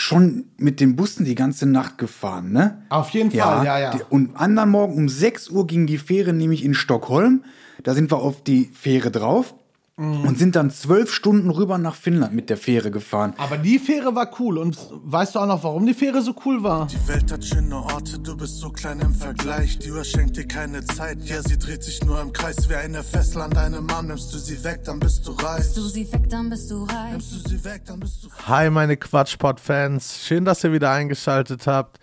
schon 0.00 0.46
mit 0.56 0.80
den 0.80 0.96
Bussen 0.96 1.24
die 1.24 1.34
ganze 1.34 1.66
Nacht 1.66 1.98
gefahren, 1.98 2.52
ne? 2.52 2.82
Auf 2.88 3.10
jeden 3.10 3.30
Fall, 3.30 3.64
ja, 3.64 3.78
ja. 3.78 3.90
Die- 3.92 4.02
Und 4.08 4.36
anderen 4.36 4.70
Morgen 4.70 4.94
um 4.94 5.08
6 5.08 5.48
Uhr 5.50 5.66
ging 5.66 5.86
die 5.86 5.98
Fähre 5.98 6.32
nämlich 6.32 6.64
in 6.64 6.74
Stockholm. 6.74 7.44
Da 7.82 7.94
sind 7.94 8.10
wir 8.10 8.18
auf 8.18 8.42
die 8.42 8.70
Fähre 8.74 9.10
drauf 9.10 9.54
Mhm. 10.00 10.26
und 10.26 10.38
sind 10.38 10.56
dann 10.56 10.70
zwölf 10.70 11.12
Stunden 11.12 11.50
rüber 11.50 11.76
nach 11.76 11.94
Finnland 11.94 12.32
mit 12.32 12.48
der 12.48 12.56
Fähre 12.56 12.90
gefahren. 12.90 13.34
Aber 13.36 13.58
die 13.58 13.78
Fähre 13.78 14.14
war 14.14 14.30
cool. 14.40 14.56
Und 14.56 14.78
weißt 14.90 15.34
du 15.34 15.40
auch 15.40 15.46
noch, 15.46 15.62
warum 15.62 15.84
die 15.84 15.92
Fähre 15.92 16.22
so 16.22 16.34
cool 16.46 16.62
war? 16.62 16.86
Die 16.86 17.08
Welt 17.08 17.30
hat 17.30 17.44
schöne 17.44 17.76
Orte, 17.76 18.18
du 18.18 18.34
bist 18.34 18.58
so 18.58 18.70
klein 18.70 19.00
im 19.00 19.14
Vergleich. 19.14 19.78
Die 19.78 19.90
Uhr 19.90 20.02
schenkt 20.02 20.38
dir 20.38 20.48
keine 20.48 20.82
Zeit, 20.86 21.18
ja, 21.24 21.42
sie 21.42 21.58
dreht 21.58 21.84
sich 21.84 22.02
nur 22.02 22.18
im 22.20 22.32
Kreis. 22.32 22.70
Wie 22.70 22.76
eine 22.76 23.02
Fessel 23.02 23.42
an 23.42 23.50
deinem 23.50 23.90
Arm, 23.90 24.06
nimmst 24.06 24.32
du 24.32 24.38
sie 24.38 24.64
weg, 24.64 24.80
dann 24.84 25.00
bist 25.00 25.26
du 25.26 25.32
reich. 25.32 25.74
Du 25.74 25.82
sie 25.82 26.10
weg, 26.10 26.30
dann 26.30 26.48
bist 26.48 26.70
du 26.70 26.84
reich. 26.84 27.12
Nimmst 27.12 27.32
du 27.32 27.48
sie 27.50 27.62
weg, 27.62 27.82
dann 27.86 28.00
bist 28.00 28.24
du 28.24 28.28
Hi, 28.48 28.70
meine 28.70 28.96
Quatschpot-Fans. 28.96 30.20
Schön, 30.24 30.46
dass 30.46 30.64
ihr 30.64 30.72
wieder 30.72 30.90
eingeschaltet 30.90 31.66
habt. 31.66 31.98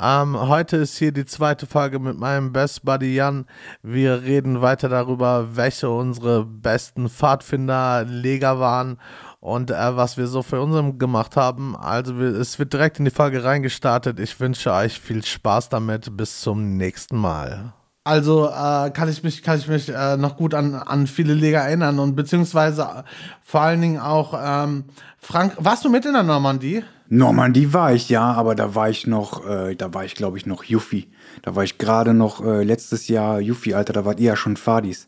Ähm, 0.00 0.38
heute 0.48 0.78
ist 0.78 0.96
hier 0.96 1.12
die 1.12 1.26
zweite 1.26 1.66
Folge 1.66 1.98
mit 1.98 2.16
meinem 2.16 2.52
Best 2.52 2.84
Buddy 2.84 3.14
Jan. 3.14 3.44
Wir 3.82 4.22
reden 4.22 4.62
weiter 4.62 4.88
darüber, 4.88 5.54
welche 5.54 5.90
unsere 5.90 6.46
besten 6.46 7.10
Pfadfinder-Leger 7.10 8.58
waren 8.58 8.98
und 9.40 9.70
äh, 9.70 9.96
was 9.96 10.16
wir 10.16 10.28
so 10.28 10.42
für 10.42 10.62
unseren 10.62 10.98
gemacht 10.98 11.36
haben. 11.36 11.76
Also, 11.76 12.18
wir, 12.18 12.28
es 12.28 12.58
wird 12.58 12.72
direkt 12.72 13.00
in 13.00 13.04
die 13.04 13.10
Folge 13.10 13.44
reingestartet. 13.44 14.18
Ich 14.18 14.40
wünsche 14.40 14.72
euch 14.72 14.98
viel 14.98 15.22
Spaß 15.22 15.68
damit. 15.68 16.16
Bis 16.16 16.40
zum 16.40 16.78
nächsten 16.78 17.18
Mal. 17.18 17.74
Also 18.04 18.48
äh, 18.48 18.90
kann 18.90 19.08
ich 19.08 19.22
mich, 19.22 19.42
kann 19.42 19.58
ich 19.58 19.68
mich 19.68 19.88
äh, 19.88 20.16
noch 20.16 20.36
gut 20.36 20.54
an, 20.54 20.74
an 20.74 21.06
viele 21.06 21.34
Leger 21.34 21.60
erinnern 21.60 22.00
und 22.00 22.16
beziehungsweise 22.16 22.82
äh, 22.82 23.02
vor 23.42 23.60
allen 23.60 23.80
Dingen 23.80 24.00
auch 24.00 24.34
ähm, 24.36 24.84
Frank. 25.18 25.54
Warst 25.58 25.84
du 25.84 25.88
mit 25.88 26.04
in 26.04 26.14
der 26.14 26.24
Normandie? 26.24 26.82
Normandie 27.08 27.72
war 27.72 27.92
ich 27.92 28.08
ja, 28.08 28.32
aber 28.32 28.54
da 28.54 28.74
war 28.74 28.88
ich 28.88 29.06
noch, 29.06 29.46
äh, 29.46 29.76
da 29.76 29.94
war 29.94 30.04
ich 30.04 30.16
glaube 30.16 30.36
ich 30.36 30.46
noch 30.46 30.64
Yuffie. 30.64 31.08
Da 31.42 31.54
war 31.54 31.62
ich 31.62 31.78
gerade 31.78 32.12
noch 32.12 32.44
äh, 32.44 32.64
letztes 32.64 33.06
Jahr 33.06 33.40
Yuffie, 33.40 33.74
Alter, 33.74 33.92
da 33.92 34.04
wart 34.04 34.18
ihr 34.18 34.28
ja 34.28 34.36
schon 34.36 34.56
Fadis. 34.56 35.06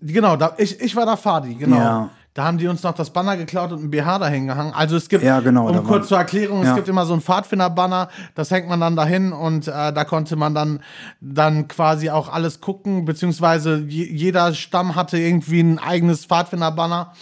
Genau, 0.00 0.36
da, 0.36 0.54
ich, 0.58 0.80
ich 0.80 0.96
war 0.96 1.06
da 1.06 1.16
Fadi, 1.16 1.54
genau. 1.54 1.76
Ja. 1.76 2.10
Da 2.36 2.44
haben 2.44 2.58
die 2.58 2.68
uns 2.68 2.82
noch 2.82 2.92
das 2.92 3.08
Banner 3.08 3.38
geklaut 3.38 3.72
und 3.72 3.82
ein 3.84 3.90
BH 3.90 4.18
dahin 4.18 4.46
gehangen. 4.46 4.74
Also 4.74 4.94
es 4.96 5.08
gibt, 5.08 5.24
Ja, 5.24 5.40
genau, 5.40 5.70
da 5.72 5.78
um 5.78 5.86
kurz 5.86 6.08
zur 6.08 6.18
Erklärung, 6.18 6.60
es 6.60 6.68
Ja. 6.68 6.74
gibt 6.74 6.86
immer 6.86 7.06
so 7.06 7.14
ein 7.14 7.22
Pfadfinder-Banner, 7.22 8.10
das 8.34 8.50
hängt 8.50 8.68
man 8.68 8.78
dann 8.78 8.94
dahin 8.94 9.32
und 9.32 9.66
äh, 9.68 9.72
da 9.90 10.04
konnte 10.04 10.36
man 10.36 10.54
dann, 10.54 10.80
dann 11.22 11.66
quasi 11.66 12.10
auch 12.10 12.30
alles 12.30 12.60
gucken, 12.60 13.06
beziehungsweise 13.06 13.78
je, 13.88 14.04
jeder 14.04 14.52
Stamm 14.52 14.96
hatte 14.96 15.16
irgendwie 15.16 15.60
ein 15.60 15.78
eigenes 15.78 16.26
Pfadfinder-Banner. 16.26 17.12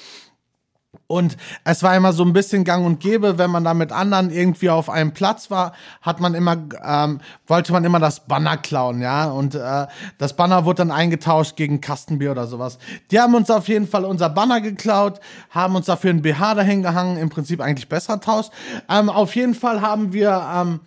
Und 1.07 1.37
es 1.65 1.83
war 1.83 1.97
immer 1.97 2.13
so 2.13 2.25
ein 2.25 2.33
bisschen 2.33 2.65
gang 2.65 2.85
und 2.87 3.01
gäbe, 3.01 3.39
wenn 3.39 3.51
man 3.51 3.65
da 3.65 3.75
mit 3.75 3.93
anderen 3.93 4.31
irgendwie 4.31 4.71
auf 4.71 4.89
einem 4.89 5.13
Platz 5.13 5.51
war, 5.51 5.73
hat 6.03 6.21
man 6.21 6.35
immer, 6.35 6.57
ähm, 6.85 7.21
wollte 7.47 7.73
man 7.73 7.85
immer 7.85 8.01
das 8.01 8.27
Banner 8.27 8.57
klauen, 8.57 9.01
ja. 9.01 9.27
Und 9.27 9.55
äh, 9.55 9.87
das 10.19 10.35
Banner 10.35 10.65
wurde 10.65 10.79
dann 10.79 10.91
eingetauscht 10.91 11.57
gegen 11.57 11.81
Kastenbier 11.81 12.31
oder 12.31 12.47
sowas. 12.47 12.79
Die 13.11 13.21
haben 13.21 13.35
uns 13.35 13.51
auf 13.51 13.69
jeden 13.69 13.87
Fall 13.87 14.05
unser 14.05 14.29
Banner 14.29 14.61
geklaut, 14.61 15.21
haben 15.51 15.77
uns 15.77 15.87
dafür 15.87 16.11
ein 16.11 16.23
BH 16.23 16.55
dahin 16.55 16.83
gehangen, 16.83 17.17
im 17.17 17.31
Prinzip 17.31 17.61
eigentlich 17.61 17.89
besser 17.89 18.21
Tausch. 18.21 18.47
Ähm, 18.89 19.11
auf 19.11 19.35
jeden 19.37 19.55
Fall 19.55 19.81
haben 19.81 20.13
wir, 20.13 20.31
ähm, 20.55 20.81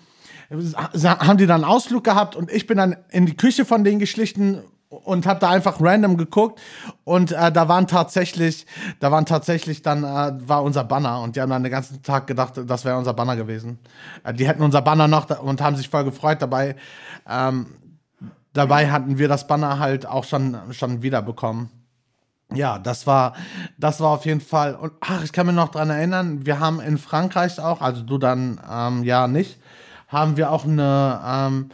haben 0.50 1.38
die 1.38 1.46
dann 1.46 1.64
einen 1.64 1.72
Ausflug 1.72 2.04
gehabt 2.04 2.36
und 2.36 2.52
ich 2.52 2.68
bin 2.68 2.78
dann 2.78 2.96
in 3.10 3.26
die 3.26 3.36
Küche 3.36 3.66
von 3.66 3.84
denen 3.84 4.00
geschlichen 4.00 4.62
und 4.90 5.26
habe 5.26 5.40
da 5.40 5.50
einfach 5.50 5.82
random 5.82 6.18
geguckt 6.18 6.62
und 7.04 7.32
äh, 7.32 7.52
da 7.52 7.68
waren 7.68 7.88
tatsächlich, 7.88 8.66
da 9.00 9.12
waren 9.12 9.26
tatsächlich 9.26 9.82
dann 9.82 10.04
äh, 10.04 10.48
war 10.48 10.64
unser 10.64 10.84
Banner 10.84 11.22
und 11.22 11.36
die 11.36 11.42
haben 11.42 11.50
dann 11.50 11.64
den 11.64 11.72
ganzen 11.72 12.02
Tag 12.04 12.28
gedacht, 12.28 12.54
das 12.66 12.86
wäre 12.86 12.98
unser 12.98 13.14
Banner 13.14 13.36
gewesen. 13.36 13.80
Äh, 14.24 14.34
die 14.34 14.48
hätten 14.48 14.64
unser 14.64 14.82
Banner 14.82 15.08
noch 15.08 15.30
und 15.42 15.62
haben 15.62 15.76
sich 15.76 15.90
voll 15.90 16.06
gefreut 16.06 16.42
dabei. 16.42 16.76
Ähm, 17.28 17.68
dabei 18.54 18.90
hatten 18.90 19.18
wir 19.18 19.28
das 19.28 19.48
Banner 19.48 19.80
halt 19.80 20.06
auch 20.06 20.24
schon 20.24 20.58
schon 20.72 21.02
wiederbekommen. 21.02 21.70
Ja, 22.54 22.80
das 22.80 23.06
war, 23.06 23.34
das 23.78 24.00
war 24.00 24.12
auf 24.12 24.26
jeden 24.26 24.40
Fall. 24.40 24.76
Und 24.76 24.94
ach, 25.02 25.22
ich 25.24 25.34
kann 25.34 25.48
mich 25.48 25.56
noch 25.56 25.70
dran 25.70 25.90
erinnern, 25.90 26.46
wir 26.46 26.60
haben 26.60 26.80
in 26.80 26.98
Frankreich 26.98 27.60
auch, 27.60 27.82
also 27.82 28.04
du 28.04 28.18
dann 28.18 28.62
ähm, 28.72 29.04
ja 29.04 29.28
nicht, 29.28 29.60
haben 30.08 30.38
wir 30.38 30.52
auch 30.52 30.64
eine, 30.64 31.22
ähm, 31.26 31.70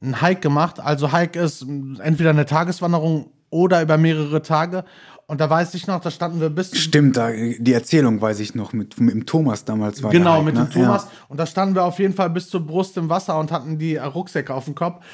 einen 0.00 0.20
Hike 0.20 0.40
gemacht. 0.40 0.80
Also 0.80 1.12
Hike 1.12 1.38
ist 1.38 1.66
entweder 2.00 2.30
eine 2.30 2.46
Tageswanderung 2.46 3.30
oder 3.50 3.82
über 3.82 3.96
mehrere 3.96 4.42
Tage. 4.42 4.84
Und 5.28 5.40
da 5.40 5.50
weiß 5.50 5.74
ich 5.74 5.88
noch, 5.88 6.00
da 6.00 6.10
standen 6.10 6.40
wir 6.40 6.50
bis 6.50 6.76
Stimmt, 6.78 7.16
da, 7.16 7.30
die 7.32 7.72
Erzählung 7.72 8.20
weiß 8.20 8.38
ich 8.38 8.54
noch, 8.54 8.72
mit, 8.72 9.00
mit 9.00 9.12
dem 9.12 9.26
Thomas 9.26 9.64
damals 9.64 10.02
war 10.02 10.12
Genau, 10.12 10.36
der 10.36 10.44
mit 10.44 10.56
halt, 10.56 10.72
dem 10.72 10.80
ne? 10.80 10.86
Thomas. 10.86 11.04
Ja. 11.04 11.10
Und 11.28 11.40
da 11.40 11.46
standen 11.46 11.74
wir 11.74 11.84
auf 11.84 11.98
jeden 11.98 12.14
Fall 12.14 12.30
bis 12.30 12.48
zur 12.48 12.64
Brust 12.64 12.96
im 12.96 13.08
Wasser 13.08 13.38
und 13.38 13.50
hatten 13.50 13.78
die 13.78 13.96
Rucksäcke 13.96 14.54
auf 14.54 14.66
dem 14.66 14.76
Kopf. 14.76 15.04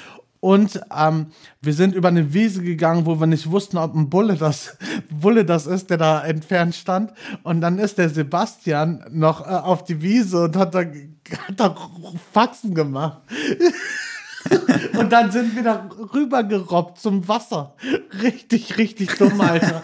Und 0.40 0.80
ähm, 0.94 1.26
wir 1.62 1.72
sind 1.72 1.94
über 1.94 2.08
eine 2.08 2.34
Wiese 2.34 2.62
gegangen, 2.62 3.06
wo 3.06 3.20
wir 3.20 3.28
nicht 3.28 3.50
wussten, 3.50 3.78
ob 3.78 3.94
ein 3.94 4.10
Bulle 4.10 4.34
das, 4.34 4.76
Bulle 5.10 5.46
das 5.46 5.66
ist, 5.66 5.88
der 5.88 5.98
da 5.98 6.22
entfernt 6.24 6.74
stand. 6.74 7.12
Und 7.42 7.62
dann 7.62 7.78
ist 7.78 7.96
der 7.96 8.10
Sebastian 8.10 9.04
noch 9.10 9.40
äh, 9.40 9.50
auf 9.50 9.84
die 9.84 10.02
Wiese 10.02 10.44
und 10.44 10.56
hat 10.56 10.74
da, 10.74 10.80
hat 10.80 11.54
da 11.56 11.74
Faxen 12.32 12.74
gemacht. 12.74 13.22
und 14.98 15.10
dann 15.10 15.30
sind 15.30 15.54
wir 15.54 15.62
da 15.62 15.88
rübergerobbt 16.14 16.98
zum 16.98 17.26
Wasser. 17.28 17.74
Richtig, 18.22 18.78
richtig 18.78 19.16
dumm, 19.16 19.40
Alter. 19.40 19.82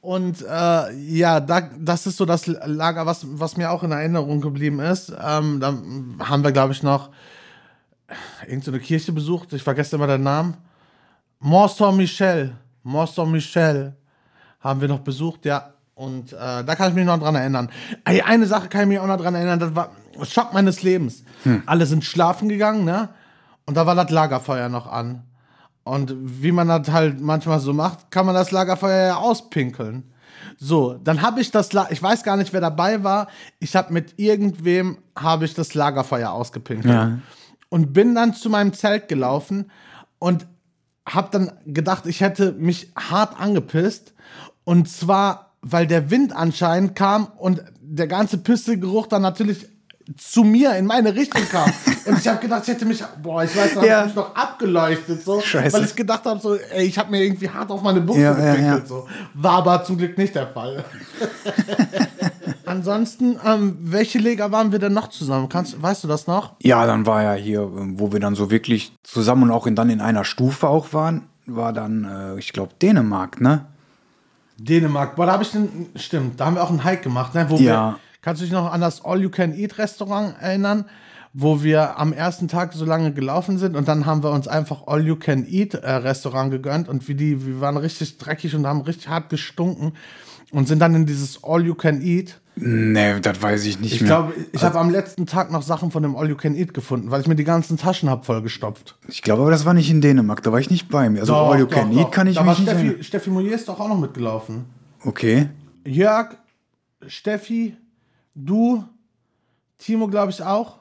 Und 0.00 0.42
äh, 0.42 0.92
ja, 0.92 1.40
da, 1.40 1.70
das 1.78 2.06
ist 2.06 2.16
so 2.16 2.26
das 2.26 2.46
Lager, 2.46 3.06
was, 3.06 3.24
was 3.38 3.56
mir 3.56 3.70
auch 3.70 3.82
in 3.84 3.92
Erinnerung 3.92 4.40
geblieben 4.40 4.80
ist. 4.80 5.10
Ähm, 5.10 5.60
da 5.60 5.74
haben 6.26 6.42
wir, 6.42 6.52
glaube 6.52 6.72
ich, 6.72 6.82
noch 6.82 7.10
irgendeine 8.46 8.80
Kirche 8.80 9.12
besucht. 9.12 9.52
Ich 9.52 9.62
vergesse 9.62 9.96
immer 9.96 10.06
den 10.08 10.22
Namen. 10.22 10.56
Mont 11.38 11.70
Saint-Michel. 11.70 12.52
Mont 12.82 13.10
Saint-Michel 13.10 13.96
haben 14.60 14.80
wir 14.80 14.88
noch 14.88 15.00
besucht, 15.00 15.44
ja. 15.44 15.72
Und 15.94 16.32
äh, 16.32 16.64
da 16.64 16.74
kann 16.74 16.90
ich 16.90 16.94
mich 16.94 17.06
noch 17.06 17.18
dran 17.18 17.34
erinnern. 17.34 17.70
Eine 18.04 18.46
Sache 18.46 18.68
kann 18.68 18.82
ich 18.82 18.88
mich 18.88 18.98
auch 18.98 19.06
noch 19.06 19.18
dran 19.18 19.34
erinnern, 19.34 19.60
das 19.60 19.74
war 19.74 19.92
Schock 20.24 20.52
meines 20.52 20.82
Lebens. 20.82 21.24
Alle 21.66 21.86
sind 21.86 22.04
schlafen 22.04 22.48
gegangen, 22.48 22.84
ne? 22.84 23.08
Und 23.66 23.76
da 23.76 23.86
war 23.86 23.94
das 23.94 24.10
Lagerfeuer 24.10 24.68
noch 24.68 24.86
an. 24.90 25.22
Und 25.84 26.14
wie 26.14 26.52
man 26.52 26.68
das 26.68 26.90
halt 26.90 27.20
manchmal 27.20 27.58
so 27.60 27.72
macht, 27.72 28.10
kann 28.10 28.26
man 28.26 28.34
das 28.34 28.50
Lagerfeuer 28.50 29.06
ja 29.08 29.16
auspinkeln. 29.16 30.12
So, 30.58 30.94
dann 30.94 31.22
habe 31.22 31.40
ich 31.40 31.50
das, 31.50 31.72
La 31.72 31.88
ich 31.90 32.02
weiß 32.02 32.22
gar 32.22 32.36
nicht, 32.36 32.52
wer 32.52 32.60
dabei 32.60 33.02
war. 33.02 33.28
Ich 33.58 33.74
habe 33.74 33.92
mit 33.92 34.14
irgendwem 34.18 34.98
habe 35.18 35.44
ich 35.44 35.54
das 35.54 35.74
Lagerfeuer 35.74 36.30
ausgepinkelt 36.30 36.92
Ja. 36.92 37.18
und 37.68 37.92
bin 37.92 38.14
dann 38.14 38.34
zu 38.34 38.48
meinem 38.50 38.72
Zelt 38.72 39.08
gelaufen 39.08 39.70
und 40.18 40.46
habe 41.08 41.28
dann 41.32 41.52
gedacht, 41.66 42.06
ich 42.06 42.20
hätte 42.20 42.52
mich 42.52 42.92
hart 42.96 43.40
angepisst 43.40 44.14
und 44.64 44.88
zwar, 44.88 45.56
weil 45.62 45.86
der 45.88 46.10
Wind 46.10 46.34
anscheinend 46.34 46.94
kam 46.94 47.26
und 47.26 47.62
der 47.80 48.06
ganze 48.06 48.38
Pissegeruch 48.38 49.08
dann 49.08 49.22
natürlich 49.22 49.66
zu 50.16 50.44
mir 50.44 50.74
in 50.76 50.86
meine 50.86 51.14
Richtung 51.14 51.42
kam. 51.50 51.70
Und 52.06 52.18
ich 52.18 52.26
habe 52.28 52.40
gedacht, 52.40 52.62
ich 52.64 52.68
hätte 52.68 52.84
mich, 52.84 53.02
boah, 53.22 53.44
ich 53.44 53.56
weiß 53.56 53.76
noch, 53.76 53.84
Ja. 53.84 54.04
mich 54.04 54.14
noch 54.14 54.34
abgeleuchtet, 54.34 55.22
so, 55.24 55.40
Scheiße. 55.40 55.76
weil 55.76 55.84
ich 55.84 55.94
gedacht 55.94 56.24
habe, 56.24 56.40
so, 56.40 56.54
ey, 56.56 56.84
ich 56.86 56.98
habe 56.98 57.10
mir 57.10 57.22
irgendwie 57.22 57.48
hart 57.48 57.70
auf 57.70 57.82
meine 57.82 58.00
Buchse 58.00 58.20
Ja, 58.22 58.38
ja, 58.38 58.54
ja. 58.56 58.84
so. 58.86 59.06
War 59.34 59.52
aber 59.58 59.84
zum 59.84 59.98
Glück 59.98 60.18
nicht 60.18 60.34
der 60.34 60.48
Fall. 60.48 60.84
Ansonsten, 62.66 63.38
ähm, 63.44 63.76
welche 63.80 64.18
Leger 64.18 64.50
waren 64.52 64.72
wir 64.72 64.78
denn 64.78 64.92
noch 64.92 65.08
zusammen? 65.08 65.48
Kannst, 65.48 65.80
weißt 65.80 66.04
du 66.04 66.08
das 66.08 66.26
noch? 66.26 66.52
Ja, 66.60 66.86
dann 66.86 67.06
war 67.06 67.22
ja 67.22 67.34
hier, 67.34 67.68
wo 67.72 68.12
wir 68.12 68.20
dann 68.20 68.34
so 68.34 68.50
wirklich 68.50 68.92
zusammen 69.02 69.44
und 69.44 69.50
auch 69.50 69.66
in, 69.66 69.76
dann 69.76 69.90
in 69.90 70.00
einer 70.00 70.24
Stufe 70.24 70.68
auch 70.68 70.92
waren, 70.92 71.22
war 71.46 71.72
dann, 71.72 72.04
äh, 72.04 72.38
ich 72.38 72.52
glaube, 72.52 72.72
Dänemark, 72.80 73.40
ne? 73.40 73.66
Dänemark. 74.58 75.16
Boah, 75.16 75.26
da 75.26 75.32
habe 75.32 75.42
ich 75.42 75.50
den, 75.50 75.88
stimmt, 75.96 76.38
da 76.40 76.46
haben 76.46 76.54
wir 76.56 76.62
auch 76.62 76.70
einen 76.70 76.84
Hike 76.84 77.02
gemacht, 77.02 77.34
ne? 77.34 77.46
Wo 77.48 77.56
Ja. 77.56 77.60
wir, 77.92 77.98
kannst 78.22 78.40
du 78.40 78.44
dich 78.46 78.52
noch 78.52 78.72
an 78.72 78.80
das 78.80 79.04
All-You-Can-Eat-Restaurant 79.04 80.36
erinnern? 80.40 80.86
Wo 81.34 81.62
wir 81.62 81.98
am 81.98 82.12
ersten 82.12 82.46
Tag 82.46 82.74
so 82.74 82.84
lange 82.84 83.12
gelaufen 83.14 83.56
sind 83.56 83.74
und 83.74 83.88
dann 83.88 84.04
haben 84.04 84.22
wir 84.22 84.30
uns 84.32 84.46
einfach 84.48 84.86
All-You-Can-Eat-Restaurant 84.86 86.50
gegönnt 86.50 86.88
und 86.90 87.08
wie 87.08 87.14
die, 87.14 87.46
wir 87.46 87.60
waren 87.60 87.76
richtig 87.78 88.18
dreckig 88.18 88.54
und 88.54 88.66
haben 88.66 88.82
richtig 88.82 89.08
hart 89.08 89.30
gestunken 89.30 89.92
und 90.50 90.68
sind 90.68 90.78
dann 90.80 90.94
in 90.94 91.06
dieses 91.06 91.42
All-You-Can-Eat. 91.42 92.38
Ne, 92.56 93.18
das 93.22 93.40
weiß 93.40 93.64
ich 93.64 93.80
nicht 93.80 93.94
Ich 93.94 94.00
mehr. 94.02 94.08
glaube, 94.08 94.34
ich 94.52 94.62
habe 94.62 94.78
am 94.78 94.90
letzten 94.90 95.24
Tag 95.24 95.50
noch 95.50 95.62
Sachen 95.62 95.90
von 95.90 96.02
dem 96.02 96.16
All-You-Can-Eat 96.16 96.74
gefunden, 96.74 97.10
weil 97.10 97.22
ich 97.22 97.26
mir 97.26 97.34
die 97.34 97.44
ganzen 97.44 97.78
Taschen 97.78 98.10
hab 98.10 98.26
vollgestopft. 98.26 98.98
Ich 99.08 99.22
glaube 99.22 99.40
aber, 99.40 99.50
das 99.50 99.64
war 99.64 99.72
nicht 99.72 99.88
in 99.90 100.02
Dänemark, 100.02 100.42
da 100.42 100.52
war 100.52 100.60
ich 100.60 100.68
nicht 100.68 100.90
bei 100.90 101.08
mir. 101.08 101.20
Also 101.20 101.34
All 101.34 101.58
You 101.58 101.66
Can 101.66 101.90
doch, 101.92 101.96
Eat 101.96 102.04
doch. 102.04 102.10
kann 102.10 102.26
ich 102.26 102.34
da 102.36 102.42
mich 102.42 102.58
war 102.58 102.74
nicht 102.76 102.84
Steffi. 102.90 103.04
Steffi 103.04 103.30
Moyer 103.30 103.54
ist 103.54 103.68
doch 103.68 103.80
auch 103.80 103.88
noch 103.88 103.98
mitgelaufen. 103.98 104.66
Okay. 105.02 105.48
Jörg, 105.86 106.36
Steffi, 107.06 107.74
du, 108.34 108.84
Timo, 109.78 110.08
glaube 110.08 110.30
ich 110.30 110.42
auch. 110.42 110.78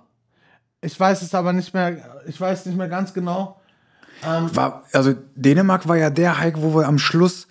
Ich 0.81 1.00
weiß 1.00 1.21
es 1.21 1.33
aber 1.36 1.53
nicht 1.53 1.74
mehr, 1.74 1.98
ich 2.27 2.39
weiß 2.39 2.65
nicht 2.65 2.77
mehr 2.77 2.88
ganz 2.89 3.13
genau. 3.13 3.59
War, 4.24 4.83
also 4.94 5.15
Dänemark 5.36 5.88
war 5.88 5.98
ja 5.98 6.09
der 6.09 6.39
Hike, 6.39 6.62
wo 6.62 6.75
wir 6.75 6.88
am 6.88 7.00
Schluss 7.00 7.48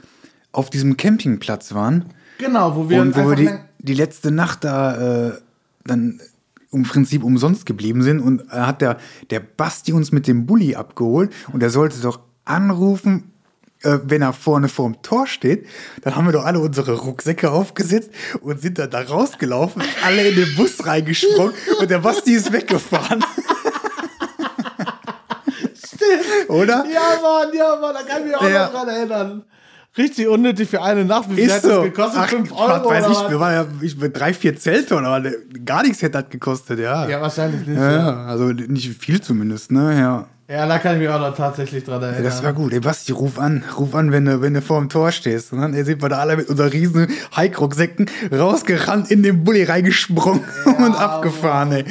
auf 0.52 0.70
diesem 0.70 0.96
Campingplatz 0.96 1.74
waren. 1.74 2.06
Genau, 2.38 2.74
wo 2.76 2.88
wir 2.88 3.00
Und 3.02 3.16
wo 3.16 3.28
wir 3.30 3.36
die- 3.36 3.50
die 3.78 3.94
letzte 3.94 4.30
Nacht 4.30 4.64
da 4.64 5.28
äh, 5.28 5.32
dann 5.84 6.20
im 6.72 6.82
Prinzip 6.84 7.24
umsonst 7.24 7.66
geblieben 7.66 8.02
sind 8.02 8.20
und 8.20 8.48
hat 8.50 8.80
der, 8.80 8.98
der 9.30 9.40
Basti 9.40 9.92
uns 9.92 10.12
mit 10.12 10.26
dem 10.28 10.46
Bulli 10.46 10.76
abgeholt 10.76 11.32
und 11.52 11.62
er 11.62 11.70
sollte 11.70 12.00
doch 12.00 12.20
anrufen, 12.44 13.32
wenn 13.82 14.22
er 14.22 14.32
vorne 14.32 14.68
vorm 14.68 15.00
Tor 15.02 15.26
steht, 15.26 15.66
dann 16.02 16.16
haben 16.16 16.26
wir 16.26 16.32
doch 16.32 16.44
alle 16.44 16.58
unsere 16.60 16.92
Rucksäcke 16.92 17.50
aufgesetzt 17.50 18.10
und 18.40 18.60
sind 18.60 18.78
dann 18.78 18.90
da 18.90 19.00
rausgelaufen, 19.00 19.82
alle 20.04 20.28
in 20.28 20.36
den 20.36 20.54
Bus 20.56 20.84
reingesprungen 20.86 21.54
und 21.80 21.90
der 21.90 21.98
Basti 22.00 22.32
ist 22.32 22.52
weggefahren. 22.52 23.24
Oder? 26.48 26.84
Ja, 26.92 27.00
Mann, 27.22 27.54
ja, 27.54 27.76
Mann, 27.80 27.94
da 27.94 28.02
kann 28.02 28.22
ich 28.22 28.26
mich 28.28 28.36
auch 28.36 28.48
Ja. 28.48 28.66
noch 28.66 28.72
dran 28.72 28.88
erinnern. 28.88 29.42
Richtig 29.98 30.28
unnötig 30.28 30.68
für 30.70 30.82
eine 30.82 31.04
Nacht. 31.04 31.28
Wie 31.30 31.34
viel 31.34 31.44
Ist 31.46 31.52
hat 31.56 31.64
das 31.64 31.72
so. 31.74 31.82
gekostet? 31.82 32.20
Ach, 32.22 32.28
5 32.28 32.50
was 32.52 32.58
Euro 32.60 32.90
weiß 32.90 33.04
oder 33.04 33.12
ich, 33.12 33.18
was? 33.18 33.30
wir 33.30 33.40
waren 33.40 33.54
ja 33.54 33.66
ich, 33.80 33.96
mit 33.96 34.16
drei, 34.18 34.32
vier 34.32 34.56
Zelttonnen, 34.56 35.04
aber 35.04 35.20
ne, 35.20 35.34
gar 35.64 35.82
nichts 35.82 36.00
hätte 36.00 36.22
das 36.22 36.30
gekostet, 36.30 36.78
ja. 36.78 37.08
Ja, 37.08 37.20
wahrscheinlich 37.20 37.66
nicht. 37.66 37.76
Ja, 37.78 37.92
ja, 37.92 38.24
also 38.26 38.44
nicht 38.46 38.96
viel 39.02 39.20
zumindest, 39.20 39.72
ne? 39.72 39.98
Ja. 39.98 40.26
Ja, 40.50 40.66
da 40.66 40.78
kann 40.78 40.94
ich 40.94 41.02
mich 41.02 41.08
auch 41.08 41.20
noch 41.20 41.36
tatsächlich 41.36 41.84
dran 41.84 42.02
erinnern. 42.02 42.24
Ja, 42.24 42.28
das 42.28 42.42
war 42.42 42.52
gut. 42.52 42.72
Ey, 42.72 42.80
Basti, 42.80 43.12
ruf 43.12 43.38
an. 43.38 43.62
Ruf 43.78 43.94
an, 43.94 44.10
wenn 44.10 44.24
du, 44.24 44.42
wenn 44.42 44.54
du 44.54 44.60
vor 44.60 44.80
dem 44.80 44.88
Tor 44.88 45.12
stehst. 45.12 45.52
Und 45.52 45.60
dann 45.60 45.74
ey, 45.74 45.84
sind 45.84 46.02
wir 46.02 46.08
da 46.08 46.18
alle 46.18 46.36
mit 46.36 46.48
unseren 46.48 46.70
riesen 46.70 47.06
Hike-Rucksäcken 47.36 48.10
rausgerannt, 48.32 49.10
in 49.12 49.22
den 49.22 49.44
Bulli 49.44 49.62
reingesprungen 49.62 50.42
und 50.64 50.94
abgefahren, 50.96 51.72
ey. 51.72 51.84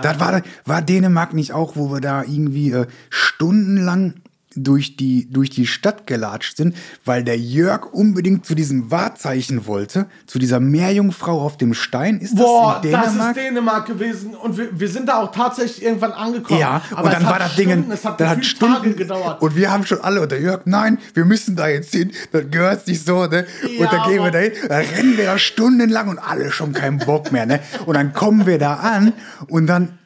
Das 0.00 0.18
war, 0.18 0.40
war 0.64 0.80
Dänemark 0.80 1.34
nicht 1.34 1.52
auch, 1.52 1.76
wo 1.76 1.92
wir 1.92 2.00
da 2.00 2.22
irgendwie 2.22 2.72
äh, 2.72 2.86
stundenlang 3.10 4.14
durch 4.56 4.96
die, 4.96 5.28
durch 5.30 5.50
die 5.50 5.66
Stadt 5.66 6.06
gelatscht 6.06 6.56
sind, 6.56 6.76
weil 7.04 7.24
der 7.24 7.38
Jörg 7.38 7.92
unbedingt 7.92 8.46
zu 8.46 8.54
diesem 8.54 8.90
Wahrzeichen 8.90 9.66
wollte, 9.66 10.06
zu 10.26 10.38
dieser 10.38 10.60
Meerjungfrau 10.60 11.40
auf 11.40 11.56
dem 11.56 11.74
Stein. 11.74 12.18
Ist 12.18 12.36
Boah, 12.36 12.80
das 12.82 12.84
in 12.84 12.92
das 12.92 13.02
Dänemark? 13.02 13.36
ist 13.36 13.42
Dänemark 13.42 13.86
gewesen 13.86 14.34
und 14.34 14.56
wir, 14.58 14.68
wir 14.78 14.88
sind 14.88 15.08
da 15.08 15.20
auch 15.20 15.32
tatsächlich 15.32 15.84
irgendwann 15.84 16.12
angekommen. 16.12 16.60
Ja, 16.60 16.82
aber 16.92 17.04
und 17.04 17.12
dann 17.12 17.24
war 17.24 17.38
das 17.38 17.56
Ding, 17.56 17.90
es 17.90 18.04
hat 18.04 18.20
hat 18.20 18.44
Stunden 18.44 18.74
Tage 18.74 18.94
gedauert. 18.94 19.42
Und 19.42 19.56
wir 19.56 19.70
haben 19.70 19.86
schon 19.86 20.00
alle, 20.00 20.22
und 20.22 20.32
der 20.32 20.40
Jörg, 20.40 20.62
nein, 20.64 20.98
wir 21.14 21.24
müssen 21.24 21.56
da 21.56 21.68
jetzt 21.68 21.92
hin, 21.92 22.12
das 22.32 22.44
gehört 22.50 22.86
sich 22.86 23.04
so, 23.04 23.26
ne? 23.26 23.46
Ja, 23.62 23.84
und 23.84 23.92
dann 23.92 24.08
gehen 24.08 24.22
wir 24.22 24.30
da 24.30 24.38
hin, 24.38 24.52
dann 24.68 24.84
rennen 24.84 25.16
wir 25.16 25.24
da 25.24 25.38
stundenlang 25.38 26.08
und 26.08 26.18
alle 26.18 26.50
schon 26.50 26.72
keinen 26.72 26.98
Bock 26.98 27.32
mehr, 27.32 27.46
ne? 27.46 27.60
Und 27.86 27.94
dann 27.94 28.12
kommen 28.12 28.46
wir 28.46 28.58
da 28.58 28.74
an 28.74 29.12
und 29.48 29.66
dann 29.66 29.98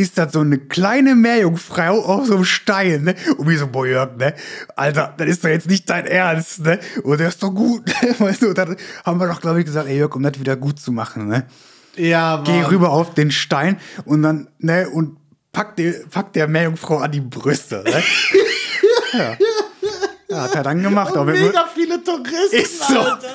ist 0.00 0.18
das 0.18 0.32
so 0.32 0.40
eine 0.40 0.58
kleine 0.58 1.14
Meerjungfrau 1.14 2.00
auf 2.04 2.26
so 2.26 2.36
einem 2.36 2.44
Stein, 2.44 3.04
ne? 3.04 3.14
Und 3.36 3.48
wir 3.48 3.58
so, 3.58 3.66
boah, 3.66 3.86
Jörg, 3.86 4.16
ne? 4.16 4.34
Alter, 4.74 5.14
das 5.16 5.28
ist 5.28 5.44
doch 5.44 5.48
jetzt 5.48 5.68
nicht 5.68 5.88
dein 5.90 6.06
Ernst, 6.06 6.60
ne? 6.60 6.80
Und 7.02 7.20
der 7.20 7.28
ist 7.28 7.42
doch 7.42 7.50
gut, 7.50 7.86
ne? 8.02 8.14
Weißt 8.18 8.42
du, 8.42 8.48
und 8.48 8.58
dann 8.58 8.76
haben 9.04 9.20
wir 9.20 9.26
doch, 9.26 9.40
glaube 9.40 9.60
ich, 9.60 9.66
gesagt, 9.66 9.88
ey 9.88 9.98
Jörg, 9.98 10.14
um 10.14 10.22
das 10.22 10.40
wieder 10.40 10.56
gut 10.56 10.80
zu 10.80 10.90
machen, 10.92 11.28
ne? 11.28 11.46
ja, 11.96 12.36
Mann. 12.36 12.44
Geh 12.44 12.62
rüber 12.62 12.90
auf 12.90 13.14
den 13.14 13.30
Stein 13.30 13.78
und 14.04 14.22
dann, 14.22 14.48
ne, 14.58 14.88
und 14.88 15.16
pack, 15.52 15.76
die, 15.76 15.94
pack 16.10 16.32
der 16.32 16.48
Meerjungfrau 16.48 16.98
an 16.98 17.12
die 17.12 17.20
Brüste, 17.20 17.84
ne? 17.84 18.02
ja. 19.12 19.36
Ja. 20.30 20.42
Hat 20.42 20.54
er 20.54 20.62
dann 20.62 20.82
gemacht. 20.82 21.10
aber 21.16 21.20
Und 21.32 21.32
mit- 21.32 21.42
mega 21.42 21.66
viele 21.74 22.02
Touristen, 22.02 22.56
Ist 22.56 22.86
so. 22.88 22.98
Alter. 23.00 23.28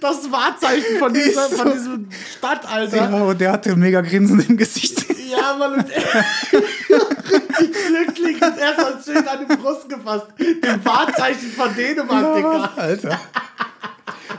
Das 0.00 0.30
Wahrzeichen 0.30 0.98
von 0.98 1.12
dieser, 1.12 1.46
Ist 1.46 1.54
von 1.54 1.68
so. 1.68 1.72
diesem 1.74 2.08
Stadt, 2.36 2.70
Alter. 2.70 2.96
ja, 2.96 3.22
und 3.22 3.40
der 3.40 3.52
hatte 3.52 3.74
mega 3.76 4.00
Grinsen 4.02 4.40
im 4.46 4.56
Gesicht. 4.56 5.04
Ja, 5.30 5.56
Mann, 5.58 5.74
und 5.74 5.90
er 5.90 6.02
richtig 6.52 7.72
glücklich 7.86 8.36
und 8.42 8.58
er 8.58 8.76
hat 8.76 9.04
schön 9.04 9.26
an 9.26 9.38
die 9.48 9.56
Brust 9.56 9.88
gefasst. 9.88 10.26
Dem 10.38 10.84
Wahrzeichen 10.84 11.50
von 11.50 11.74
Dänemark, 11.74 12.36
Digga. 12.36 12.70
Alter. 12.76 13.20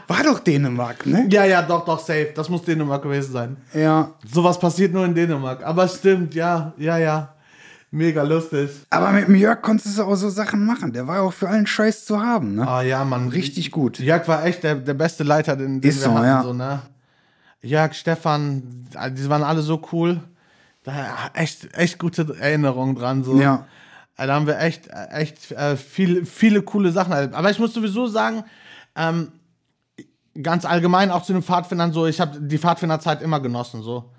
War 0.07 0.23
doch 0.23 0.39
Dänemark, 0.39 1.05
ne? 1.05 1.27
Ja, 1.31 1.45
ja, 1.45 1.61
doch, 1.63 1.83
doch, 1.83 1.99
safe. 1.99 2.31
Das 2.35 2.47
muss 2.47 2.61
Dänemark 2.63 3.01
gewesen 3.01 3.31
sein. 3.33 3.57
Ja. 3.73 4.11
Sowas 4.31 4.59
passiert 4.59 4.93
nur 4.93 5.03
in 5.05 5.15
Dänemark. 5.15 5.63
Aber 5.65 5.85
es 5.85 5.95
stimmt, 5.95 6.35
ja, 6.35 6.73
ja, 6.77 6.97
ja. 6.99 7.34
Mega 7.91 8.23
lustig. 8.23 8.69
Aber 8.89 9.11
mit 9.11 9.27
dem 9.27 9.35
Jörg 9.35 9.61
konntest 9.61 9.97
du 9.97 10.03
auch 10.03 10.15
so 10.15 10.29
Sachen 10.29 10.65
machen. 10.65 10.91
Der 10.91 11.07
war 11.07 11.17
ja 11.17 11.21
auch 11.21 11.33
für 11.33 11.47
allen 11.47 11.65
Scheiß 11.67 12.05
zu 12.05 12.19
haben, 12.21 12.55
ne? 12.55 12.67
Ah 12.67 12.81
ja, 12.81 13.05
Mann. 13.05 13.29
Richtig 13.29 13.71
gut. 13.71 13.99
Jörg 13.99 14.27
war 14.27 14.45
echt 14.45 14.63
der, 14.63 14.75
der 14.75 14.93
beste 14.95 15.23
Leiter, 15.23 15.55
den, 15.55 15.79
den 15.79 15.89
Ist 15.89 15.99
wir 15.99 16.03
so, 16.05 16.13
hatten. 16.15 16.25
ja. 16.25 16.43
So, 16.43 16.53
ne? 16.53 16.81
Jörg, 17.61 17.93
Stefan, 17.93 18.63
die 19.11 19.29
waren 19.29 19.43
alle 19.43 19.61
so 19.61 19.81
cool. 19.91 20.19
Da 20.83 20.93
echt, 21.33 21.73
echt 21.73 21.97
gute 21.97 22.35
Erinnerungen 22.39 22.95
dran. 22.95 23.23
So. 23.23 23.39
Ja. 23.39 23.65
Da 24.17 24.33
haben 24.33 24.45
wir 24.47 24.59
echt, 24.59 24.89
echt 25.11 25.51
äh, 25.51 25.75
viel, 25.77 26.25
viele 26.25 26.61
coole 26.61 26.91
Sachen 26.91 27.11
erlebt. 27.13 27.33
Aber 27.33 27.49
ich 27.49 27.59
muss 27.59 27.73
sowieso 27.73 28.07
sagen, 28.07 28.43
ähm, 28.95 29.31
ganz 30.41 30.65
allgemein 30.65 31.11
auch 31.11 31.23
zu 31.23 31.33
den 31.33 31.41
Pfadfindern 31.43 31.91
so, 31.91 32.05
ich 32.05 32.19
habe 32.19 32.39
die 32.39 32.57
Pfadfinderzeit 32.57 33.21
immer 33.21 33.39
genossen. 33.39 33.81
So. 33.81 34.11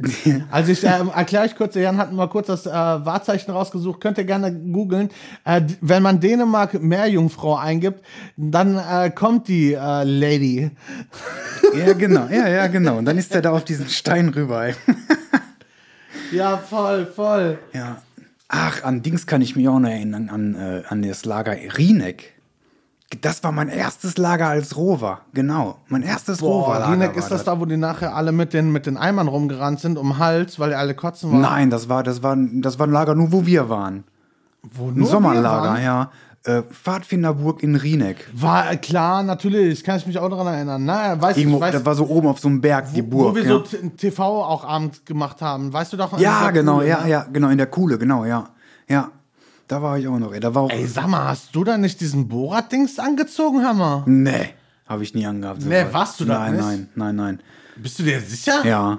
Also 0.50 0.72
ich 0.72 0.84
ähm, 0.84 1.10
erkläre 1.14 1.44
euch 1.44 1.54
kurz, 1.54 1.74
der 1.74 1.82
Jan 1.82 1.98
hat 1.98 2.12
mal 2.12 2.28
kurz 2.28 2.46
das 2.46 2.66
äh, 2.66 2.70
Wahrzeichen 2.70 3.50
rausgesucht, 3.52 4.00
könnt 4.00 4.18
ihr 4.18 4.24
gerne 4.24 4.52
googeln. 4.52 5.10
Äh, 5.44 5.62
wenn 5.80 6.02
man 6.02 6.20
Dänemark 6.20 6.80
Meerjungfrau 6.80 7.56
eingibt, 7.56 8.04
dann 8.36 8.78
äh, 8.78 9.10
kommt 9.10 9.48
die 9.48 9.74
äh, 9.74 10.04
Lady. 10.04 10.70
Ja, 11.76 11.92
genau. 11.92 12.26
Ja, 12.30 12.48
ja, 12.48 12.66
genau. 12.66 12.98
Und 12.98 13.04
dann 13.04 13.18
ist 13.18 13.34
er 13.34 13.42
da 13.42 13.50
auf 13.52 13.64
diesen 13.64 13.88
Stein 13.88 14.28
rüber. 14.30 14.66
Ey. 14.66 14.74
Ja, 16.32 16.58
voll, 16.58 17.06
voll. 17.06 17.58
Ja. 17.72 18.02
Ach, 18.46 18.84
an 18.84 19.02
Dings 19.02 19.26
kann 19.26 19.42
ich 19.42 19.56
mich 19.56 19.68
auch 19.68 19.80
noch 19.80 19.88
erinnern, 19.88 20.28
an, 20.28 20.54
äh, 20.54 20.82
an 20.88 21.02
das 21.02 21.24
Lager 21.24 21.56
Rieneck. 21.76 22.34
Das 23.22 23.42
war 23.42 23.50
mein 23.50 23.68
erstes 23.68 24.18
Lager 24.18 24.46
als 24.48 24.76
Rover. 24.76 25.22
Genau. 25.34 25.78
Mein 25.88 26.02
erstes 26.02 26.38
Boah, 26.38 26.66
Roverlager. 26.66 26.92
Rieneck 26.92 27.10
war 27.10 27.18
ist 27.18 27.28
das 27.30 27.42
da, 27.42 27.58
wo 27.58 27.64
die 27.64 27.76
nachher 27.76 28.14
alle 28.14 28.30
mit 28.30 28.52
den, 28.52 28.70
mit 28.70 28.86
den 28.86 28.96
Eimern 28.96 29.26
rumgerannt 29.26 29.80
sind, 29.80 29.98
um 29.98 30.18
Hals, 30.18 30.60
weil 30.60 30.70
die 30.70 30.76
alle 30.76 30.94
kotzen 30.94 31.32
waren. 31.32 31.40
Nein, 31.40 31.70
das 31.70 31.88
war, 31.88 32.04
das 32.04 32.22
war, 32.22 32.36
das 32.38 32.78
war 32.78 32.86
ein 32.86 32.92
Lager 32.92 33.16
nur, 33.16 33.32
wo 33.32 33.44
wir 33.44 33.68
waren. 33.68 34.04
wo 34.62 34.88
Ein 34.88 34.94
nur 34.94 35.06
wir 35.06 35.06
Sommerlager, 35.06 35.80
ja. 35.80 36.10
Äh, 36.44 36.62
Pfadfinderburg 36.62 37.62
in 37.62 37.74
Rieneck. 37.74 38.26
War 38.32 38.72
äh, 38.72 38.76
klar, 38.76 39.22
natürlich, 39.22 39.84
kann 39.84 39.98
ich 39.98 40.06
mich 40.06 40.18
auch 40.18 40.30
daran 40.30 40.46
erinnern. 40.46 40.82
Na, 40.86 41.20
weißt 41.20 41.36
du, 41.36 41.40
Irgendwo, 41.42 41.58
ich 41.58 41.62
weiß, 41.64 41.72
das 41.72 41.84
war 41.84 41.94
so 41.94 42.06
oben 42.06 42.28
auf 42.28 42.38
so 42.38 42.48
einem 42.48 42.62
Berg, 42.62 42.94
die 42.94 43.04
wo, 43.04 43.18
Burg. 43.18 43.32
wo 43.32 43.34
wir 43.34 43.42
ja. 43.42 43.50
so 43.50 43.58
TV 43.98 44.22
auch 44.22 44.64
abends 44.64 45.04
gemacht 45.04 45.42
haben. 45.42 45.70
Weißt 45.70 45.92
du 45.92 45.98
doch? 45.98 46.18
ja, 46.18 46.50
genau, 46.50 46.76
Kuhle, 46.76 46.88
ja, 46.88 47.00
ne? 47.02 47.10
ja, 47.10 47.26
genau, 47.30 47.50
in 47.50 47.58
der 47.58 47.66
Kuhle, 47.66 47.98
genau, 47.98 48.24
ja. 48.24 48.48
Ja. 48.88 49.10
Da 49.70 49.80
war 49.80 49.98
ich 49.98 50.08
auch 50.08 50.18
noch, 50.18 50.32
ey. 50.32 50.40
Da 50.40 50.52
war 50.52 50.62
auch. 50.62 50.70
Ey, 50.70 50.84
sag 50.86 51.06
mal, 51.06 51.28
hast 51.28 51.54
du 51.54 51.62
da 51.62 51.78
nicht 51.78 52.00
diesen 52.00 52.26
Borat-Dings 52.26 52.98
angezogen, 52.98 53.64
Hammer? 53.64 54.02
nee, 54.06 54.48
habe 54.88 55.04
ich 55.04 55.14
nie 55.14 55.24
angehabt. 55.24 55.64
Nee, 55.64 55.82
sowas. 55.82 55.92
warst 55.94 56.20
du 56.20 56.24
da 56.24 56.38
Nein, 56.40 56.52
nicht? 56.54 56.62
nein, 56.64 56.88
nein, 56.96 57.14
nein. 57.16 57.40
Bist 57.76 57.98
du 58.00 58.02
dir 58.02 58.20
sicher? 58.20 58.64
Ja. 58.66 58.98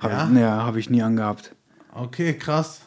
Hab 0.00 0.10
Ja? 0.10 0.28
Ich, 0.32 0.38
ja, 0.40 0.64
habe 0.64 0.80
ich 0.80 0.90
nie 0.90 1.02
angehabt. 1.02 1.54
Okay, 1.94 2.34
krass. 2.34 2.80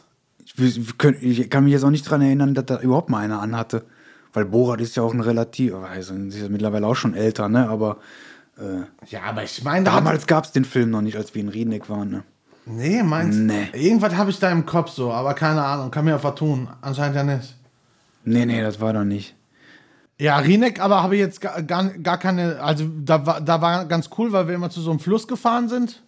Ich, 0.58 0.78
ich 1.22 1.48
kann 1.48 1.64
mich 1.64 1.72
jetzt 1.72 1.84
auch 1.84 1.90
nicht 1.90 2.02
dran 2.02 2.20
erinnern, 2.20 2.52
dass 2.52 2.66
da 2.66 2.80
überhaupt 2.80 3.08
mal 3.08 3.18
einer 3.24 3.40
anhatte. 3.40 3.86
Weil 4.34 4.44
Borat 4.44 4.82
ist 4.82 4.94
ja 4.96 5.02
auch 5.02 5.14
ein 5.14 5.20
relativ, 5.22 5.72
also 5.74 6.14
ist 6.14 6.36
ja 6.36 6.48
mittlerweile 6.50 6.86
auch 6.86 6.94
schon 6.96 7.14
älter, 7.14 7.48
ne? 7.48 7.66
Aber 7.68 7.96
Ja, 9.08 9.22
aber 9.22 9.42
ich 9.42 9.64
meine, 9.64 9.86
damals 9.86 10.26
gab 10.26 10.44
es 10.44 10.52
den 10.52 10.66
Film 10.66 10.90
noch 10.90 11.00
nicht, 11.00 11.16
als 11.16 11.34
wir 11.34 11.40
in 11.40 11.48
Rieneck 11.48 11.88
waren, 11.88 12.10
ne? 12.10 12.24
Nee, 12.66 13.02
meinst 13.02 13.38
Nee. 13.38 13.68
Irgendwas 13.72 14.16
habe 14.16 14.30
ich 14.30 14.38
da 14.38 14.50
im 14.50 14.66
Kopf 14.66 14.90
so, 14.90 15.12
aber 15.12 15.34
keine 15.34 15.64
Ahnung, 15.64 15.90
kann 15.90 16.04
mir 16.04 16.12
ja 16.12 16.18
vertun. 16.18 16.68
Anscheinend 16.80 17.16
ja 17.16 17.24
nicht. 17.24 17.56
Nee, 18.24 18.46
nee, 18.46 18.60
das 18.60 18.80
war 18.80 18.92
doch 18.92 19.04
nicht. 19.04 19.34
Ja, 20.18 20.36
Rieneck, 20.36 20.80
aber 20.80 21.02
habe 21.02 21.14
ich 21.16 21.20
jetzt 21.20 21.40
gar, 21.40 21.62
gar, 21.62 21.84
gar 21.84 22.18
keine, 22.18 22.60
also 22.60 22.84
da 23.02 23.24
war, 23.24 23.40
da 23.40 23.62
war 23.62 23.86
ganz 23.86 24.10
cool, 24.18 24.32
weil 24.32 24.48
wir 24.48 24.54
immer 24.54 24.68
zu 24.68 24.82
so 24.82 24.90
einem 24.90 25.00
Fluss 25.00 25.26
gefahren 25.26 25.68
sind. 25.68 26.02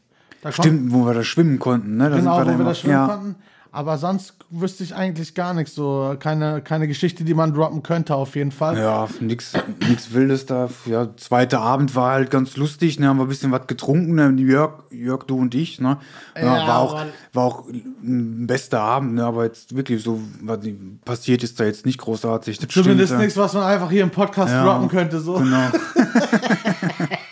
Stimmt, 0.50 0.92
wo 0.92 1.06
wir 1.06 1.14
da 1.14 1.22
schwimmen 1.22 1.58
konnten, 1.58 1.96
ne? 1.96 2.10
Da 2.10 2.16
Genau, 2.16 2.40
wo 2.40 2.44
sind 2.44 2.58
wir 2.58 2.64
da 2.64 2.74
schwimmen 2.74 2.94
ja. 2.94 3.06
konnten. 3.06 3.36
Aber 3.74 3.96
sonst 3.96 4.34
wüsste 4.50 4.84
ich 4.84 4.94
eigentlich 4.94 5.34
gar 5.34 5.54
nichts. 5.54 5.74
So 5.74 6.14
keine, 6.20 6.60
keine 6.60 6.86
Geschichte, 6.86 7.24
die 7.24 7.32
man 7.32 7.54
droppen 7.54 7.82
könnte, 7.82 8.14
auf 8.14 8.36
jeden 8.36 8.52
Fall. 8.52 8.76
Ja, 8.76 9.08
nix, 9.20 9.54
nix 9.88 10.12
Wildes 10.12 10.44
da. 10.44 10.68
Ja, 10.84 11.08
zweiter 11.16 11.60
Abend 11.60 11.96
war 11.96 12.12
halt 12.12 12.30
ganz 12.30 12.58
lustig, 12.58 13.00
ne? 13.00 13.08
Haben 13.08 13.16
wir 13.16 13.24
ein 13.24 13.30
bisschen 13.30 13.50
was 13.50 13.66
getrunken, 13.66 14.14
ne? 14.14 14.28
Jörg, 14.42 14.82
Jörg, 14.90 15.24
du 15.24 15.38
und 15.38 15.54
ich, 15.54 15.80
ne? 15.80 15.96
Ja, 16.36 16.42
Ja, 16.42 16.68
war, 16.68 16.78
auch, 16.80 17.04
war 17.32 17.44
auch 17.44 17.64
ein 17.70 18.46
bester 18.46 18.80
Abend, 18.80 19.14
ne? 19.14 19.24
Aber 19.24 19.44
jetzt 19.44 19.74
wirklich 19.74 20.02
so, 20.02 20.20
was 20.42 20.58
passiert 21.06 21.42
ist 21.42 21.58
da 21.58 21.64
jetzt 21.64 21.86
nicht 21.86 21.98
großartig. 21.98 22.58
Das 22.58 22.68
Zumindest 22.68 23.16
nichts, 23.16 23.38
was 23.38 23.54
man 23.54 23.62
einfach 23.62 23.90
hier 23.90 24.02
im 24.02 24.10
Podcast 24.10 24.52
Ja, 24.52 24.64
droppen 24.64 24.88
könnte. 24.88 25.18
So. 25.18 25.34
Genau. 25.38 25.68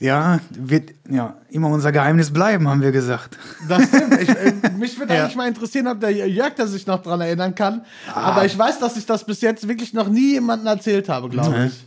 ja, 0.00 0.38
wird 0.50 0.90
ja 1.10 1.34
immer 1.50 1.68
unser 1.68 1.90
Geheimnis 1.92 2.32
bleiben, 2.32 2.68
haben 2.68 2.80
wir 2.82 2.92
gesagt. 2.92 3.36
Das 3.68 3.82
stimmt. 3.88 4.14
Ich, 4.20 4.28
äh, 4.28 4.52
mich 4.78 4.98
würde 4.98 5.14
Ja. 5.14 5.22
eigentlich 5.24 5.36
mal 5.36 5.48
interessieren, 5.48 5.88
ob 5.88 6.00
der 6.00 6.10
Jörg 6.10 6.54
da 6.56 6.66
sich 6.66 6.86
noch 6.86 7.02
dran 7.02 7.20
erinnern 7.20 7.54
kann. 7.54 7.82
Aber 8.14 8.44
ich 8.44 8.56
weiß, 8.56 8.78
dass 8.78 8.96
ich 8.96 9.06
das 9.06 9.24
bis 9.24 9.40
jetzt 9.40 9.66
wirklich 9.66 9.92
noch 9.94 10.08
nie 10.08 10.34
jemandem 10.34 10.68
erzählt 10.68 11.08
habe, 11.08 11.28
glaube 11.28 11.50
Nee. 11.50 11.66
ich. 11.66 11.84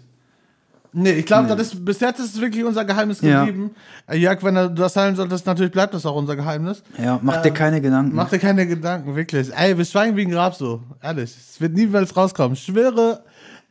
Nee, 0.94 1.12
ich 1.14 1.26
glaube, 1.26 1.48
das 1.48 1.68
ist 1.74 1.86
bis 1.86 2.02
jetzt 2.02 2.20
ist 2.20 2.36
es 2.36 2.42
wirklich 2.42 2.66
unser 2.66 2.84
Geheimnis 2.84 3.22
Ja. 3.22 3.46
geblieben. 3.46 3.72
Äh, 4.08 4.18
Jörg, 4.18 4.44
wenn 4.44 4.56
du 4.56 4.70
das 4.72 4.92
teilen 4.94 5.16
solltest, 5.16 5.46
natürlich 5.46 5.72
bleibt 5.72 5.94
das 5.94 6.06
auch 6.06 6.18
unser 6.18 6.36
Geheimnis. 6.36 6.84
Ja, 7.02 7.18
mach 7.22 7.42
dir 7.42 7.52
keine 7.52 7.80
Gedanken. 7.80 8.14
Mach 8.14 8.30
dir 8.30 8.40
keine 8.40 8.68
Gedanken, 8.68 9.16
wirklich. 9.16 9.56
Ey, 9.56 9.78
wir 9.78 9.86
schweigen 9.86 10.18
wie 10.18 10.24
ein 10.24 10.32
Grab 10.32 10.54
so. 10.54 10.82
Ehrlich. 11.02 11.34
Es 11.34 11.62
wird 11.62 11.76
niemals 11.76 12.18
rauskommen. 12.18 12.56
Ich 12.56 12.64
schwöre, 12.64 13.24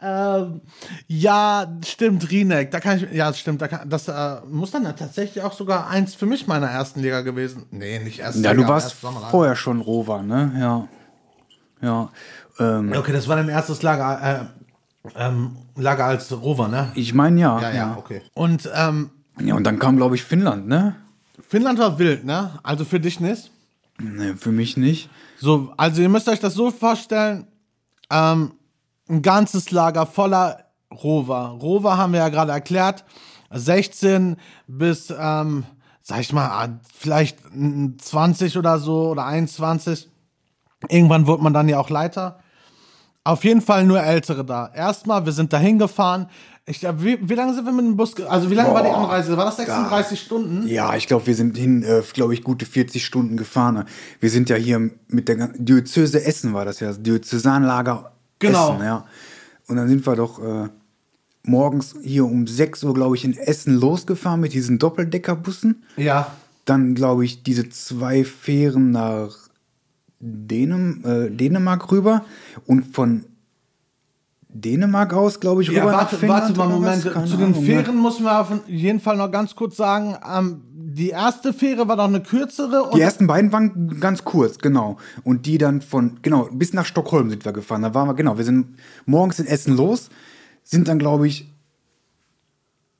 Ähm, 0.02 0.62
ja, 1.08 1.66
stimmt, 1.84 2.30
Rieneck. 2.30 2.70
Da 2.70 2.80
kann 2.80 2.96
ich, 2.98 3.12
ja, 3.12 3.32
stimmt. 3.34 3.60
Da 3.60 3.68
kann, 3.68 3.88
das 3.88 4.08
äh, 4.08 4.40
muss 4.50 4.70
dann 4.70 4.84
ja 4.84 4.92
tatsächlich 4.92 5.44
auch 5.44 5.52
sogar 5.52 5.88
eins 5.88 6.14
für 6.14 6.26
mich 6.26 6.46
meiner 6.46 6.68
ersten 6.68 7.00
Liga 7.00 7.20
gewesen. 7.20 7.66
Nee, 7.70 7.98
nicht 7.98 8.20
erste 8.20 8.40
Ja, 8.40 8.52
Liga. 8.52 8.62
du 8.62 8.68
warst 8.68 8.92
vorher 8.94 9.56
schon 9.56 9.80
Rover, 9.80 10.22
ne? 10.22 10.52
Ja. 10.58 10.88
Ja. 11.82 12.10
Ähm, 12.58 12.92
Okay, 12.96 13.12
das 13.12 13.28
war 13.28 13.36
dein 13.36 13.48
erstes 13.48 13.82
Lager, 13.82 14.48
äh, 15.04 15.10
ähm, 15.16 15.56
Lager 15.76 16.04
als 16.06 16.30
Rover, 16.32 16.68
ne? 16.68 16.92
ich 16.94 17.14
meine 17.14 17.40
ja. 17.40 17.60
Ja, 17.60 17.70
ja, 17.72 17.96
okay. 17.98 18.22
Und 18.34 18.68
ähm, 18.74 19.10
Ja, 19.38 19.54
und 19.54 19.64
dann 19.64 19.78
kam, 19.78 19.96
glaube 19.96 20.14
ich, 20.14 20.22
Finnland, 20.22 20.66
ne? 20.66 20.94
Finnland 21.46 21.78
war 21.78 21.98
wild, 21.98 22.24
ne? 22.24 22.58
Also 22.62 22.84
für 22.84 23.00
dich 23.00 23.18
nicht. 23.20 23.50
Ne, 23.98 24.36
für 24.36 24.52
mich 24.52 24.76
nicht. 24.76 25.10
So, 25.38 25.72
also 25.76 26.00
ihr 26.00 26.08
müsst 26.08 26.28
euch 26.28 26.40
das 26.40 26.54
so 26.54 26.70
vorstellen, 26.70 27.46
ähm, 28.10 28.52
ein 29.10 29.22
ganzes 29.22 29.70
Lager 29.70 30.06
voller 30.06 30.64
Rover. 30.92 31.58
Rover 31.60 31.96
haben 31.96 32.12
wir 32.12 32.20
ja 32.20 32.28
gerade 32.28 32.52
erklärt, 32.52 33.04
16 33.52 34.36
bis, 34.66 35.12
ähm, 35.16 35.64
sag 36.02 36.20
ich 36.20 36.32
mal, 36.32 36.46
ah, 36.46 36.80
vielleicht 36.96 37.38
mm, 37.54 37.98
20 37.98 38.58
oder 38.58 38.78
so 38.78 39.10
oder 39.10 39.26
21. 39.26 40.08
Irgendwann 40.88 41.26
wird 41.26 41.42
man 41.42 41.52
dann 41.52 41.68
ja 41.68 41.78
auch 41.78 41.90
Leiter. 41.90 42.40
Auf 43.22 43.44
jeden 43.44 43.60
Fall 43.60 43.84
nur 43.84 44.02
Ältere 44.02 44.44
da. 44.44 44.70
Erstmal, 44.74 45.26
wir 45.26 45.32
sind 45.32 45.52
da 45.52 45.58
hingefahren. 45.58 46.26
Ich, 46.64 46.84
äh, 46.84 47.02
wie, 47.02 47.28
wie 47.28 47.34
lange 47.34 47.54
sind 47.54 47.66
wir 47.66 47.72
mit 47.72 47.84
dem 47.84 47.96
Bus? 47.96 48.14
Also 48.22 48.50
wie 48.50 48.54
lange 48.54 48.72
war 48.72 48.82
die 48.82 48.88
Boah, 48.88 48.98
Anreise? 48.98 49.36
War 49.36 49.44
das 49.44 49.56
36 49.56 50.20
Stunden? 50.20 50.66
Ja, 50.66 50.94
ich 50.94 51.06
glaube, 51.06 51.26
wir 51.26 51.34
sind 51.34 51.56
hin, 51.56 51.82
äh, 51.82 52.02
glaube 52.14 52.32
ich, 52.32 52.42
gute 52.42 52.64
40 52.64 53.04
Stunden 53.04 53.36
gefahren. 53.36 53.84
Wir 54.20 54.30
sind 54.30 54.48
ja 54.48 54.56
hier 54.56 54.90
mit 55.08 55.28
der 55.28 55.48
Diözese 55.48 56.24
Essen 56.24 56.54
war 56.54 56.64
das 56.64 56.80
ja, 56.80 56.88
das 56.88 57.02
Diözesanlager 57.02 58.12
Genau. 58.40 58.74
Essen, 58.74 58.84
ja. 58.84 59.06
Und 59.68 59.76
dann 59.76 59.88
sind 59.88 60.04
wir 60.04 60.16
doch 60.16 60.42
äh, 60.42 60.68
morgens 61.44 61.94
hier 62.02 62.24
um 62.24 62.46
6 62.46 62.82
Uhr, 62.84 62.94
glaube 62.94 63.16
ich, 63.16 63.24
in 63.24 63.36
Essen 63.36 63.74
losgefahren 63.76 64.40
mit 64.40 64.52
diesen 64.52 64.78
Doppeldeckerbussen. 64.78 65.84
Ja. 65.96 66.34
Dann, 66.64 66.94
glaube 66.94 67.24
ich, 67.24 67.42
diese 67.42 67.68
zwei 67.68 68.24
Fähren 68.24 68.90
nach 68.90 69.36
Dänem, 70.18 71.04
äh, 71.04 71.30
Dänemark 71.30 71.90
rüber 71.92 72.24
und 72.66 72.94
von 72.94 73.24
Dänemark 74.52 75.14
aus, 75.14 75.38
glaube 75.40 75.62
ich, 75.62 75.70
rüber 75.70 75.78
Ja, 75.78 75.84
nach 75.86 75.98
warte, 75.98 76.16
Finnland. 76.16 76.42
warte 76.42 76.58
mal, 76.58 76.68
Moment. 76.68 77.02
Zu 77.02 77.10
den 77.10 77.16
Ahnung, 77.16 77.60
ne? 77.60 77.66
Fähren 77.66 78.02
müssen 78.02 78.24
wir 78.24 78.40
auf 78.40 78.50
jeden 78.66 79.00
Fall 79.00 79.16
noch 79.16 79.30
ganz 79.30 79.54
kurz 79.54 79.76
sagen, 79.76 80.16
ähm, 80.28 80.62
die 80.72 81.10
erste 81.10 81.52
Fähre 81.52 81.86
war 81.86 81.96
doch 81.96 82.04
eine 82.04 82.20
kürzere 82.20 82.90
Die 82.94 83.00
ersten 83.00 83.26
beiden 83.26 83.52
waren 83.52 84.00
ganz 84.00 84.24
kurz, 84.24 84.58
genau. 84.58 84.96
Und 85.22 85.46
die 85.46 85.56
dann 85.58 85.82
von, 85.82 86.18
genau, 86.22 86.48
bis 86.52 86.72
nach 86.72 86.84
Stockholm 86.84 87.30
sind 87.30 87.44
wir 87.44 87.52
gefahren. 87.52 87.82
Da 87.82 87.94
waren 87.94 88.08
wir, 88.08 88.14
genau, 88.14 88.38
wir 88.38 88.44
sind 88.44 88.76
morgens 89.06 89.38
in 89.38 89.46
Essen 89.46 89.76
los, 89.76 90.08
sind 90.64 90.88
dann, 90.88 90.98
glaube 90.98 91.28
ich, 91.28 91.52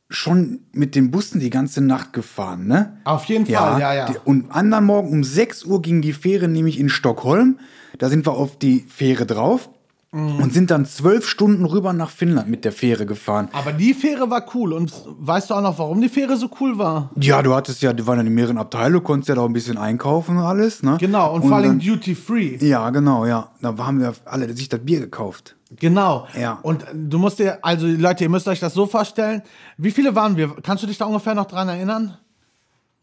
schon 0.09 0.61
mit 0.73 0.95
den 0.95 1.11
Bussen 1.11 1.40
die 1.40 1.50
ganze 1.50 1.80
Nacht 1.80 2.12
gefahren, 2.12 2.66
ne? 2.66 2.99
auf 3.04 3.25
jeden 3.26 3.47
Fall, 3.47 3.80
ja, 3.80 3.95
ja. 3.95 4.07
Die, 4.07 4.16
und 4.25 4.50
anderen 4.50 4.85
Morgen 4.85 5.11
um 5.11 5.23
6 5.23 5.64
Uhr 5.64 5.83
ging 5.83 6.02
die 6.02 6.12
Fähre 6.12 6.49
nämlich 6.49 6.80
in 6.80 6.88
Stockholm. 6.88 7.59
Da 7.99 8.09
sind 8.09 8.26
wir 8.26 8.33
auf 8.33 8.59
die 8.59 8.80
Fähre 8.88 9.25
drauf 9.25 9.71
Mhm. 10.12 10.42
und 10.42 10.52
sind 10.52 10.72
dann 10.72 10.86
zwölf 10.86 11.24
Stunden 11.28 11.64
rüber 11.64 11.92
nach 11.92 12.10
Finnland 12.10 12.48
mit 12.48 12.64
der 12.64 12.72
Fähre 12.72 13.06
gefahren. 13.06 13.48
Aber 13.52 13.72
die 13.72 13.94
Fähre 13.94 14.28
war 14.28 14.44
cool 14.54 14.72
und 14.72 14.92
weißt 15.06 15.50
du 15.50 15.54
auch 15.54 15.62
noch, 15.62 15.78
warum 15.78 16.00
die 16.00 16.08
Fähre 16.08 16.36
so 16.36 16.50
cool 16.60 16.78
war? 16.78 17.10
Ja, 17.14 17.42
du 17.42 17.54
hattest 17.54 17.80
ja, 17.80 17.92
die 17.92 18.04
waren 18.06 18.18
ja 18.18 18.26
in 18.26 18.34
mehreren 18.34 18.58
Abteile, 18.58 18.94
du 18.94 19.00
konntest 19.02 19.28
ja 19.28 19.36
da 19.36 19.42
auch 19.42 19.46
ein 19.46 19.52
bisschen 19.52 19.78
einkaufen 19.78 20.36
und 20.36 20.42
alles, 20.42 20.82
ne? 20.82 20.96
Genau, 20.98 21.32
und, 21.32 21.42
vor 21.42 21.56
allem 21.56 21.78
Duty 21.78 22.16
Free. 22.16 22.56
Ja, 22.56 22.90
genau, 22.90 23.24
ja. 23.24 23.50
Da 23.62 23.76
haben 23.78 24.00
wir 24.00 24.12
alle 24.24 24.52
sich 24.52 24.68
das 24.68 24.80
Bier 24.80 24.98
gekauft. 24.98 25.54
Genau. 25.78 26.26
Ja. 26.36 26.58
Und 26.62 26.84
du 26.92 27.18
musst 27.18 27.38
dir, 27.38 27.58
also 27.62 27.86
Leute, 27.86 28.24
ihr 28.24 28.30
müsst 28.30 28.48
euch 28.48 28.58
das 28.58 28.74
so 28.74 28.86
vorstellen. 28.86 29.42
Wie 29.76 29.92
viele 29.92 30.16
waren 30.16 30.36
wir? 30.36 30.56
Kannst 30.62 30.82
du 30.82 30.88
dich 30.88 30.98
da 30.98 31.04
ungefähr 31.04 31.36
noch 31.36 31.46
dran 31.46 31.68
erinnern? 31.68 32.16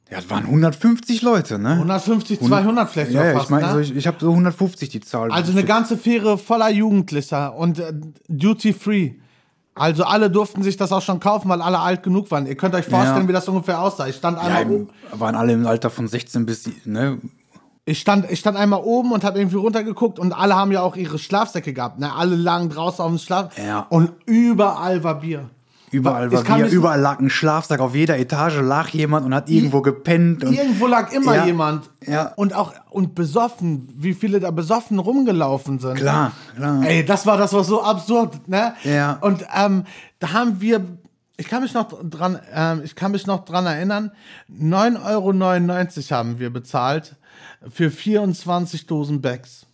Ja, 0.10 0.18
das 0.18 0.30
waren 0.30 0.46
150 0.46 1.22
Leute, 1.22 1.60
ne? 1.60 1.72
150, 1.72 2.40
200 2.40 2.90
vielleicht 2.90 3.12
Ja, 3.12 3.26
ja, 3.26 3.34
fast, 3.34 3.46
ich 3.46 3.50
meine, 3.50 3.68
ne? 3.68 3.74
so, 3.74 3.80
ich, 3.80 3.96
ich 3.96 4.08
habe 4.08 4.18
so 4.20 4.30
150 4.30 4.90
die 4.90 5.02
Zahl. 5.02 5.32
Also 5.32 5.52
eine 5.52 5.66
ganze 5.66 5.98
Fähre 5.98 6.38
voller 6.38 6.70
Jugendlicher 6.70 7.56
und 7.56 7.80
äh, 7.80 7.92
Duty 8.30 8.74
Free. 8.74 9.12
Also 9.76 10.06
alle 10.06 10.32
durften 10.32 10.64
sich 10.64 10.78
das 10.78 10.92
auch 10.92 11.02
schon 11.02 11.20
kaufen, 11.20 11.50
weil 11.50 11.62
alle 11.62 11.80
alt 11.80 12.04
genug 12.04 12.32
waren. 12.32 12.48
Ihr 12.48 12.56
könnt 12.56 12.74
euch 12.74 12.86
vorstellen, 12.86 13.24
Ja. 13.24 13.28
wie 13.28 13.34
das 13.34 13.48
ungefähr 13.48 13.82
aussah. 13.82 14.08
Ich 14.08 14.16
stand 14.16 14.38
ja, 14.38 14.44
einmal, 14.44 14.62
eben, 14.64 14.74
oben, 14.74 14.90
waren 15.20 15.36
alle 15.36 15.54
im 15.54 15.68
Alter 15.68 15.90
von 15.90 16.08
16 16.08 16.46
bis, 16.46 16.70
ne? 16.86 17.20
ich 17.86 18.00
stand, 18.00 18.30
ich 18.32 18.40
stand 18.40 18.58
einmal 18.58 18.82
oben 18.84 19.12
und 19.12 19.24
habe 19.24 19.40
irgendwie 19.40 19.58
runtergeguckt 19.58 20.20
und 20.20 20.34
alle 20.34 20.56
haben 20.56 20.72
ja 20.72 20.82
auch 20.82 20.96
ihre 20.96 21.20
Schlafsäcke 21.20 21.74
gehabt. 21.74 22.00
Ne? 22.00 22.12
Alle 22.14 22.36
lagen 22.36 22.70
draußen 22.70 23.04
auf 23.04 23.10
dem 23.12 23.18
Schlaf 23.20 23.58
Ja. 23.58 23.86
und 23.90 24.12
überall 24.26 25.04
war 25.04 25.20
Bier. 25.20 25.50
Überall 25.92 26.32
war 26.32 26.44
Bier, 26.44 26.66
mich- 26.66 26.74
überall 26.74 27.00
lag 27.00 27.20
ein 27.20 27.30
Schlafsack, 27.30 27.80
auf 27.80 27.96
jeder 27.96 28.18
Etage 28.20 28.60
lag 28.62 28.90
jemand 28.90 29.26
und 29.26 29.34
hat 29.34 29.50
irgendwo 29.50 29.82
gepennt. 29.82 30.44
Und 30.44 30.54
Irgendwo 30.54 30.86
lag 30.88 31.12
immer 31.14 31.36
Ja. 31.36 31.46
jemand. 31.46 31.90
Ja. 32.06 32.34
Und 32.36 32.54
auch 32.54 32.74
und 32.90 33.16
besoffen, 33.16 33.88
wie 33.96 34.14
viele 34.14 34.40
da 34.42 34.52
besoffen 34.52 35.00
rumgelaufen 35.00 35.80
sind. 35.80 35.96
Klar, 35.96 36.34
klar. 36.56 36.84
Ey, 36.86 37.06
das 37.06 37.26
war 37.26 37.38
das 37.38 37.54
war 37.54 37.64
so 37.64 37.82
absurd, 37.82 38.48
ne? 38.50 38.74
Ja. 38.84 39.14
Und 39.22 39.46
ähm, 39.56 39.86
da 40.20 40.34
haben 40.34 40.60
wir, 40.60 40.84
ich 41.38 41.48
kann 41.48 41.62
mich 41.64 41.74
noch 41.74 41.88
dran, 42.04 42.38
ähm, 42.54 42.82
ich 42.84 42.96
kann 42.96 43.12
mich 43.14 43.26
noch 43.26 43.46
dran 43.46 43.66
erinnern, 43.66 44.12
9,99 44.52 46.12
Euro 46.12 46.18
haben 46.18 46.40
wir 46.40 46.50
bezahlt 46.52 47.16
für 47.72 47.90
24 47.92 48.88
Dosen 48.88 49.22
Bags. 49.22 49.67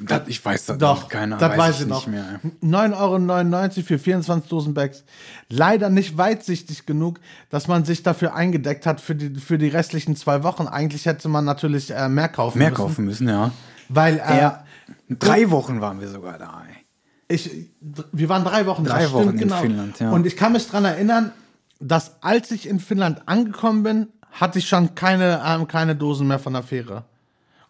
Das, 0.00 0.22
ich 0.28 0.44
weiß 0.44 0.66
das 0.66 0.78
Doch, 0.78 1.00
nicht, 1.02 1.10
keine 1.10 1.36
das 1.38 1.58
weiß 1.58 1.80
ich 1.80 1.86
nicht 1.86 1.88
noch. 1.90 2.06
mehr. 2.06 2.40
9,99 2.62 3.76
Euro 3.78 3.86
für 3.86 3.98
24 3.98 4.48
Dosen 4.48 4.74
Bags. 4.74 5.04
Leider 5.48 5.90
nicht 5.90 6.16
weitsichtig 6.16 6.86
genug, 6.86 7.18
dass 7.50 7.66
man 7.66 7.84
sich 7.84 8.02
dafür 8.04 8.34
eingedeckt 8.34 8.86
hat 8.86 9.00
für 9.00 9.14
die, 9.16 9.40
für 9.40 9.58
die 9.58 9.68
restlichen 9.68 10.14
zwei 10.14 10.44
Wochen. 10.44 10.68
Eigentlich 10.68 11.06
hätte 11.06 11.28
man 11.28 11.44
natürlich 11.44 11.90
äh, 11.90 12.08
mehr 12.08 12.28
kaufen 12.28 12.58
Mehr 12.58 12.70
müssen. 12.70 12.80
kaufen 12.80 13.04
müssen, 13.06 13.28
ja. 13.28 13.50
Weil 13.88 14.18
äh, 14.18 14.38
ja. 14.38 14.64
Drei 15.08 15.50
Wochen 15.50 15.80
waren 15.80 16.00
wir 16.00 16.08
sogar 16.08 16.38
da. 16.38 16.62
ey. 16.68 17.34
ich, 17.34 17.70
wir 18.12 18.28
waren 18.28 18.44
drei 18.44 18.66
Wochen 18.66 18.84
Drei 18.84 19.04
da, 19.04 19.12
Wochen 19.12 19.22
stimmt, 19.24 19.42
in 19.42 19.48
genau. 19.48 19.60
Finnland, 19.60 19.98
ja. 20.00 20.10
Und 20.12 20.26
ich 20.26 20.36
kann 20.36 20.52
mich 20.52 20.68
dran 20.68 20.84
erinnern, 20.84 21.32
dass 21.80 22.22
als 22.22 22.50
ich 22.50 22.68
in 22.68 22.78
Finnland 22.80 23.22
angekommen 23.26 23.82
bin, 23.82 24.06
hatte 24.30 24.58
ich 24.58 24.68
schon 24.68 24.94
keine, 24.94 25.42
ähm, 25.44 25.66
keine 25.66 25.96
Dosen 25.96 26.28
mehr 26.28 26.38
von 26.38 26.52
der 26.52 26.62
Fähre. 26.62 27.04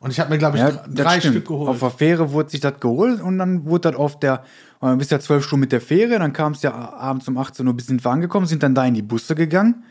Und 0.01 0.11
ich 0.11 0.21
habe 0.21 0.31
mir, 0.31 0.39
glaube 0.39 0.57
ich, 0.57 0.63
Ja, 0.63 0.71
drei. 0.71 1.21
Stück 1.21 1.47
geholt. 1.47 1.69
Auf 1.69 1.81
der 1.81 1.91
Fähre 1.91 2.33
wurde 2.33 2.51
sich 2.51 2.61
das 2.61 2.79
geholt 2.79 3.21
und 3.21 3.39
dann 3.39 3.65
wurde 3.65 3.91
das 3.91 3.99
auf 3.99 4.19
der, 4.21 4.45
äh, 4.81 4.95
bist 4.97 5.11
ja 5.11 5.19
zwölf 5.19 5.45
Stunden 5.45 5.63
mit 5.63 5.73
der 5.73 5.81
Fähre, 5.81 6.19
dann 6.19 6.33
kam 6.33 6.53
es 6.53 6.63
ja 6.63 6.73
abends 6.73 7.27
um 7.27 7.37
18 7.37 7.67
Uhr, 7.67 7.75
bis 7.75 7.87
sind 7.87 8.05
wir 8.05 8.11
angekommen, 8.11 8.47
sind 8.47 8.63
dann 8.63 8.75
da 8.75 8.85
in 8.85 8.95
die 8.95 9.03
Busse 9.03 9.35
gegangen 9.35 9.83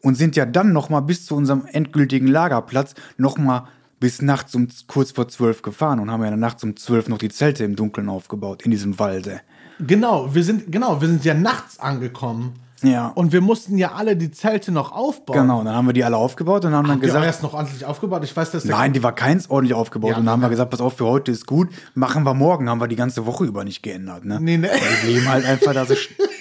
und 0.00 0.16
sind 0.16 0.34
ja 0.34 0.46
dann 0.46 0.72
nochmal 0.72 1.02
bis 1.02 1.26
zu 1.26 1.36
unserem 1.36 1.64
endgültigen 1.70 2.26
Lagerplatz 2.26 2.94
nochmal 3.16 3.64
bis 4.00 4.20
nachts 4.20 4.52
um 4.56 4.66
kurz 4.88 5.12
vor 5.12 5.28
zwölf 5.28 5.62
gefahren 5.62 6.00
und 6.00 6.10
haben 6.10 6.24
ja 6.24 6.30
dann 6.30 6.40
nachts 6.40 6.64
um 6.64 6.76
zwölf 6.76 7.08
noch 7.08 7.18
die 7.18 7.28
Zelte 7.28 7.62
im 7.62 7.76
Dunkeln 7.76 8.08
aufgebaut, 8.08 8.62
in 8.62 8.72
diesem 8.72 8.98
Walde. 8.98 9.42
Genau, 9.78 10.34
wir 10.34 10.42
sind, 10.42 10.72
genau, 10.72 11.00
wir 11.00 11.06
sind 11.06 11.24
ja 11.24 11.34
nachts 11.34 11.78
angekommen. 11.78 12.54
Ja. 12.82 13.08
Und 13.08 13.32
wir 13.32 13.40
mussten 13.40 13.78
ja 13.78 13.92
alle 13.92 14.16
die 14.16 14.30
Zelte 14.30 14.72
noch 14.72 14.92
aufbauen. 14.92 15.36
Genau, 15.36 15.62
dann 15.62 15.74
haben 15.74 15.86
wir 15.86 15.92
die 15.92 16.04
alle 16.04 16.16
aufgebaut 16.16 16.64
und 16.64 16.72
haben 16.74 16.84
dann 16.84 16.96
Habt 16.96 17.02
ihr 17.02 17.06
gesagt, 17.08 17.24
erst 17.24 17.42
noch 17.42 17.54
ordentlich 17.54 17.84
aufgebaut? 17.84 18.24
Ich 18.24 18.36
weiß, 18.36 18.50
dass 18.50 18.64
Nein, 18.64 18.92
die 18.92 19.02
war 19.02 19.14
keins 19.14 19.50
ordentlich 19.50 19.74
aufgebaut. 19.74 20.10
Ja, 20.10 20.16
und 20.18 20.26
dann 20.26 20.32
haben 20.32 20.42
wir 20.42 20.48
gesagt, 20.48 20.70
pass 20.70 20.80
auf, 20.80 20.96
für 20.96 21.06
heute 21.06 21.32
ist 21.32 21.46
gut. 21.46 21.68
Machen 21.94 22.24
wir 22.24 22.34
morgen. 22.34 22.68
Haben 22.68 22.80
wir 22.80 22.88
die 22.88 22.96
ganze 22.96 23.26
Woche 23.26 23.44
über 23.44 23.64
nicht 23.64 23.82
geändert. 23.82 24.24
Ne? 24.24 24.38
Nee, 24.40 24.56
ne. 24.56 24.70
Die 24.72 25.06
blieben 25.06 25.28
halt 25.28 25.44
einfach 25.44 25.74
da 25.74 25.84
so, 25.84 25.94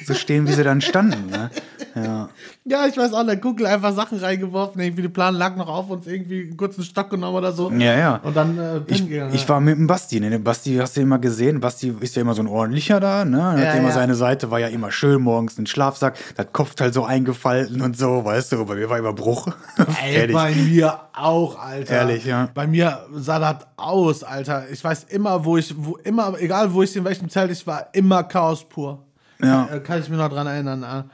so 0.06 0.14
stehen, 0.14 0.48
wie 0.48 0.54
sie 0.54 0.64
dann 0.64 0.82
standen. 0.82 1.30
Ne? 1.30 1.50
Ja. 1.96 2.30
Ja, 2.64 2.86
ich 2.86 2.96
weiß 2.96 3.14
auch, 3.14 3.26
der 3.26 3.38
Google 3.38 3.66
einfach 3.66 3.92
Sachen 3.94 4.20
reingeworfen, 4.20 4.80
irgendwie 4.80 5.02
die 5.02 5.10
Plan 5.10 5.34
lag 5.34 5.56
noch 5.56 5.68
auf 5.68 5.90
uns, 5.90 6.06
irgendwie 6.06 6.44
einen 6.44 6.56
kurzen 6.56 6.84
Stock 6.84 7.10
genommen 7.10 7.36
oder 7.36 7.52
so. 7.52 7.72
Ja, 7.72 7.98
ja. 7.98 8.16
Und 8.24 8.38
dann 8.38 8.58
äh, 8.58 8.82
Ich, 8.86 9.08
gegangen, 9.10 9.34
ich 9.34 9.50
war 9.50 9.60
mit 9.60 9.78
dem 9.78 9.88
Basti. 9.88 10.20
Ne? 10.20 10.38
Basti 10.40 10.76
hast 10.76 10.96
du 10.96 11.02
immer 11.02 11.18
gesehen. 11.18 11.60
Basti 11.60 11.94
ist 12.00 12.16
ja 12.16 12.22
immer 12.22 12.36
so 12.36 12.44
ein 12.44 12.48
ordentlicher 12.48 13.00
da. 13.00 13.26
Ne? 13.26 13.40
Er 13.40 13.64
Ja, 13.64 13.70
hat 13.72 13.78
immer 13.80 13.88
ja. 13.90 13.96
seine 13.96 14.14
Seite, 14.14 14.52
war 14.52 14.60
ja 14.60 14.68
immer 14.68 14.92
schön 14.92 15.22
morgens 15.22 15.58
ein 15.58 15.66
Schlafsack, 15.66 16.18
das 16.38 16.48
Kopfteil 16.54 16.94
so 16.94 17.04
eingefalten 17.04 17.82
und 17.82 17.98
so, 17.98 18.24
weißt 18.24 18.52
du. 18.52 18.66
Bei 18.66 18.76
mir 18.76 18.90
war 18.90 19.00
immer 19.00 19.14
Bruch. 19.14 19.48
Ey, 20.04 20.32
bei 20.32 20.54
mir 20.54 21.00
auch, 21.14 21.60
Alter. 21.60 21.94
Ehrlich, 21.94 22.26
ja. 22.26 22.48
Bei 22.54 22.68
mir 22.68 23.00
sah 23.16 23.40
das 23.40 23.68
aus, 23.78 24.24
Alter. 24.24 24.66
Ich 24.72 24.84
weiß 24.84 25.06
immer, 25.06 25.44
wo 25.44 25.58
ich, 25.58 25.74
wo 25.76 25.98
immer, 26.04 26.40
egal 26.40 26.72
wo 26.72 26.84
ich 26.84 26.96
in 26.96 27.04
welchem 27.04 27.28
Zelt 27.28 27.52
ich 27.52 27.66
war, 27.66 27.88
immer 27.94 28.24
Chaos 28.24 28.64
pur. 28.64 29.04
Ja. 29.42 29.66
Kann, 29.66 29.84
kann 29.84 30.00
ich 30.00 30.10
mich 30.10 30.20
noch 30.20 30.30
dran 30.30 30.46
erinnern. 30.46 31.10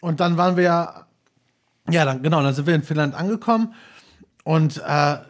Und 0.00 0.20
dann 0.20 0.36
waren 0.36 0.56
wir 0.56 0.64
ja, 0.64 1.06
ja, 1.90 2.04
dann, 2.04 2.22
genau, 2.22 2.42
dann 2.42 2.54
sind 2.54 2.66
wir 2.66 2.74
in 2.74 2.82
Finnland 2.82 3.14
angekommen 3.14 3.74
und 4.44 4.78
äh, 4.78 4.80
da 4.82 5.24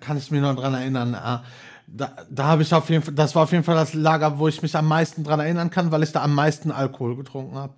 kann 0.00 0.16
ich 0.16 0.30
mich 0.30 0.40
noch 0.40 0.56
dran 0.56 0.74
erinnern. 0.74 1.14
Äh, 1.14 1.38
da, 1.86 2.12
da 2.30 2.44
habe 2.44 2.62
ich 2.62 2.72
auf 2.74 2.90
jeden 2.90 3.02
Fall, 3.02 3.14
das 3.14 3.34
war 3.34 3.44
auf 3.44 3.52
jeden 3.52 3.64
Fall 3.64 3.74
das 3.74 3.94
Lager, 3.94 4.38
wo 4.38 4.48
ich 4.48 4.62
mich 4.62 4.76
am 4.76 4.86
meisten 4.86 5.24
dran 5.24 5.40
erinnern 5.40 5.70
kann, 5.70 5.90
weil 5.90 6.02
ich 6.02 6.12
da 6.12 6.22
am 6.22 6.34
meisten 6.34 6.70
Alkohol 6.70 7.16
getrunken 7.16 7.56
habe. 7.56 7.74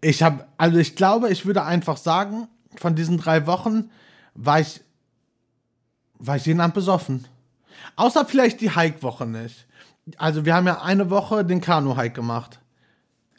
Ich 0.00 0.22
habe, 0.22 0.46
also 0.56 0.78
ich 0.78 0.96
glaube, 0.96 1.28
ich 1.30 1.46
würde 1.46 1.62
einfach 1.62 1.96
sagen, 1.96 2.48
von 2.76 2.94
diesen 2.94 3.18
drei 3.18 3.46
Wochen 3.46 3.90
war 4.34 4.60
ich, 4.60 4.80
war 6.18 6.36
ich 6.36 6.46
jeden 6.46 6.60
Abend 6.60 6.74
besoffen. 6.74 7.26
Außer 7.96 8.24
vielleicht 8.24 8.60
die 8.60 8.74
Hike-Woche 8.74 9.26
nicht. 9.26 9.66
Also 10.16 10.44
wir 10.44 10.54
haben 10.54 10.66
ja 10.66 10.82
eine 10.82 11.10
Woche 11.10 11.44
den 11.44 11.60
Kanu-Hike 11.60 12.14
gemacht. 12.14 12.60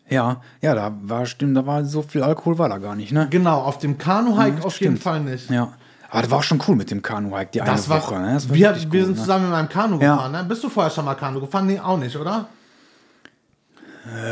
Ja, 0.10 0.42
ja, 0.62 0.76
da 0.76 0.94
war 1.04 1.26
stimmt, 1.26 1.56
da 1.58 1.66
war 1.66 1.86
so 1.86 2.02
viel 2.02 2.22
Alkohol 2.24 2.58
war 2.58 2.70
da 2.70 2.78
gar 2.78 2.96
nicht, 2.96 3.12
ne? 3.12 3.28
Genau, 3.30 3.62
auf 3.62 3.78
dem 3.80 3.98
Kanu-Hike 3.98 4.60
Ja, 4.60 4.66
auf 4.66 4.80
jeden 4.80 4.98
stimmt. 4.98 5.04
Fall 5.04 5.20
nicht. 5.22 5.50
Ja. 5.50 5.74
Aber 6.10 6.22
das 6.22 6.30
war 6.30 6.44
schon 6.44 6.62
cool 6.68 6.76
mit 6.76 6.92
dem 6.92 7.02
Kanu-Hike, 7.02 7.52
die 7.54 7.60
Das 7.60 7.70
eine 7.70 7.90
war, 7.90 8.02
Woche, 8.04 8.20
ne? 8.20 8.34
Das 8.34 8.48
war 8.50 8.56
wir, 8.56 8.68
wirklich 8.70 8.92
wir 8.92 9.00
cool, 9.00 9.06
sind 9.08 9.16
ne? 9.16 9.22
zusammen 9.22 9.44
mit 9.46 9.52
meinem 9.54 9.70
Kanu 9.70 10.00
Ja. 10.00 10.16
gefahren. 10.16 10.32
Ne? 10.34 10.44
Bist 10.44 10.64
du 10.64 10.70
vorher 10.70 10.92
schon 10.92 11.06
mal 11.06 11.16
Kanu 11.16 11.40
gefahren? 11.40 11.66
Nee, 11.66 11.80
auch 11.80 11.98
nicht, 11.98 12.16
oder? 12.16 12.48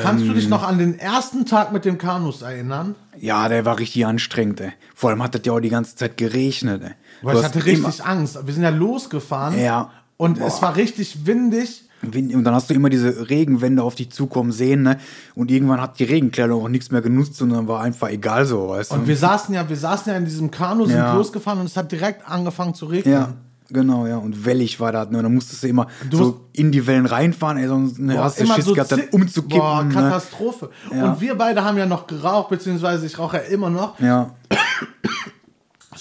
Kannst 0.04 0.26
du 0.26 0.30
Ähm. 0.30 0.36
dich 0.36 0.50
noch 0.50 0.64
an 0.64 0.78
den 0.78 1.00
ersten 1.00 1.46
Tag 1.46 1.72
mit 1.72 1.86
dem 1.86 1.98
Kanus 1.98 2.42
erinnern? 2.42 2.94
Ja, 3.18 3.48
der 3.48 3.64
war 3.64 3.80
richtig 3.80 4.06
anstrengend, 4.06 4.60
ey. 4.60 4.74
Vor 4.94 5.10
allem 5.10 5.24
hat 5.24 5.34
das 5.34 5.42
ja 5.46 5.54
auch 5.54 5.62
die 5.62 5.70
ganze 5.70 5.96
Zeit 5.96 6.18
geregnet, 6.18 6.82
ey. 6.84 6.92
Weil 7.22 7.36
Du 7.36 7.40
ich 7.40 7.46
hatte 7.46 7.66
richtig 7.66 8.04
Angst. 8.04 8.38
Wir 8.46 8.54
sind 8.54 8.64
ja 8.64 8.70
losgefahren. 8.70 9.58
Ja. 9.58 9.92
Und 10.18 10.40
Boah. 10.40 10.48
es 10.48 10.62
war 10.62 10.76
richtig 10.76 11.26
windig. 11.26 11.86
Wind- 12.02 12.34
Und 12.34 12.44
dann 12.44 12.54
hast 12.56 12.70
du 12.70 12.74
immer 12.74 12.90
diese 12.90 13.30
Regenwände 13.30 13.84
auf 13.84 13.96
dich 13.96 14.10
zukommen 14.12 14.52
sehen, 14.52 14.84
ne? 14.84 14.98
Und 15.36 15.52
irgendwann 15.52 15.80
hat 15.82 16.00
die 16.00 16.04
Regenkleidung 16.06 16.64
auch 16.64 16.70
nichts 16.70 16.92
mehr 16.92 17.02
genutzt, 17.02 17.36
sondern 17.36 17.68
war 17.68 17.82
einfach 17.82 18.10
egal 18.10 18.46
so, 18.46 18.70
weißt 18.70 18.92
du? 18.92 18.96
Und 18.96 19.08
wir 19.08 19.18
saßen 19.18 19.54
ja, 19.54 19.68
wir 19.70 19.78
saßen 19.78 20.12
ja 20.12 20.18
in 20.18 20.26
diesem 20.26 20.50
Kanu, 20.52 20.86
sind 20.86 20.98
Ja. 20.98 21.14
losgefahren 21.14 21.60
und 21.60 21.66
es 21.68 21.78
hat 21.78 21.92
direkt 21.92 22.28
angefangen 22.30 22.74
zu 22.74 22.86
regnen. 22.88 23.14
ja, 23.14 23.34
genau, 23.70 24.06
ja. 24.08 24.18
Und 24.18 24.46
wellig 24.46 24.80
war 24.80 24.92
das, 24.92 25.10
ne? 25.12 25.18
Und 25.20 25.24
dann 25.26 25.34
musstest 25.36 25.64
du 25.64 25.68
immer 25.68 25.88
Du 26.10 26.18
so 26.18 26.42
in 26.54 26.72
die 26.72 26.86
Wellen 26.88 27.06
reinfahren, 27.06 27.58
ey, 27.58 27.68
sonst 27.68 28.00
ne, 28.00 28.16
Boah, 28.16 28.24
hast 28.26 28.40
du 28.42 28.46
Schiss 28.48 28.66
gehabt, 28.74 28.92
dann 28.92 29.04
umzukippen. 29.12 29.60
Boah, 29.60 29.84
ne? 29.84 29.94
Katastrophe. 29.94 30.70
Ja. 30.94 31.12
Und 31.12 31.22
wir 31.22 31.36
beide 31.36 31.64
haben 31.64 31.78
ja 31.78 31.86
noch 31.86 32.08
geraucht, 32.08 32.50
beziehungsweise 32.50 33.06
ich 33.06 33.18
rauche 33.20 33.38
ja 33.38 33.44
immer 33.44 33.70
noch. 33.70 34.00
Ja, 34.00 34.32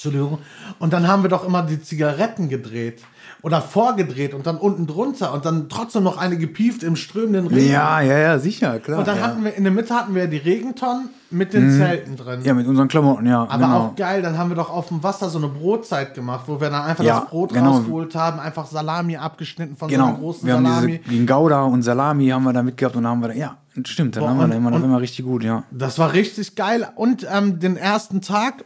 Entschuldigung. 0.04 0.38
Und 0.78 0.92
dann 0.95 1.07
haben 1.07 1.23
wir 1.23 1.28
doch 1.28 1.47
immer 1.47 1.62
die 1.62 1.80
Zigaretten 1.83 2.49
gedreht. 2.49 3.02
Oder 3.42 3.62
vorgedreht 3.62 4.35
und 4.35 4.47
dann 4.47 4.59
unten 4.59 4.87
drunter 4.87 5.33
und 5.33 5.47
dann 5.47 5.71
trotzdem 5.71 6.02
noch 6.02 6.19
eine 6.19 6.37
gepieft 6.37 6.83
im 6.83 6.95
strömenden 6.95 7.47
Regen. 7.47 7.73
ja, 7.73 8.02
ja, 8.02 8.19
ja, 8.19 8.38
sicher, 8.38 8.78
klar. 8.80 8.99
Und 8.99 9.09
dann 9.09 9.16
ja. 9.16 9.23
hatten 9.23 9.45
wir, 9.45 9.54
in 9.54 9.64
der 9.64 9.73
Mitte 9.73 9.95
hatten 9.95 10.14
wir 10.14 10.26
die 10.26 10.37
Regentonnen 10.37 11.09
mit 11.30 11.54
den 11.54 11.71
Zelten 11.75 12.16
drin. 12.16 12.40
ja, 12.45 12.52
mit 12.52 12.66
unseren 12.66 12.88
Klamotten, 12.88 13.26
ja. 13.26 13.45
Aber 13.45 13.57
genau. 13.57 13.78
auch 13.78 13.97
geil, 13.97 14.21
dann 14.21 14.37
haben 14.37 14.50
wir 14.50 14.57
doch 14.57 14.69
auf 14.69 14.88
dem 14.88 15.02
Wasser 15.02 15.30
so 15.30 15.38
eine 15.38 15.49
Brotzeit 15.49 16.12
gemacht, 16.14 16.45
wo 16.49 16.61
wir 16.61 16.69
dann 16.69 16.83
einfach 16.83 17.02
Ja, 17.02 17.21
das 17.21 17.30
Brot 17.30 17.54
genau. 17.54 17.76
rausgeholt 17.76 18.14
haben, 18.14 18.40
einfach 18.40 18.66
Salami 18.66 19.16
abgeschnitten 19.16 19.75
von 19.75 19.88
so 19.88 19.95
einer 19.95 20.04
Genau, 20.07 20.19
großen 20.19 20.47
wir 20.47 20.54
haben 20.54 20.66
Salami. 20.66 20.99
diese, 20.99 21.16
den 21.16 21.26
Gouda 21.26 21.62
und 21.62 21.83
Salami 21.83 22.28
haben 22.28 22.45
wir 22.45 22.52
da 22.52 22.62
mitgehabt 22.62 22.95
und 22.97 23.04
dann 23.04 23.12
haben 23.12 23.21
wir 23.23 23.28
da, 23.28 23.35
ja, 23.35 23.57
stimmt, 23.87 24.16
dann 24.16 24.23
Boah, 24.25 24.30
haben 24.30 24.38
wir 24.38 24.49
da 24.49 24.54
immer, 24.54 24.71
war 24.73 24.85
immer 24.85 25.00
richtig 25.00 25.25
gut, 25.25 25.45
ja. 25.45 25.62
Das 25.71 25.99
war 25.99 26.12
richtig 26.12 26.57
geil. 26.57 26.87
Und 26.95 27.26
ähm, 27.33 27.59
den 27.59 27.78
ersten 27.78 28.21
Tag, 28.21 28.64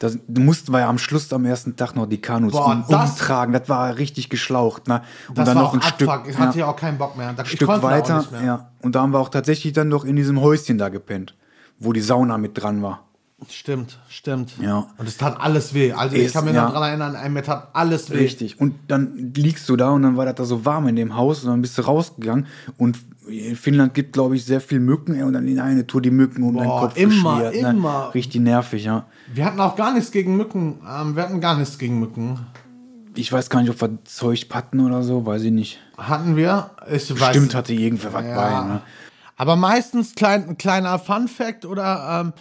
Das, 0.00 0.18
du 0.26 0.40
mussten 0.40 0.72
wir 0.72 0.80
ja 0.80 0.88
am 0.88 0.96
Schluss 0.96 1.30
am 1.30 1.44
ersten 1.44 1.76
Tag 1.76 1.94
noch 1.94 2.06
die 2.06 2.22
Kanus 2.22 2.52
Boah, 2.52 2.72
um, 2.72 2.84
das- 2.88 3.10
umtragen, 3.10 3.52
das 3.52 3.68
war 3.68 3.98
richtig 3.98 4.30
geschlaucht, 4.30 4.88
ne? 4.88 5.02
Und 5.28 5.36
das 5.36 5.44
dann 5.44 5.56
war 5.56 5.62
noch 5.64 5.74
ein 5.74 5.82
Stück, 5.82 6.08
Abfuck. 6.08 6.26
Ich 6.26 6.38
hatte 6.38 6.58
ja, 6.58 6.66
auch 6.68 6.76
keinen 6.76 6.96
Bock 6.96 7.18
mehr. 7.18 7.34
Da, 7.34 7.44
Stück 7.44 7.68
weiter, 7.68 8.24
ja. 8.42 8.70
Und 8.80 8.94
da 8.94 9.02
haben 9.02 9.12
wir 9.12 9.18
auch 9.18 9.28
tatsächlich 9.28 9.74
dann 9.74 9.88
noch 9.88 10.06
in 10.06 10.16
diesem 10.16 10.40
Häuschen 10.40 10.78
da 10.78 10.88
gepennt, 10.88 11.36
wo 11.78 11.92
die 11.92 12.00
Sauna 12.00 12.38
mit 12.38 12.60
dran 12.60 12.82
war. 12.82 13.04
Stimmt, 13.48 13.98
stimmt. 14.08 14.52
Ja. 14.58 14.86
Und 14.96 15.06
es 15.06 15.18
tat 15.18 15.38
alles 15.38 15.74
weh. 15.74 15.92
Also 15.92 16.16
ich 16.16 16.32
kann 16.32 16.46
mich 16.46 16.54
ja. 16.54 16.64
noch 16.64 16.72
daran 16.72 17.00
erinnern, 17.00 17.32
mir 17.32 17.42
tat 17.42 17.68
alles 17.74 18.10
weh. 18.10 18.16
Richtig. 18.16 18.58
Und 18.58 18.74
dann 18.88 19.32
liegst 19.34 19.68
du 19.68 19.76
da 19.76 19.90
und 19.90 20.02
dann 20.02 20.16
war 20.16 20.24
das 20.24 20.34
da 20.34 20.44
so 20.44 20.64
warm 20.64 20.88
in 20.88 20.96
dem 20.96 21.14
Haus 21.14 21.44
und 21.44 21.50
dann 21.50 21.60
bist 21.60 21.76
du 21.76 21.82
rausgegangen 21.82 22.46
und 22.78 22.98
in 23.28 23.56
Finnland 23.56 23.94
gibt, 23.94 24.12
glaube 24.12 24.36
ich, 24.36 24.44
sehr 24.44 24.60
viel 24.60 24.80
Mücken 24.80 25.14
ey, 25.14 25.22
und 25.22 25.32
dann 25.34 25.46
in 25.46 25.60
eine 25.60 25.86
Tour 25.86 26.00
die 26.02 26.10
Mücken 26.10 26.42
um 26.42 26.56
deinen 26.56 26.66
Boah, 26.66 26.80
Kopf 26.82 26.96
immer, 26.96 27.42
geschmiert, 27.42 27.54
immer. 27.54 28.06
Ne? 28.06 28.14
Richtig 28.14 28.40
nervig, 28.40 28.84
ja. 28.84 29.06
Wir 29.32 29.44
hatten 29.44 29.60
auch 29.60 29.76
gar 29.76 29.92
nichts 29.92 30.10
gegen 30.10 30.36
Mücken. 30.36 30.80
Ähm, 30.88 31.16
wir 31.16 31.22
hatten 31.22 31.40
gar 31.40 31.56
nichts 31.56 31.78
gegen 31.78 32.00
Mücken. 32.00 32.38
Ich 33.14 33.32
weiß 33.32 33.50
gar 33.50 33.60
nicht, 33.60 33.70
ob 33.70 33.80
wir 33.80 33.98
Zeug 34.04 34.46
hatten 34.52 34.80
oder 34.80 35.02
so, 35.02 35.26
weiß 35.26 35.42
ich 35.42 35.52
nicht. 35.52 35.80
Hatten 35.98 36.36
wir? 36.36 36.70
Ich 36.90 37.10
weiß. 37.20 37.30
Stimmt, 37.30 37.54
hatte 37.54 37.74
irgendwer 37.74 38.12
was 38.12 38.24
Ja. 38.24 38.34
bei, 38.34 38.68
ne? 38.68 38.82
Aber 39.36 39.56
meistens 39.56 40.14
klein, 40.14 40.58
kleiner 40.58 40.98
Fun 40.98 41.26
Fact 41.26 41.64
oder 41.64 42.22
ähm, 42.26 42.32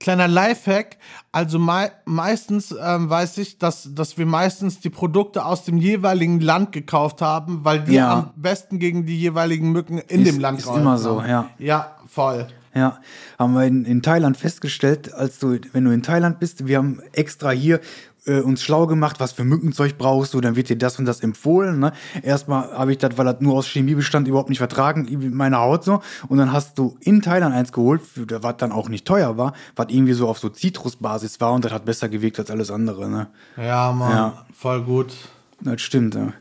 kleiner 0.00 0.28
Lifehack. 0.28 0.96
Also 1.32 1.58
mei 1.58 1.90
meistens 2.04 2.74
ähm, 2.80 3.10
weiß 3.10 3.38
ich, 3.38 3.58
dass, 3.58 3.88
dass 3.94 4.16
wir 4.18 4.26
meistens 4.26 4.80
die 4.80 4.90
Produkte 4.90 5.44
aus 5.44 5.64
dem 5.64 5.78
jeweiligen 5.78 6.40
Land 6.40 6.72
gekauft 6.72 7.20
haben, 7.22 7.64
weil 7.64 7.80
die 7.84 7.94
Ja. 7.94 8.12
am 8.12 8.32
besten 8.36 8.78
gegen 8.78 9.06
die 9.06 9.18
jeweiligen 9.18 9.72
Mücken 9.72 9.98
in 9.98 10.22
Ist- 10.22 10.32
dem 10.32 10.40
Land 10.40 10.58
ist 10.60 10.68
immer 10.68 10.98
so, 10.98 11.20
ja. 11.22 11.50
Ja, 11.58 11.96
voll. 12.06 12.46
Ja, 12.74 12.98
haben 13.38 13.54
wir 13.54 13.64
in, 13.64 13.84
in 13.84 14.02
Thailand 14.02 14.36
festgestellt, 14.36 15.12
als 15.14 15.38
du, 15.38 15.58
wenn 15.72 15.84
du 15.84 15.90
in 15.90 16.02
Thailand 16.02 16.38
bist, 16.38 16.66
wir 16.66 16.78
haben 16.78 17.00
extra 17.12 17.50
hier 17.50 17.80
äh, 18.26 18.40
uns 18.40 18.62
schlau 18.62 18.86
gemacht, 18.86 19.20
was 19.20 19.32
für 19.32 19.44
Mückenzeug 19.44 19.96
brauchst 19.96 20.34
du, 20.34 20.40
dann 20.40 20.54
wird 20.54 20.68
dir 20.68 20.76
das 20.76 20.98
und 20.98 21.06
das 21.06 21.20
empfohlen. 21.20 21.78
Ne? 21.80 21.92
Erstmal 22.22 22.70
habe 22.72 22.92
ich 22.92 22.98
das, 22.98 23.16
weil 23.16 23.24
das 23.24 23.40
nur 23.40 23.54
aus 23.54 23.66
Chemie 23.66 23.94
bestand, 23.94 24.28
überhaupt 24.28 24.50
nicht 24.50 24.58
vertragen, 24.58 25.08
meine 25.32 25.58
Haut 25.58 25.82
so. 25.84 26.00
Und 26.28 26.38
dann 26.38 26.52
hast 26.52 26.78
du 26.78 26.96
in 27.00 27.22
Thailand 27.22 27.54
eins 27.54 27.72
geholt, 27.72 28.02
was 28.14 28.56
dann 28.58 28.70
auch 28.72 28.88
nicht 28.88 29.06
teuer 29.06 29.38
war, 29.38 29.54
was 29.76 29.86
irgendwie 29.88 30.12
so 30.12 30.28
auf 30.28 30.38
so 30.38 30.48
Zitrusbasis 30.50 31.40
war 31.40 31.52
und 31.54 31.64
das 31.64 31.72
hat 31.72 31.84
besser 31.86 32.08
gewirkt 32.08 32.38
als 32.38 32.50
alles 32.50 32.70
andere. 32.70 33.08
Ne? 33.08 33.26
Ja, 33.56 33.92
Mann, 33.92 34.12
Ja. 34.12 34.46
voll 34.52 34.82
gut. 34.82 35.14
Das 35.60 35.80
stimmt, 35.80 36.14
ja. 36.14 36.32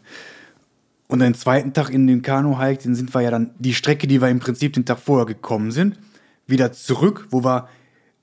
Und 1.08 1.20
den 1.20 1.36
zweiten 1.36 1.72
Tag 1.74 1.90
in 1.90 2.06
dem 2.06 2.22
Kanu-Hike, 2.22 2.84
den 2.84 2.94
sind 2.96 3.13
wir 3.16 3.22
ja 3.22 3.32
dann 3.32 3.52
die 3.60 3.74
Strecke, 3.74 4.08
die 4.08 4.22
wir 4.22 4.28
im 4.28 4.40
Prinzip 4.40 4.74
den 4.74 4.84
Tag 4.86 5.00
vorher 5.00 5.26
gekommen 5.26 5.72
sind, 5.72 5.98
wieder 6.47 6.71
zurück, 6.71 7.27
wo 7.29 7.43
wir 7.43 7.67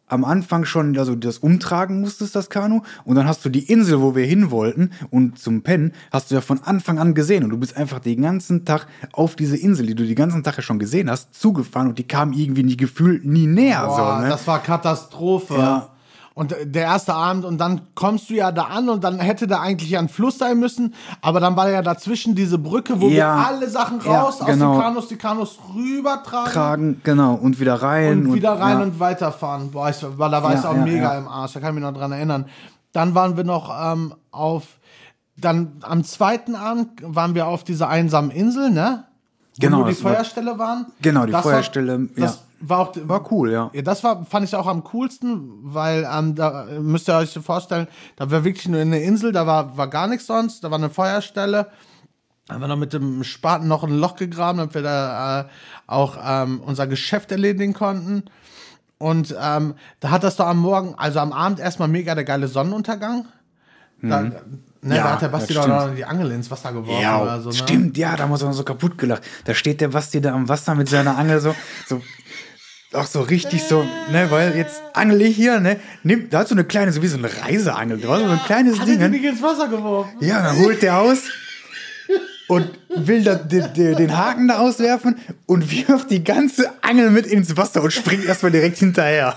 am 0.06 0.24
Anfang 0.24 0.64
schon 0.64 0.96
also 0.98 1.14
das 1.14 1.38
umtragen 1.38 2.00
musstest, 2.00 2.36
das 2.36 2.50
Kanu. 2.50 2.82
Und 3.04 3.16
dann 3.16 3.26
hast 3.26 3.44
du 3.44 3.48
die 3.48 3.70
Insel, 3.70 4.00
wo 4.00 4.14
wir 4.14 4.24
hin 4.24 4.50
wollten 4.50 4.90
und 5.10 5.38
zum 5.38 5.62
Pennen, 5.62 5.92
hast 6.12 6.30
du 6.30 6.34
ja 6.34 6.40
von 6.40 6.62
Anfang 6.62 6.98
an 6.98 7.14
gesehen. 7.14 7.44
Und 7.44 7.50
du 7.50 7.58
bist 7.58 7.76
einfach 7.76 8.00
den 8.00 8.22
ganzen 8.22 8.64
Tag 8.64 8.86
auf 9.12 9.34
diese 9.34 9.56
Insel, 9.56 9.86
die 9.86 9.94
du 9.94 10.04
den 10.04 10.14
ganzen 10.14 10.42
Tag 10.42 10.56
ja 10.56 10.62
schon 10.62 10.78
gesehen 10.78 11.10
hast, 11.10 11.34
zugefahren 11.34 11.88
und 11.88 11.98
die 11.98 12.06
kam 12.06 12.32
irgendwie 12.32 12.62
nie 12.62 12.76
gefühlt 12.76 13.24
nie 13.24 13.46
näher. 13.46 13.86
Boah, 13.86 14.16
so, 14.16 14.22
ne? 14.22 14.28
das 14.28 14.46
war 14.46 14.62
Katastrophe. 14.62 15.54
Ja. 15.54 15.93
Und 16.34 16.52
äh, 16.52 16.66
der 16.66 16.82
erste 16.82 17.14
Abend 17.14 17.44
und 17.44 17.58
dann 17.58 17.82
kommst 17.94 18.28
du 18.28 18.34
ja 18.34 18.50
da 18.50 18.64
an 18.64 18.88
und 18.88 19.04
dann 19.04 19.20
hätte 19.20 19.46
da 19.46 19.60
eigentlich 19.60 19.96
ein 19.96 20.08
Fluss 20.08 20.38
sein 20.38 20.58
müssen, 20.58 20.94
aber 21.22 21.38
dann 21.38 21.54
war 21.56 21.70
ja 21.70 21.80
dazwischen 21.80 22.34
diese 22.34 22.58
Brücke, 22.58 23.00
wo 23.00 23.08
Ja. 23.08 23.36
wir 23.38 23.46
alle 23.46 23.70
Sachen 23.70 24.00
Ja, 24.04 24.22
raus 24.22 24.40
aus 24.40 24.46
genau. 24.48 24.72
den 24.74 24.80
Kanus, 24.82 25.08
die 25.08 25.16
Kanus 25.16 25.58
rübertragen 25.74 26.52
Tragen, 26.52 27.00
genau, 27.04 27.34
und 27.34 27.60
wieder 27.60 27.74
rein. 27.80 28.26
und 28.26 28.34
wieder 28.34 28.58
rein 28.58 28.78
ja. 28.78 28.82
und 28.82 28.98
weiterfahren. 28.98 29.70
Boah, 29.70 29.90
ich, 29.90 30.02
war, 30.18 30.28
da 30.28 30.42
war 30.42 30.52
Ja, 30.54 30.58
ich 30.58 30.66
auch 30.66 30.74
ja, 30.74 30.84
mega 30.84 31.12
ja. 31.12 31.18
im 31.20 31.28
Arsch, 31.28 31.52
da 31.52 31.60
kann 31.60 31.68
ich 31.70 31.74
mich 31.76 31.84
noch 31.84 31.96
dran 31.96 32.10
erinnern. 32.10 32.46
Dann 32.92 33.14
waren 33.14 33.36
wir 33.36 33.44
noch 33.44 33.70
ähm, 33.92 34.14
auf, 34.32 34.64
dann 35.36 35.72
am 35.82 36.02
zweiten 36.04 36.56
Abend 36.56 36.88
waren 37.02 37.34
wir 37.36 37.46
auf 37.46 37.62
dieser 37.64 37.88
einsamen 37.88 38.30
Insel, 38.32 38.70
ne? 38.70 39.04
Wo 39.56 39.60
Genau, 39.60 39.76
nur 39.78 39.86
die 39.88 39.94
das 39.94 40.02
war- 40.02 40.14
Feuerstelle 40.14 40.58
waren. 40.58 40.86
Genau, 41.00 41.26
die 41.26 41.32
Das 41.32 41.42
Feuerstelle, 41.42 42.00
War, 42.00 42.08
das 42.16 42.34
ja. 42.34 42.40
War 42.68 42.78
auch 42.80 42.92
War 43.02 43.30
cool, 43.32 43.52
ja. 43.52 43.70
ja, 43.72 43.82
das 43.82 44.02
war, 44.04 44.24
fand 44.24 44.46
ich 44.46 44.54
auch 44.54 44.66
am 44.66 44.84
coolsten, 44.84 45.50
weil 45.62 46.08
ähm, 46.10 46.34
da 46.34 46.66
müsst 46.80 47.08
ihr 47.08 47.16
euch 47.16 47.32
vorstellen, 47.32 47.88
da 48.16 48.30
war 48.30 48.44
wirklich 48.44 48.68
nur 48.68 48.80
eine 48.80 49.02
Insel, 49.02 49.32
da 49.32 49.46
war, 49.46 49.76
war 49.76 49.88
gar 49.88 50.06
nichts 50.06 50.26
sonst, 50.26 50.64
da 50.64 50.70
war 50.70 50.78
eine 50.78 50.90
Feuerstelle. 50.90 51.68
Da 52.46 52.54
haben 52.54 52.60
wir 52.60 52.68
noch 52.68 52.76
mit 52.76 52.92
dem 52.92 53.24
Spaten 53.24 53.68
noch 53.68 53.84
ein 53.84 53.98
Loch 53.98 54.16
gegraben, 54.16 54.58
damit 54.58 54.74
wir 54.74 54.82
da 54.82 55.40
äh, 55.40 55.44
auch 55.86 56.18
ähm, 56.22 56.60
unser 56.64 56.86
Geschäft 56.86 57.32
erledigen 57.32 57.72
konnten. 57.72 58.24
Und 58.98 59.34
ähm, 59.40 59.74
da 60.00 60.10
hat 60.10 60.24
das 60.24 60.36
doch 60.36 60.46
am 60.46 60.58
Morgen, 60.58 60.94
also 60.96 61.20
am 61.20 61.32
Abend 61.32 61.58
erstmal 61.58 61.88
mega 61.88 62.14
der 62.14 62.24
geile 62.24 62.48
Sonnenuntergang. 62.48 63.26
Da, 64.08 64.20
ne, 64.20 64.34
Ja, 64.82 65.04
da 65.04 65.12
hat 65.12 65.22
der 65.22 65.28
Basti 65.28 65.54
doch 65.54 65.66
noch 65.66 65.94
die 65.94 66.04
Angel 66.04 66.30
ins 66.32 66.50
Wasser 66.50 66.72
geworfen 66.72 67.02
Ja, 67.02 67.22
oder 67.22 67.40
so. 67.40 67.48
Ne? 67.48 67.54
stimmt, 67.54 67.96
ja, 67.96 68.16
da 68.16 68.24
haben 68.24 68.30
wir 68.30 68.34
uns 68.34 68.42
auch 68.42 68.52
so 68.52 68.64
kaputt 68.64 68.98
gelacht. 68.98 69.22
Da 69.44 69.54
steht 69.54 69.80
der 69.80 69.88
Basti 69.88 70.20
da 70.20 70.34
am 70.34 70.48
Wasser 70.48 70.74
mit 70.74 70.88
seiner 70.88 71.16
Angel 71.16 71.40
so, 71.40 71.54
so 71.86 72.02
auch 72.94 73.06
so 73.06 73.20
richtig 73.22 73.62
so, 73.64 73.84
ne, 74.12 74.30
weil 74.30 74.56
jetzt 74.56 74.82
angel 74.92 75.22
ich 75.22 75.36
hier, 75.36 75.60
ne, 75.60 75.78
nimmt, 76.02 76.32
da 76.32 76.40
hat 76.40 76.48
so 76.48 76.54
eine 76.54 76.64
kleine, 76.64 76.92
so 76.92 77.02
wie 77.02 77.06
so 77.06 77.18
eine 77.18 77.30
Reiseangel 77.42 77.98
draus, 78.00 78.20
so 78.20 78.26
ein 78.26 78.40
kleines 78.44 78.78
Hat 78.78 78.88
Ding. 78.88 78.98
ne? 78.98 79.08
nicht 79.10 79.24
ins 79.24 79.42
Wasser 79.42 79.68
geworfen? 79.68 80.12
Ja, 80.20 80.42
dann 80.42 80.58
holt 80.58 80.82
der 80.82 80.98
aus 80.98 81.18
und 82.48 82.70
will 82.96 83.24
da, 83.24 83.34
den, 83.36 83.72
den 83.74 83.96
den 83.96 84.16
Haken 84.16 84.48
da 84.48 84.58
auswerfen 84.58 85.16
und 85.46 85.70
wirft 85.70 86.10
die 86.10 86.22
ganze 86.24 86.70
Angel 86.82 87.10
mit 87.10 87.26
ins 87.26 87.56
Wasser 87.56 87.82
und 87.82 87.92
springt 87.92 88.24
erstmal 88.24 88.52
direkt 88.52 88.78
hinterher. 88.78 89.36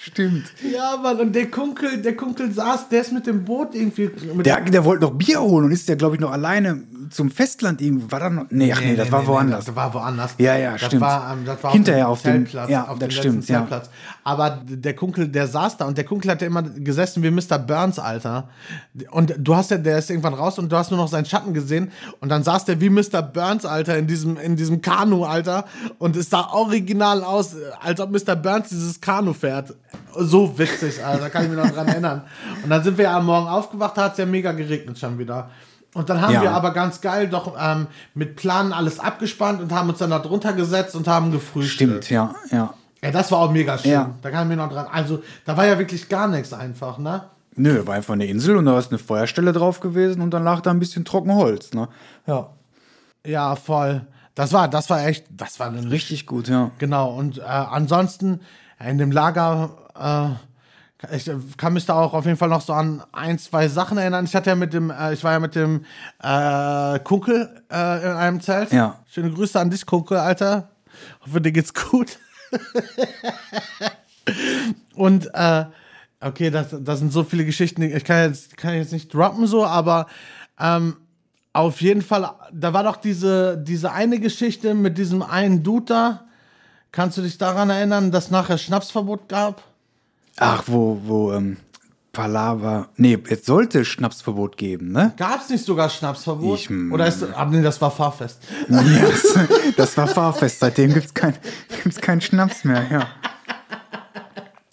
Stimmt. 0.00 0.52
Ja, 0.62 0.96
Mann, 0.96 1.18
und 1.18 1.34
der 1.34 1.50
Kunkel, 1.50 2.00
der 2.00 2.14
Kunkel 2.14 2.52
saß, 2.52 2.88
der 2.88 3.00
ist 3.00 3.12
mit 3.12 3.26
dem 3.26 3.44
Boot 3.44 3.74
irgendwie. 3.74 4.08
Der, 4.44 4.60
der 4.60 4.84
wollte 4.84 5.04
noch 5.04 5.10
Bier 5.10 5.40
holen 5.40 5.64
und 5.64 5.72
ist 5.72 5.88
ja, 5.88 5.96
glaube 5.96 6.14
ich, 6.14 6.20
noch 6.20 6.30
alleine 6.30 6.84
zum 7.10 7.32
Festland 7.32 7.80
irgendwie. 7.80 8.08
War 8.12 8.20
da 8.20 8.30
noch? 8.30 8.44
Nee, 8.50 8.72
ach 8.72 8.80
nee, 8.80 8.94
das 8.94 9.10
war 9.10 9.26
woanders. 9.26 9.64
das 9.64 9.74
war 9.74 9.92
woanders. 9.92 10.36
Ja, 10.38 10.56
ja, 10.56 10.72
das 10.72 10.84
stimmt. 10.84 11.02
War, 11.02 11.32
ähm, 11.32 11.44
das 11.44 11.64
war 11.64 11.72
Hinterher 11.72 12.08
auf 12.08 12.22
dem 12.22 12.46
Zeltplatz. 12.46 12.70
ja, 12.70 12.82
auf 12.86 13.00
das 13.00 13.08
dem 13.08 13.10
stimmt, 13.10 13.34
letzten 13.38 13.52
ja. 13.52 13.58
Zeltplatz. 13.58 13.90
Aber 14.22 14.62
der 14.68 14.94
Kunkel, 14.94 15.26
der 15.26 15.48
saß 15.48 15.78
da 15.78 15.86
und 15.86 15.98
der 15.98 16.04
Kunkel 16.04 16.30
hat 16.30 16.42
ja 16.42 16.46
immer 16.46 16.62
gesessen 16.62 17.24
wie 17.24 17.32
Mr. 17.32 17.58
Burns, 17.58 17.98
Alter. 17.98 18.50
Und 19.10 19.34
du 19.36 19.56
hast 19.56 19.72
ja, 19.72 19.78
der 19.78 19.98
ist 19.98 20.10
irgendwann 20.10 20.34
raus 20.34 20.60
und 20.60 20.70
du 20.70 20.76
hast 20.76 20.92
nur 20.92 20.98
noch 21.00 21.08
seinen 21.08 21.24
Schatten 21.24 21.54
gesehen 21.54 21.90
und 22.20 22.28
dann 22.28 22.44
saß 22.44 22.66
der 22.66 22.80
wie 22.80 22.90
Mr. 22.90 23.20
Burns, 23.22 23.64
Alter, 23.64 23.98
in 23.98 24.06
diesem, 24.06 24.36
in 24.36 24.54
diesem 24.54 24.80
Kanu, 24.80 25.24
Alter. 25.24 25.64
Und 25.98 26.14
es 26.14 26.30
sah 26.30 26.50
original 26.52 27.24
aus, 27.24 27.56
als 27.80 28.00
ob 28.00 28.12
Mr. 28.12 28.36
Burns 28.36 28.68
dieses 28.68 29.00
Kanu 29.00 29.32
fährt. 29.32 29.74
So 30.16 30.58
witzig, 30.58 31.04
Alter, 31.04 31.22
da 31.24 31.28
kann 31.28 31.44
ich 31.44 31.50
mich 31.50 31.58
noch 31.58 31.70
dran 31.70 31.88
erinnern. 31.88 32.22
Und 32.62 32.70
dann 32.70 32.82
sind 32.82 32.98
wir 32.98 33.04
ja 33.04 33.16
am 33.16 33.26
Morgen 33.26 33.46
aufgewacht, 33.48 33.96
da 33.96 34.04
hat 34.04 34.12
es 34.12 34.18
ja 34.18 34.26
mega 34.26 34.52
geregnet 34.52 34.98
schon 34.98 35.18
wieder. 35.18 35.50
Und 35.94 36.08
dann 36.10 36.20
haben 36.20 36.34
Ja. 36.34 36.42
wir 36.42 36.50
aber 36.52 36.72
ganz 36.72 37.00
geil 37.00 37.28
doch 37.28 37.54
ähm, 37.58 37.86
mit 38.14 38.36
Planen 38.36 38.72
alles 38.72 39.00
abgespannt 39.00 39.60
und 39.60 39.72
haben 39.72 39.88
uns 39.88 39.98
dann 39.98 40.10
da 40.10 40.18
drunter 40.18 40.52
gesetzt 40.52 40.94
und 40.94 41.08
haben 41.08 41.32
gefrühstückt. 41.32 42.04
Stimmt, 42.04 42.10
ja, 42.10 42.34
ja. 42.50 42.74
Ja, 43.02 43.10
das 43.12 43.30
war 43.30 43.38
auch 43.38 43.50
mega 43.52 43.78
schön. 43.78 43.92
Ja. 43.92 44.10
Da 44.22 44.30
kann 44.30 44.42
ich 44.44 44.56
mir 44.56 44.62
noch 44.62 44.72
dran. 44.72 44.86
Also, 44.90 45.22
da 45.44 45.56
war 45.56 45.66
ja 45.66 45.78
wirklich 45.78 46.08
gar 46.08 46.26
nichts 46.26 46.52
einfach, 46.52 46.98
ne? 46.98 47.24
Nö, 47.54 47.86
war 47.86 47.94
einfach 47.94 48.14
eine 48.14 48.26
Insel 48.26 48.56
und 48.56 48.66
da 48.66 48.78
ist 48.78 48.90
eine 48.90 48.98
Feuerstelle 48.98 49.52
drauf 49.52 49.80
gewesen 49.80 50.20
und 50.20 50.30
dann 50.32 50.44
lag 50.44 50.60
da 50.60 50.70
ein 50.70 50.78
bisschen 50.80 51.04
Trockenholz, 51.04 51.72
ne? 51.74 51.88
Ja. 52.26 52.50
Ja, 53.24 53.56
voll. 53.56 54.06
Das 54.34 54.52
war, 54.52 54.68
das 54.68 54.88
war 54.90 55.04
echt, 55.06 55.26
das 55.30 55.58
war 55.58 55.72
Richtig 55.72 56.26
gut, 56.26 56.48
ja. 56.48 56.70
Genau, 56.78 57.12
und 57.14 57.38
äh, 57.38 57.42
ansonsten 57.42 58.40
in 58.84 58.98
dem 58.98 59.10
Lager, 59.10 59.70
äh, 59.98 61.14
ich 61.14 61.30
kann 61.56 61.74
mich 61.74 61.86
da 61.86 61.94
auch 61.94 62.12
auf 62.12 62.24
jeden 62.24 62.36
Fall 62.36 62.48
noch 62.48 62.60
so 62.60 62.72
an 62.72 63.02
ein, 63.12 63.38
zwei 63.38 63.68
Sachen 63.68 63.98
erinnern. 63.98 64.24
Ich 64.24 64.34
hatte 64.34 64.50
ja 64.50 64.56
mit 64.56 64.72
dem, 64.72 64.90
äh, 64.90 65.12
ich 65.12 65.22
war 65.22 65.32
ja 65.32 65.38
mit 65.38 65.54
dem 65.54 65.84
äh, 66.20 66.98
Kunkel 67.00 67.62
äh, 67.70 68.04
in 68.04 68.12
einem 68.12 68.40
Zelt. 68.40 68.72
Ja. 68.72 68.96
Schöne 69.08 69.30
Grüße 69.30 69.58
an 69.60 69.70
dich, 69.70 69.86
Kunkel, 69.86 70.16
Alter. 70.16 70.70
Hoffe, 71.24 71.40
dir 71.40 71.52
geht's 71.52 71.72
gut. 71.72 72.18
und 74.94 75.30
äh, 75.32 75.66
okay, 76.20 76.50
das, 76.50 76.74
das 76.80 76.98
sind 76.98 77.12
so 77.12 77.22
viele 77.22 77.44
Geschichten, 77.44 77.82
ich 77.82 78.04
kann 78.04 78.30
jetzt, 78.30 78.56
kann 78.56 78.74
jetzt 78.74 78.92
nicht 78.92 79.14
droppen 79.14 79.46
so, 79.46 79.64
aber 79.64 80.06
ähm, 80.58 80.96
auf 81.52 81.80
jeden 81.80 82.02
Fall, 82.02 82.30
da 82.52 82.72
war 82.72 82.82
doch 82.82 82.96
diese, 82.96 83.56
diese 83.58 83.92
eine 83.92 84.18
Geschichte 84.18 84.74
mit 84.74 84.98
diesem 84.98 85.22
einen 85.22 85.62
Dude 85.62 85.86
da. 85.86 86.27
Kannst 86.92 87.18
du 87.18 87.22
dich 87.22 87.38
daran 87.38 87.70
erinnern, 87.70 88.10
dass 88.10 88.30
nachher 88.30 88.58
Schnapsverbot 88.58 89.28
gab? 89.28 89.62
Ach, 90.36 90.62
wo, 90.66 91.00
wo, 91.04 91.32
ähm, 91.32 91.58
Palaver. 92.12 92.88
Nee, 92.96 93.18
jetzt 93.28 93.46
sollte 93.46 93.84
Schnapsverbot 93.84 94.56
geben, 94.56 94.90
ne? 94.90 95.12
Gab 95.16 95.40
es 95.40 95.50
nicht 95.50 95.64
sogar 95.64 95.88
Schnapsverbot? 95.88 96.58
Ich. 96.58 96.70
Oder 96.70 97.06
ist 97.06 97.22
ah, 97.22 97.44
nee, 97.44 97.62
das 97.62 97.80
war 97.80 97.92
Fahrfest. 97.92 98.42
Yes. 98.68 99.38
Das 99.76 99.96
war 99.96 100.08
Fahrfest, 100.08 100.58
seitdem 100.58 100.94
gibt's 100.94 101.14
kein, 101.14 101.34
gibt's 101.84 102.00
keinen 102.00 102.20
Schnaps 102.20 102.64
mehr, 102.64 102.84
ja. 102.90 103.06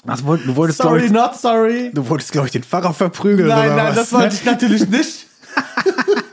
Was 0.05 0.23
du 0.23 0.55
wolltest, 0.55 0.81
Sorry, 0.81 1.05
ich, 1.05 1.11
not 1.11 1.35
sorry. 1.35 1.91
du 1.93 2.09
wolltest, 2.09 2.31
glaube 2.31 2.47
ich, 2.47 2.53
den 2.53 2.63
Pfarrer 2.63 2.93
verprügeln 2.93 3.49
Nein, 3.49 3.75
nein, 3.75 3.87
was? 3.89 3.95
das 3.95 4.11
ne? 4.11 4.19
wollte 4.19 4.35
ich 4.35 4.45
natürlich 4.45 4.87
nicht. 4.87 5.27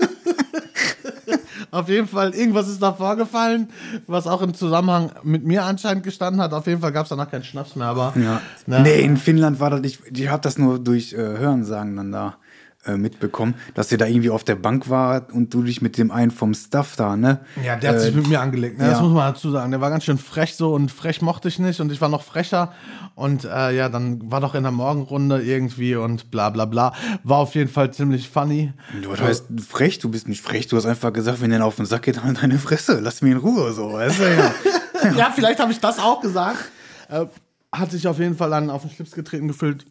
Auf 1.73 1.89
jeden 1.89 2.07
Fall, 2.07 2.35
irgendwas 2.35 2.69
ist 2.69 2.83
da 2.83 2.93
vorgefallen, 2.93 3.71
was 4.07 4.27
auch 4.27 4.43
im 4.43 4.53
Zusammenhang 4.53 5.11
mit 5.23 5.45
mir 5.45 5.65
anscheinend 5.65 6.05
gestanden 6.05 6.43
hat. 6.43 6.53
Auf 6.53 6.67
jeden 6.67 6.83
Fall 6.83 6.93
gab 6.93 7.05
es 7.05 7.09
danach 7.09 7.31
keinen 7.31 7.45
Schnaps 7.45 7.77
mehr, 7.77 7.87
aber. 7.87 8.13
Ja. 8.15 8.43
Na, 8.67 8.81
Nee, 8.81 9.01
in 9.01 9.17
Finnland 9.17 9.59
war 9.59 9.71
das 9.71 9.81
nicht. 9.81 10.01
Ich 10.15 10.29
habe 10.29 10.43
das 10.43 10.59
nur 10.59 10.79
durch 10.79 11.15
äh, 11.15 11.17
Hörensagen 11.17 11.97
dann 11.97 12.13
da 12.13 12.37
äh, 12.85 12.97
mitbekommen, 12.97 13.55
dass 13.75 13.93
ihr 13.93 13.99
da 13.99 14.07
irgendwie 14.07 14.31
auf 14.31 14.43
der 14.43 14.57
Bank 14.57 14.91
war 14.91 15.27
und 15.33 15.55
du 15.55 15.63
dich 15.63 15.83
mit 15.83 15.99
dem 15.99 16.11
einen 16.11 16.31
vom 16.33 16.53
Staff 16.53 16.97
da, 16.97 17.17
ne? 17.17 17.41
Ja, 17.65 17.77
der 17.77 17.91
hat 17.91 18.01
sich 18.01 18.15
mit 18.15 18.27
mir 18.27 18.41
angelegt, 18.41 18.79
ne? 18.79 18.87
das 18.87 18.99
ja. 18.99 19.03
muss 19.03 19.13
man 19.13 19.33
dazu 19.33 19.51
sagen. 19.53 19.71
Der 19.71 19.81
war 19.81 19.91
ganz 19.91 20.05
schön 20.05 20.19
frech 20.19 20.57
so 20.57 20.75
und 20.75 20.91
frech 20.91 21.23
mochte 21.23 21.47
ich 21.47 21.59
nicht 21.61 21.81
und 21.81 21.93
ich 21.93 22.01
war 22.01 22.09
noch 22.09 22.23
frecher. 22.23 22.73
Und 23.15 23.45
äh, 23.45 23.77
ja, 23.77 23.89
dann 23.89 24.31
war 24.31 24.41
doch 24.41 24.55
in 24.55 24.65
der 24.65 24.73
Morgenrunde 24.73 25.43
irgendwie 25.43 25.95
und 25.95 26.31
bla 26.31 26.51
bla 26.51 26.65
bla. 26.65 26.93
War 27.23 27.39
auf 27.39 27.55
jeden 27.55 27.71
Fall 27.71 27.93
ziemlich 27.93 28.29
funny. 28.29 28.73
Du 29.01 29.11
das 29.11 29.21
heißt 29.21 29.45
frech, 29.65 29.99
du 30.01 30.11
bist 30.11 30.27
nicht 30.27 30.43
frech, 30.43 30.67
du 30.67 30.77
hast 30.77 30.87
einfach 30.87 31.13
gesagt, 31.13 31.41
wenn 31.41 31.51
der 31.51 31.65
auf 31.65 31.77
den 31.77 31.87
Sack 31.87 32.03
geht, 32.03 32.17
dann 32.17 32.35
deine 32.35 32.59
Fresse, 32.59 32.99
lass 33.01 33.23
mich 33.23 33.33
in 33.33 33.39
Ruhe, 33.39 33.73
so, 33.73 33.93
weißt 33.93 34.19
du, 34.19 34.25
ja. 34.25 35.13
ja, 35.17 35.33
vielleicht 35.33 35.61
habe 35.61 35.71
ich 35.71 35.79
das 35.79 35.99
auch 35.99 36.21
gesagt. 36.21 36.71
Äh, 37.09 37.27
hat 37.71 37.91
sich 37.91 38.09
auf 38.09 38.19
jeden 38.19 38.37
Fall 38.37 38.51
dann 38.51 38.71
auf 38.71 38.83
den 38.83 38.91
Schlips 38.91 39.13
getreten 39.13 39.49
gefühlt. 39.49 39.87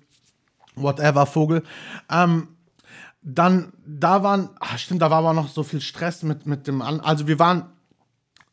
Whatever, 0.76 1.26
Vogel. 1.26 1.64
Ähm, 2.10 2.48
dann, 3.24 3.74
da 3.86 4.24
waren, 4.24 4.50
ach 4.60 4.78
stimmt, 4.78 5.02
da 5.02 5.12
war 5.12 5.20
aber 5.20 5.34
noch 5.34 5.48
so 5.48 5.64
viel 5.64 5.82
Stress 5.82 6.24
mit, 6.24 6.48
mit 6.48 6.68
dem, 6.68 6.82
An 6.82 7.00
also 7.00 7.28
wir 7.28 7.38
waren, 7.40 7.66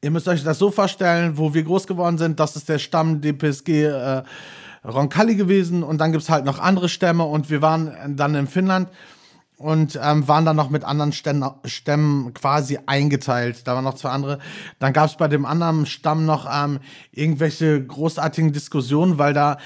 ihr 0.02 0.10
müsst 0.10 0.28
euch 0.28 0.44
das 0.44 0.58
so 0.58 0.70
vorstellen, 0.70 1.38
wo 1.38 1.54
wir 1.54 1.62
groß 1.62 1.86
geworden 1.86 2.18
sind, 2.18 2.38
das 2.38 2.56
ist 2.56 2.68
der 2.68 2.78
Stamm 2.78 3.20
DPSG 3.20 3.84
äh, 3.84 4.22
Roncalli 4.84 5.36
gewesen 5.36 5.82
und 5.82 5.98
dann 5.98 6.12
gibt's 6.12 6.28
halt 6.28 6.44
noch 6.44 6.58
andere 6.58 6.88
Stämme 6.88 7.24
und 7.24 7.50
wir 7.50 7.62
waren 7.62 8.16
dann 8.16 8.34
in 8.34 8.46
Finnland 8.46 8.88
und 9.56 9.98
ähm, 10.00 10.28
waren 10.28 10.44
dann 10.44 10.56
noch 10.56 10.70
mit 10.70 10.84
anderen 10.84 11.12
Stämmen, 11.12 11.50
Stämmen 11.64 12.32
quasi 12.32 12.78
eingeteilt. 12.86 13.66
Da 13.66 13.74
waren 13.74 13.82
noch 13.82 13.94
zwei 13.94 14.10
andere. 14.10 14.38
Dann 14.78 14.92
gab 14.92 15.06
es 15.06 15.16
bei 15.16 15.26
dem 15.26 15.44
anderen 15.44 15.84
Stamm 15.84 16.26
noch 16.26 16.46
ähm, 16.48 16.78
irgendwelche 17.10 17.84
großartigen 17.84 18.52
Diskussionen, 18.52 19.18
weil 19.18 19.34
da, 19.34 19.58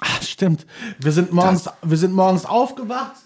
ach, 0.00 0.22
stimmt, 0.22 0.66
wir 0.98 1.12
sind 1.12 1.32
morgens, 1.32 1.70
wir 1.82 1.96
sind 1.96 2.12
morgens 2.12 2.44
aufgewacht 2.44 3.25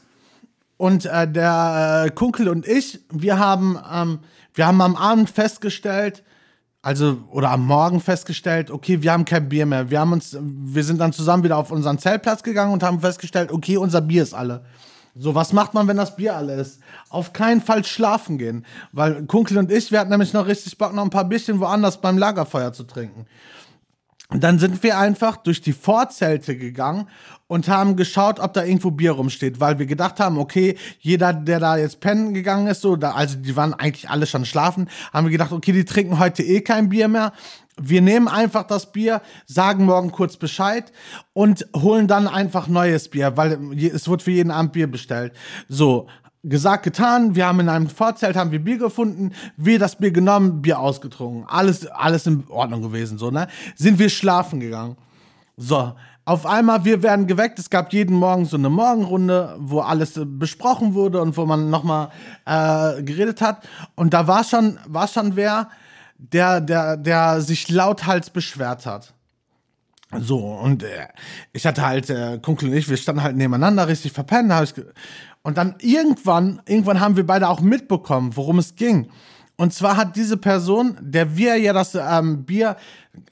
und 0.80 1.04
äh, 1.04 1.30
der 1.30 2.04
äh, 2.06 2.10
Kunkel 2.10 2.48
und 2.48 2.66
ich, 2.66 3.00
wir 3.12 3.38
haben, 3.38 3.78
ähm, 3.92 4.20
wir 4.54 4.66
haben 4.66 4.80
am 4.80 4.96
Abend 4.96 5.28
festgestellt, 5.28 6.22
also 6.80 7.18
oder 7.30 7.50
am 7.50 7.66
Morgen 7.66 8.00
festgestellt, 8.00 8.70
okay, 8.70 9.02
wir 9.02 9.12
haben 9.12 9.26
kein 9.26 9.50
Bier 9.50 9.66
mehr. 9.66 9.90
Wir 9.90 10.00
haben 10.00 10.12
uns, 10.12 10.38
wir 10.40 10.82
sind 10.82 10.98
dann 10.98 11.12
zusammen 11.12 11.44
wieder 11.44 11.58
auf 11.58 11.70
unseren 11.70 11.98
Zeltplatz 11.98 12.42
gegangen 12.42 12.72
und 12.72 12.82
haben 12.82 12.98
festgestellt, 12.98 13.52
okay, 13.52 13.76
unser 13.76 14.00
Bier 14.00 14.22
ist 14.22 14.32
alle. 14.32 14.64
So, 15.14 15.34
was 15.34 15.52
macht 15.52 15.74
man, 15.74 15.86
wenn 15.86 15.98
das 15.98 16.16
Bier 16.16 16.34
alle 16.34 16.54
ist? 16.54 16.80
Auf 17.10 17.34
keinen 17.34 17.60
Fall 17.60 17.84
schlafen 17.84 18.38
gehen. 18.38 18.64
Weil 18.92 19.26
Kunkel 19.26 19.58
und 19.58 19.70
ich, 19.70 19.92
wir 19.92 20.00
hatten 20.00 20.08
nämlich 20.08 20.32
noch 20.32 20.46
richtig 20.46 20.78
Bock, 20.78 20.94
noch 20.94 21.04
ein 21.04 21.10
paar 21.10 21.26
Bierchen 21.26 21.60
woanders 21.60 22.00
beim 22.00 22.16
Lagerfeuer 22.16 22.72
zu 22.72 22.84
trinken. 22.84 23.26
Und 24.30 24.44
dann 24.44 24.58
sind 24.58 24.82
wir 24.82 24.98
einfach 24.98 25.36
durch 25.36 25.60
die 25.60 25.72
Vorzelte 25.72 26.56
gegangen 26.56 27.08
und 27.48 27.68
haben 27.68 27.96
geschaut, 27.96 28.38
ob 28.38 28.52
da 28.52 28.62
irgendwo 28.62 28.92
Bier 28.92 29.12
rumsteht, 29.12 29.58
weil 29.58 29.80
wir 29.80 29.86
gedacht 29.86 30.20
haben, 30.20 30.38
okay, 30.38 30.76
jeder, 31.00 31.32
der 31.32 31.58
da 31.58 31.76
jetzt 31.76 32.00
pennen 32.00 32.32
gegangen 32.32 32.68
ist, 32.68 32.80
so, 32.80 32.94
da, 32.94 33.10
also 33.10 33.36
die 33.36 33.56
waren 33.56 33.74
eigentlich 33.74 34.08
alle 34.08 34.26
schon 34.26 34.44
schlafen, 34.44 34.88
haben 35.12 35.26
wir 35.26 35.32
gedacht, 35.32 35.50
okay, 35.50 35.72
die 35.72 35.84
trinken 35.84 36.20
heute 36.20 36.44
eh 36.44 36.60
kein 36.60 36.90
Bier 36.90 37.08
mehr. 37.08 37.32
Wir 37.76 38.02
nehmen 38.02 38.28
einfach 38.28 38.64
das 38.64 38.92
Bier, 38.92 39.20
sagen 39.46 39.84
morgen 39.86 40.12
kurz 40.12 40.36
Bescheid 40.36 40.92
und 41.32 41.66
holen 41.74 42.06
dann 42.06 42.28
einfach 42.28 42.68
neues 42.68 43.08
Bier, 43.08 43.36
weil 43.36 43.58
es 43.82 44.08
wird 44.08 44.22
für 44.22 44.30
jeden 44.30 44.52
Abend 44.52 44.72
Bier 44.72 44.88
bestellt. 44.88 45.32
So, 45.68 46.06
gesagt, 46.42 46.85
getan. 46.85 47.35
Wir 47.35 47.46
haben 47.46 47.61
in 47.61 47.68
einem 47.68 47.88
Vorzelt 47.88 48.37
haben 48.37 48.50
wir 48.50 48.64
Bier 48.64 48.79
gefunden, 48.79 49.33
wir 49.57 49.79
das 49.79 49.96
Bier 49.96 50.11
genommen, 50.11 50.62
Bier 50.62 50.79
ausgetrunken. 50.79 51.44
Alles, 51.48 51.87
alles 51.87 52.26
in 52.26 52.44
Ordnung 52.48 52.83
gewesen, 52.83 53.18
so, 53.18 53.31
ne? 53.31 53.48
Sind 53.76 53.98
wir 53.98 54.09
schlafen 54.09 54.61
gegangen. 54.61 54.96
So, 55.57 55.92
auf 56.24 56.46
einmal, 56.46 56.85
wir 56.85 57.03
werden 57.03 57.26
geweckt. 57.26 57.59
Es 57.59 57.70
gab 57.70 57.92
jeden 57.92 58.14
Morgen 58.16 58.44
so 58.44 58.57
eine 58.57 58.70
Morgenrunde, 58.70 59.57
wo 59.59 59.81
alles 59.81 60.16
äh, 60.16 60.24
besprochen 60.24 60.94
wurde 60.94 61.20
und 61.20 61.37
wo 61.37 61.44
man 61.44 61.70
nochmal 61.70 62.11
äh, 62.46 63.03
geredet 63.03 63.40
hat. 63.40 63.66
Und 63.94 64.14
da 64.14 64.26
war 64.26 64.44
schon, 64.44 64.79
war 64.87 65.09
schon 65.09 65.37
wer, 65.37 65.68
der, 66.18 66.61
der, 66.61 66.96
der 66.96 67.40
sich 67.40 67.68
lauthals 67.68 68.31
beschwert 68.31 68.87
hat. 68.87 69.12
So, 70.18 70.38
und 70.38 70.83
äh, 70.83 71.09
ich 71.53 71.66
hatte 71.66 71.87
halt, 71.87 72.11
äh, 72.11 72.38
Kunkel 72.42 72.68
und 72.68 72.76
ich, 72.76 72.88
wir 72.88 72.96
standen 72.96 73.22
halt 73.22 73.37
nebeneinander, 73.37 73.88
richtig 73.88 74.12
verpennt. 74.12 74.53
Hab 74.53 74.64
ich 74.64 74.74
und 75.42 75.59
dann 75.59 75.74
irgendwann, 75.81 76.61
irgendwann 76.66 77.00
haben 77.00 77.16
wir 77.16 77.26
beide 77.26 77.48
auch 77.48 77.61
mitbekommen, 77.61 78.37
worum 78.37 78.59
es 78.59 78.74
ging. 78.76 79.09
Und 79.57 79.74
zwar 79.74 79.96
hat 79.96 80.16
diese 80.16 80.37
Person, 80.38 80.96
der 81.00 81.37
wir 81.37 81.57
ja 81.57 81.72
das 81.72 81.94
ähm, 81.94 82.44
Bier 82.44 82.76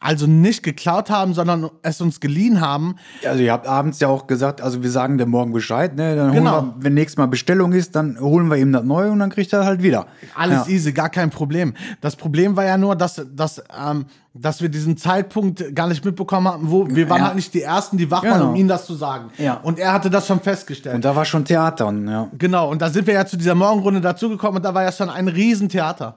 also 0.01 0.27
nicht 0.27 0.63
geklaut 0.63 1.09
haben, 1.09 1.35
sondern 1.35 1.71
es 1.83 2.01
uns 2.01 2.19
geliehen 2.21 2.61
haben, 2.61 2.97
Also 3.25 3.43
ihr 3.43 3.53
habt 3.53 3.67
abends 3.67 4.01
ja 4.01 4.09
auch 4.09 4.27
gesagt, 4.27 4.61
also 4.61 4.83
wir 4.83 4.91
sagen 4.91 5.19
dem 5.19 5.31
morgen 5.31 5.53
Bescheid, 5.53 5.95
ne? 5.97 6.17
Dann 6.17 6.33
Genau. 6.33 6.57
holen 6.61 6.67
wir, 6.79 6.85
wenn 6.85 6.95
nächstes 6.95 7.17
Mal 7.17 7.27
Bestellung 7.27 7.73
ist, 7.73 7.95
dann 7.95 8.19
holen 8.21 8.49
wir 8.49 8.57
ihm 8.57 8.73
das 8.73 8.83
neu 8.85 9.11
und 9.11 9.21
dann 9.21 9.31
kriegt 9.31 9.53
er 9.53 9.65
halt 9.65 9.83
wieder. 9.83 10.07
Alles 10.35 10.67
ja. 10.67 10.73
easy, 10.75 10.93
gar 10.93 11.09
kein 11.11 11.31
Problem. 11.31 11.75
Das 12.01 12.17
Problem 12.17 12.57
war 12.57 12.65
ja 12.65 12.77
nur, 12.77 12.97
dass, 12.97 13.25
dass, 13.35 13.63
ähm, 13.77 14.07
dass 14.35 14.61
wir 14.63 14.69
diesen 14.69 14.97
Zeitpunkt 14.97 15.75
gar 15.75 15.87
nicht 15.89 16.05
mitbekommen 16.05 16.49
haben, 16.49 16.71
wo 16.71 16.87
wir 16.89 17.09
waren 17.09 17.19
Ja. 17.21 17.25
halt 17.27 17.37
nicht 17.37 17.55
die 17.55 17.63
Ersten, 17.63 17.97
die 17.97 18.11
wach 18.11 18.23
waren, 18.25 18.35
Genau. 18.35 18.51
um 18.51 18.57
ihm 18.57 18.69
das 18.69 18.85
zu 18.87 18.95
sagen. 18.95 19.31
Ja. 19.39 19.55
Und 19.55 19.79
er 19.79 19.93
hatte 19.93 20.11
das 20.11 20.27
schon 20.27 20.41
festgestellt. 20.41 20.97
Und 20.97 21.05
da 21.05 21.15
war 21.17 21.25
schon 21.25 21.45
Theater, 21.45 21.87
und, 21.87 22.09
ja. 22.09 22.29
Genau, 22.37 22.69
und 22.71 22.83
da 22.83 22.91
sind 22.91 23.07
wir 23.07 23.15
ja 23.15 23.27
zu 23.27 23.37
dieser 23.37 23.55
Morgenrunde 23.55 24.01
dazugekommen 24.01 24.57
und 24.57 24.65
da 24.65 24.75
war 24.75 24.83
ja 24.83 24.93
schon 24.93 25.09
ein 25.11 25.29
Riesentheater. 25.29 26.17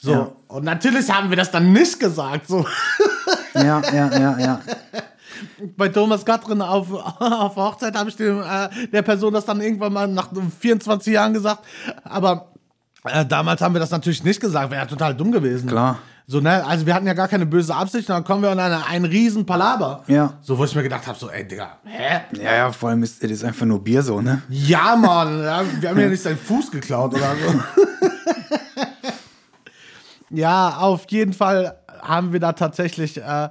So, 0.00 0.12
Ja. 0.12 0.28
und 0.48 0.64
natürlich 0.64 1.10
haben 1.10 1.30
wir 1.30 1.36
das 1.36 1.50
dann 1.50 1.72
nicht 1.72 1.98
gesagt. 1.98 2.46
So. 2.48 2.64
Ja, 3.54 3.82
ja, 3.92 4.18
ja, 4.18 4.38
ja. 4.38 4.60
Bei 5.76 5.88
Thomas 5.88 6.24
Gattrin 6.24 6.62
auf, 6.62 6.92
auf 6.92 7.56
Hochzeit 7.56 7.96
habe 7.96 8.08
ich 8.10 8.16
dem, 8.16 8.40
äh, 8.40 8.68
der 8.92 9.02
Person 9.02 9.32
das 9.32 9.44
dann 9.44 9.60
irgendwann 9.60 9.92
mal 9.92 10.06
nach 10.08 10.28
24 10.60 11.12
Jahren 11.12 11.32
gesagt. 11.32 11.64
Aber 12.04 12.52
äh, 13.04 13.24
damals 13.26 13.60
haben 13.60 13.74
wir 13.74 13.80
das 13.80 13.90
natürlich 13.90 14.22
nicht 14.24 14.40
gesagt. 14.40 14.70
Wäre 14.70 14.82
ja 14.82 14.86
total 14.86 15.14
dumm 15.14 15.32
gewesen. 15.32 15.68
Klar. 15.68 15.98
So, 16.26 16.40
ne? 16.40 16.64
Also 16.66 16.84
wir 16.86 16.94
hatten 16.94 17.06
ja 17.06 17.14
gar 17.14 17.26
keine 17.28 17.46
böse 17.46 17.74
Absicht 17.74 18.08
und 18.10 18.14
dann 18.14 18.24
kommen 18.24 18.42
wir 18.42 18.52
in 18.52 18.60
eine, 18.60 18.84
einen 18.86 19.04
riesen 19.06 19.46
Palaber. 19.46 20.02
Ja. 20.08 20.34
So, 20.42 20.58
wo 20.58 20.64
ich 20.64 20.74
mir 20.74 20.82
gedacht 20.82 21.06
habe, 21.06 21.18
so, 21.18 21.30
ey, 21.30 21.46
Digga, 21.48 21.78
hä? 21.84 22.20
Ja, 22.36 22.54
ja, 22.54 22.72
vor 22.72 22.90
allem 22.90 23.02
ist 23.02 23.22
es 23.24 23.30
ist 23.30 23.44
einfach 23.44 23.64
nur 23.66 23.82
Bier 23.82 24.02
so, 24.02 24.20
ne? 24.20 24.42
Ja, 24.50 24.94
Mann, 24.96 25.42
ja, 25.42 25.62
wir 25.80 25.88
haben 25.88 25.98
ja 25.98 26.08
nicht 26.08 26.22
seinen 26.22 26.36
Fuß 26.38 26.70
geklaut 26.70 27.14
oder 27.14 27.34
so. 27.34 27.60
ja, 30.30 30.76
auf 30.78 31.06
jeden 31.10 31.32
Fall 31.32 31.76
haben 32.02 32.32
wir 32.32 32.40
da 32.40 32.52
tatsächlich 32.52 33.16
äh, 33.18 33.48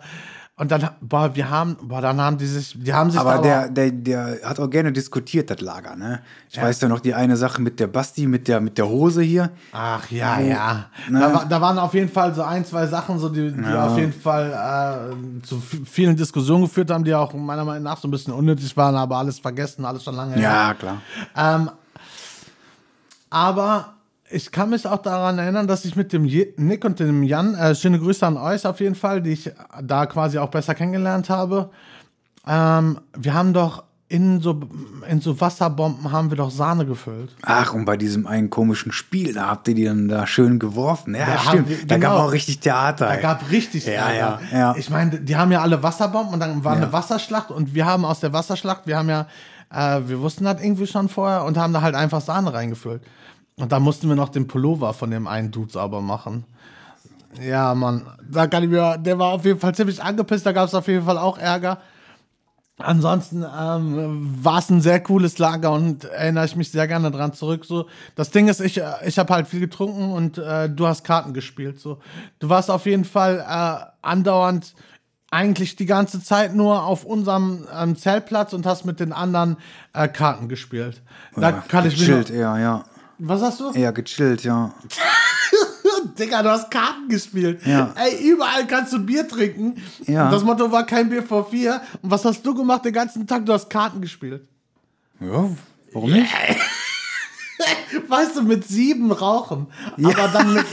Und 0.59 0.71
dann, 0.71 0.89
boah, 1.01 1.35
wir 1.35 1.51
haben, 1.51 1.77
boah, 1.83 2.01
dann 2.01 2.19
haben 2.19 2.39
die 2.39 2.47
sich, 2.47 2.75
die 2.81 2.91
haben 2.91 3.11
sich 3.11 3.21
da 3.21 3.27
Aber 3.29 3.41
der, 3.43 3.69
der, 3.69 3.91
der 3.91 4.39
hat 4.43 4.59
auch 4.59 4.67
gerne 4.69 4.91
diskutiert, 4.91 5.51
das 5.51 5.61
Lager, 5.61 5.95
ne? 5.95 6.21
Ich 6.49 6.59
weiß 6.59 6.81
ja 6.81 6.87
noch 6.87 6.99
die 6.99 7.13
eine 7.13 7.37
Sache 7.37 7.61
mit 7.61 7.79
der 7.79 7.85
Basti, 7.85 8.25
mit 8.25 8.47
der, 8.47 8.59
mit 8.59 8.77
der 8.79 8.87
Hose 8.89 9.21
hier. 9.21 9.51
Ach 9.71 10.09
ja, 10.09 10.37
Oh, 10.39 10.41
ja. 10.43 10.85
ne? 11.09 11.19
Da, 11.19 11.45
da 11.45 11.61
waren 11.61 11.77
auf 11.77 11.93
jeden 11.93 12.09
Fall 12.09 12.33
so 12.33 12.41
ein, 12.41 12.65
zwei 12.65 12.87
Sachen, 12.87 13.19
so 13.19 13.29
die, 13.29 13.51
die 13.51 13.75
auf 13.77 13.97
jeden 13.99 14.13
Fall 14.13 14.49
äh, 14.51 15.43
zu 15.45 15.57
vi- 15.57 15.85
vielen 15.85 16.15
Diskussionen 16.15 16.63
geführt 16.63 16.89
haben, 16.89 17.03
die 17.03 17.13
auch 17.13 17.31
meiner 17.35 17.63
Meinung 17.63 17.83
nach 17.83 17.99
so 17.99 18.07
ein 18.07 18.11
bisschen 18.11 18.33
unnötig 18.33 18.75
waren, 18.75 18.95
aber 18.95 19.17
alles 19.17 19.37
vergessen, 19.37 19.85
alles 19.85 20.03
schon 20.03 20.15
lange 20.15 20.33
her. 20.33 20.41
Ja, 20.41 20.73
klar. 20.73 21.01
Ähm, 21.35 21.69
aber 23.29 23.93
ich 24.29 24.51
kann 24.51 24.69
mich 24.71 24.85
auch 24.87 25.01
daran 25.01 25.39
erinnern, 25.39 25.67
dass 25.67 25.85
ich 25.85 25.95
mit 25.95 26.11
dem 26.13 26.23
Nick 26.23 26.83
und 26.85 26.99
dem 26.99 27.23
Jan, 27.23 27.55
äh, 27.55 27.75
schöne 27.75 27.99
Grüße 27.99 28.25
an 28.25 28.37
euch 28.37 28.65
auf 28.65 28.79
jeden 28.79 28.95
Fall, 28.95 29.21
die 29.21 29.31
ich 29.31 29.51
da 29.81 30.05
quasi 30.05 30.37
auch 30.37 30.49
besser 30.49 30.75
kennengelernt 30.75 31.29
habe. 31.29 31.69
Ähm, 32.45 32.99
wir 33.17 33.33
haben 33.33 33.53
doch 33.53 33.83
in 34.09 34.39
so, 34.39 34.61
in 35.09 35.19
so 35.19 35.39
Wasserbomben 35.41 36.13
haben 36.13 36.29
wir 36.29 36.37
doch 36.37 36.49
Sahne 36.49 36.85
gefüllt. 36.85 37.35
Ach, 37.43 37.73
und 37.73 37.83
bei 37.83 37.97
diesem 37.97 38.25
einen 38.25 38.49
komischen 38.49 38.93
Spiel, 38.93 39.33
da 39.33 39.47
habt 39.47 39.67
ihr 39.67 39.75
die 39.75 39.83
dann 39.83 40.07
da 40.07 40.25
schön 40.25 40.59
geworfen. 40.59 41.13
Ja, 41.13 41.25
Da 41.25 41.39
stimmt. 41.39 41.67
wir- 41.69 41.85
da 41.85 41.97
gab 41.97 42.11
genau. 42.13 42.23
auch 42.25 42.31
richtig 42.31 42.59
Theater. 42.61 43.05
Da 43.07 43.15
ey. 43.15 43.21
gab 43.21 43.51
richtig 43.51 43.85
Ja, 43.85 43.91
Ärger. 44.09 44.39
ja, 44.51 44.57
ja. 44.57 44.75
Ich 44.77 44.89
meine, 44.89 45.19
die 45.19 45.35
haben 45.35 45.51
ja 45.51 45.61
alle 45.61 45.83
Wasserbomben 45.83 46.33
und 46.33 46.39
dann 46.39 46.63
war 46.63 46.75
Ja. 46.77 46.83
eine 46.83 46.93
Wasserschlacht 46.93 47.51
und 47.51 47.73
wir 47.75 47.85
haben 47.85 48.05
aus 48.05 48.21
der 48.21 48.31
Wasserschlacht, 48.31 48.87
wir 48.87 48.97
haben 48.97 49.09
ja, 49.09 49.27
äh, 49.73 49.99
wir 50.07 50.21
wussten 50.21 50.45
das 50.45 50.61
irgendwie 50.63 50.87
schon 50.87 51.09
vorher 51.09 51.43
und 51.43 51.57
haben 51.57 51.73
da 51.73 51.81
halt 51.81 51.95
einfach 51.95 52.21
Sahne 52.21 52.53
reingefüllt. 52.53 53.01
Und 53.59 53.71
da 53.71 53.79
mussten 53.79 54.07
wir 54.07 54.15
noch 54.15 54.29
den 54.29 54.47
Pullover 54.47 54.93
von 54.93 55.09
dem 55.09 55.27
einen 55.27 55.51
Dude 55.51 55.71
sauber 55.71 56.01
machen. 56.01 56.45
Ja, 57.41 57.73
Mann, 57.75 58.05
da 58.29 58.47
kann 58.47 58.63
ich 58.63 58.69
mir, 58.69 58.97
der 58.97 59.19
war 59.19 59.33
auf 59.33 59.45
jeden 59.45 59.59
Fall 59.59 59.75
ziemlich 59.75 60.01
angepisst, 60.01 60.45
da 60.45 60.51
gab 60.51 60.67
es 60.67 60.75
auf 60.75 60.87
jeden 60.87 61.05
Fall 61.05 61.17
auch 61.17 61.37
Ärger. 61.37 61.79
Ansonsten 62.79 63.43
ähm, 63.43 64.37
war 64.43 64.59
es 64.59 64.69
ein 64.69 64.81
sehr 64.81 64.99
cooles 65.01 65.39
Lager 65.39 65.71
und 65.71 66.05
erinnere 66.05 66.45
ich 66.45 66.55
mich 66.55 66.69
sehr 66.69 66.87
gerne 66.87 67.09
dran 67.09 67.33
zurück. 67.33 67.65
So, 67.65 67.87
das 68.13 68.29
Ding 68.29 68.47
ist, 68.47 68.59
ich, 68.59 68.79
äh, 68.79 68.91
ich 69.03 69.17
habe 69.17 69.33
halt 69.33 69.47
viel 69.47 69.59
getrunken 69.59 70.11
und 70.11 70.37
äh, 70.37 70.69
du 70.69 70.85
hast 70.85 71.03
Karten 71.03 71.33
gespielt. 71.33 71.79
So, 71.79 71.99
du 72.37 72.49
warst 72.49 72.69
auf 72.69 72.85
jeden 72.85 73.05
Fall 73.05 73.39
äh, 73.39 73.85
andauernd 74.03 74.75
eigentlich 75.31 75.75
die 75.75 75.87
ganze 75.87 76.23
Zeit 76.23 76.55
nur 76.55 76.83
auf 76.83 77.03
unserem 77.03 77.67
ähm, 77.75 77.95
Zeltplatz 77.95 78.53
und 78.53 78.67
hast 78.67 78.85
mit 78.85 78.99
den 78.99 79.11
anderen 79.11 79.57
äh, 79.93 80.07
Karten 80.07 80.47
gespielt. 80.47 81.01
Da 81.35 81.49
ja, 81.49 81.63
kann 81.67 81.87
ich 81.87 81.99
mich 81.99 82.07
noch, 82.07 82.29
eher, 82.29 82.57
ja. 82.59 82.85
Was 83.19 83.41
hast 83.41 83.59
du? 83.59 83.71
Eher 83.71 83.91
gechillt, 83.91 84.43
ja. 84.43 84.73
Digga, 86.19 86.43
du 86.43 86.49
hast 86.49 86.69
Karten 86.69 87.09
gespielt. 87.09 87.65
Ja. 87.65 87.93
Ey, 87.95 88.29
überall 88.29 88.65
kannst 88.67 88.93
du 88.93 88.99
Bier 88.99 89.27
trinken. 89.27 89.81
Ja. 90.05 90.29
Das 90.29 90.43
Motto 90.43 90.71
war 90.71 90.85
kein 90.85 91.09
Bier 91.09 91.23
vor 91.23 91.49
vier. 91.49 91.81
Und 92.01 92.11
was 92.11 92.23
hast 92.25 92.45
du 92.45 92.53
gemacht 92.53 92.85
den 92.85 92.93
ganzen 92.93 93.25
Tag? 93.25 93.45
Du 93.45 93.53
hast 93.53 93.69
Karten 93.69 94.01
gespielt. 94.01 94.47
Ja, 95.19 95.49
warum 95.93 96.11
nicht? 96.11 96.31
Weißt 98.07 98.35
du, 98.35 98.43
mit 98.43 98.67
sieben 98.67 99.11
rauchen. 99.11 99.67
Aber, 100.03 100.27
dann 100.27 100.53
mit, 100.53 100.65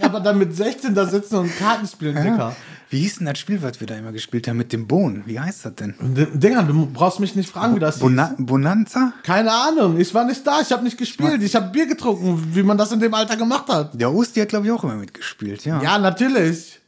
aber 0.00 0.20
dann 0.20 0.38
mit 0.38 0.54
16 0.56 0.94
da 0.94 1.06
sitzen 1.06 1.36
und 1.36 1.56
Karten 1.58 1.86
spielen. 1.86 2.16
Ja. 2.16 2.54
Wie 2.90 2.98
hieß 3.00 3.16
denn 3.18 3.26
das 3.26 3.38
Spiel, 3.38 3.62
was 3.62 3.80
wir 3.80 3.86
da 3.86 3.94
immer 3.94 4.12
gespielt 4.12 4.46
haben 4.48 4.58
mit 4.58 4.72
dem 4.72 4.86
Bohnen? 4.86 5.22
Wie 5.24 5.40
heißt 5.40 5.64
das 5.64 5.74
denn? 5.76 5.94
D- 6.00 6.26
Digga, 6.34 6.62
du 6.62 6.86
brauchst 6.86 7.20
mich 7.20 7.34
nicht 7.34 7.48
fragen, 7.48 7.74
wie 7.76 7.80
das 7.80 7.94
hieß. 7.94 8.02
Bona 8.02 8.34
Bonanza? 8.36 9.14
Keine 9.22 9.50
Ahnung, 9.50 9.98
ich 9.98 10.12
war 10.12 10.26
nicht 10.26 10.46
da, 10.46 10.60
ich 10.60 10.70
habe 10.72 10.84
nicht 10.84 10.98
gespielt, 10.98 11.42
ich 11.42 11.54
habe 11.56 11.70
Bier 11.70 11.86
getrunken, 11.86 12.42
wie 12.54 12.62
man 12.62 12.76
das 12.76 12.92
in 12.92 13.00
dem 13.00 13.14
Alter 13.14 13.36
gemacht 13.36 13.68
hat. 13.68 13.98
Der 13.98 14.12
Osti 14.12 14.40
hat, 14.40 14.48
glaube 14.50 14.66
ich, 14.66 14.72
auch 14.72 14.84
immer 14.84 14.96
mitgespielt, 14.96 15.64
ja. 15.64 15.80
Ja, 15.82 15.98
natürlich. 15.98 16.80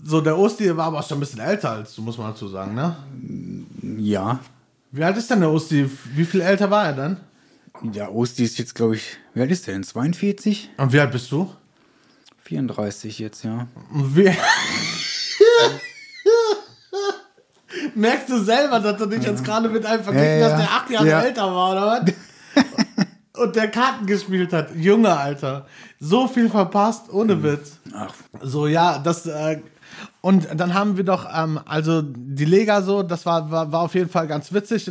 So, 0.00 0.20
der 0.20 0.38
Osti 0.38 0.76
war 0.76 0.86
aber 0.86 1.02
schon 1.02 1.16
ein 1.16 1.20
bisschen 1.20 1.40
älter 1.40 1.70
als 1.72 1.92
du, 1.96 2.02
muss 2.02 2.16
man 2.18 2.28
dazu 2.28 2.46
sagen, 2.46 2.74
ne? 2.76 2.94
Ja. 3.96 4.38
Wie 4.92 5.02
alt 5.02 5.16
ist 5.16 5.28
denn 5.28 5.40
der 5.40 5.50
Osti? 5.50 5.90
Wie 6.14 6.24
viel 6.24 6.40
älter 6.40 6.70
war 6.70 6.84
er 6.86 6.92
dann? 6.92 7.16
Der 7.82 8.12
Osti 8.14 8.44
ist 8.44 8.58
jetzt, 8.58 8.74
glaube 8.74 8.96
ich, 8.96 9.16
wie 9.34 9.40
alt 9.40 9.50
ist 9.50 9.66
der 9.66 9.74
denn? 9.74 9.84
42? 9.84 10.70
Und 10.76 10.92
wie 10.92 11.00
alt 11.00 11.12
bist 11.12 11.30
du? 11.30 11.52
34 12.44 13.18
jetzt, 13.18 13.44
ja. 13.44 13.66
Wie 13.92 14.30
Merkst 17.94 18.28
du 18.30 18.38
selber, 18.42 18.80
dass 18.80 18.96
du 18.96 19.06
dich 19.06 19.22
jetzt 19.24 19.44
gerade 19.44 19.68
mit 19.68 19.84
einem 19.84 20.02
verglichen 20.02 20.28
Ja, 20.30 20.36
ja, 20.38 20.44
hast, 20.46 20.52
ja. 20.52 20.58
der 20.58 20.70
acht 20.70 20.90
Jahre 20.90 21.08
Ja. 21.08 21.20
älter 21.22 21.54
war, 21.54 21.72
oder 21.72 21.86
was? 21.86 22.64
Und 23.42 23.54
der 23.54 23.70
Karten 23.70 24.06
gespielt 24.06 24.52
hat. 24.52 24.74
Junge, 24.74 25.16
Alter. 25.16 25.66
So 26.00 26.26
viel 26.26 26.48
verpasst, 26.50 27.12
ohne 27.12 27.40
Witz. 27.42 27.76
Ach, 27.94 28.12
So, 28.42 28.66
ja, 28.66 28.98
das. 28.98 29.26
Äh, 29.26 29.60
und 30.20 30.48
dann 30.54 30.74
haben 30.74 30.96
wir 30.96 31.04
doch, 31.04 31.26
ähm, 31.34 31.60
also 31.64 32.02
die 32.02 32.44
Lega 32.44 32.82
so, 32.82 33.02
das 33.02 33.24
war, 33.24 33.50
war, 33.50 33.70
war 33.72 33.80
auf 33.80 33.94
jeden 33.94 34.10
Fall 34.10 34.26
ganz 34.26 34.52
witzig. 34.52 34.90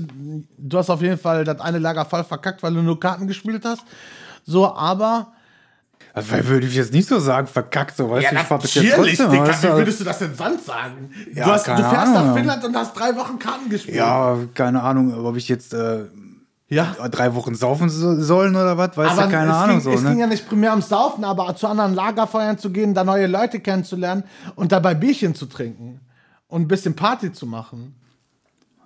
Du 0.58 0.78
hast 0.78 0.90
auf 0.90 1.02
jeden 1.02 1.18
Fall 1.18 1.44
das 1.44 1.60
eine 1.60 1.80
Lager 1.80 2.06
voll 2.06 2.24
verkackt, 2.24 2.64
weil 2.64 2.74
du 2.74 2.82
nur 2.82 3.00
Karten 3.00 3.28
gespielt 3.28 3.64
hast. 3.66 3.84
So, 4.46 4.74
aber. 4.74 5.34
also, 6.14 6.32
weil 6.32 6.48
würde 6.48 6.68
ich 6.68 6.76
jetzt 6.76 6.94
nicht 6.94 7.08
so 7.08 7.20
sagen, 7.20 7.48
verkackt, 7.48 7.98
so, 7.98 8.10
weißt 8.10 8.32
du, 8.32 8.36
ich 8.36 8.42
fand 8.42 8.64
das 8.64 8.74
ja 8.76 8.96
trotzdem. 8.96 9.32
Digga, 9.32 9.48
weißt 9.48 9.64
wie 9.64 9.68
du, 9.68 9.78
würdest 9.78 10.00
du 10.00 10.04
das 10.06 10.20
denn 10.20 10.36
sonst 10.36 10.66
sagen? 10.66 11.12
Ja, 11.34 11.46
du, 11.46 11.52
hast, 11.52 11.68
du 11.68 11.76
fährst 11.76 11.94
Ahnung. 11.94 12.14
nach 12.14 12.34
Finnland 12.36 12.64
und 12.64 12.76
hast 12.76 12.98
drei 12.98 13.16
Wochen 13.16 13.38
Karten 13.38 13.70
gespielt. 13.70 13.98
ja, 13.98 14.38
keine 14.54 14.82
Ahnung, 14.82 15.26
ob 15.26 15.36
ich 15.36 15.50
jetzt 15.50 15.74
äh, 15.74 16.06
ja. 16.70 16.96
drei 17.10 17.34
Wochen 17.36 17.56
saufen 17.56 17.90
so, 17.90 18.20
sollen 18.22 18.56
oder 18.56 18.78
was, 18.78 18.98
weißt 18.98 19.12
Aber 19.12 19.24
du, 19.24 19.30
keine 19.30 19.52
es, 19.52 19.58
Ahnung 19.58 19.76
ging, 19.78 19.84
so, 19.84 19.92
es 19.92 20.04
ging 20.04 20.16
ne? 20.16 20.20
ja 20.22 20.28
nicht 20.28 20.48
primär 20.48 20.72
ums 20.72 20.90
Saufen, 20.90 21.24
aber 21.24 21.56
zu 21.56 21.68
anderen 21.68 21.94
Lagerfeuern 21.94 22.58
zu 22.58 22.72
gehen, 22.72 22.94
da 22.94 23.04
neue 23.04 23.28
Leute 23.28 23.60
kennenzulernen 23.60 24.24
und 24.56 24.72
dabei 24.72 24.94
Bierchen 24.94 25.34
zu 25.34 25.46
trinken 25.46 26.02
und 26.48 26.64
ein 26.64 26.68
bisschen 26.68 26.96
Party 26.96 27.32
zu 27.32 27.46
machen. 27.46 27.96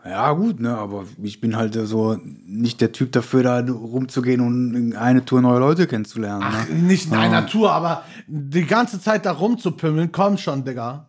Ja, 0.04 0.32
gut, 0.34 0.60
ne, 0.60 0.76
aber 0.76 1.06
ich 1.22 1.42
bin 1.42 1.56
halt 1.56 1.76
so 1.76 2.18
nicht 2.24 2.82
der 2.82 2.92
Typ 2.92 3.12
dafür, 3.12 3.44
da 3.44 3.60
rumzugehen 3.60 4.42
und 4.42 4.74
in 4.74 4.96
eine 4.96 5.26
Tour 5.26 5.42
neue 5.42 5.60
Leute 5.60 5.86
kennenzulernen. 5.86 6.44
Ach, 6.44 6.68
ne? 6.68 6.76
nicht 6.76 7.08
in 7.08 7.14
einer 7.14 7.46
Tour, 7.46 7.72
aber 7.72 8.04
die 8.28 8.66
ganze 8.66 9.00
Zeit 9.00 9.28
da 9.28 9.32
rumzupimmeln, 9.32 10.12
komm 10.12 10.38
schon, 10.38 10.66
Digga. 10.66 11.08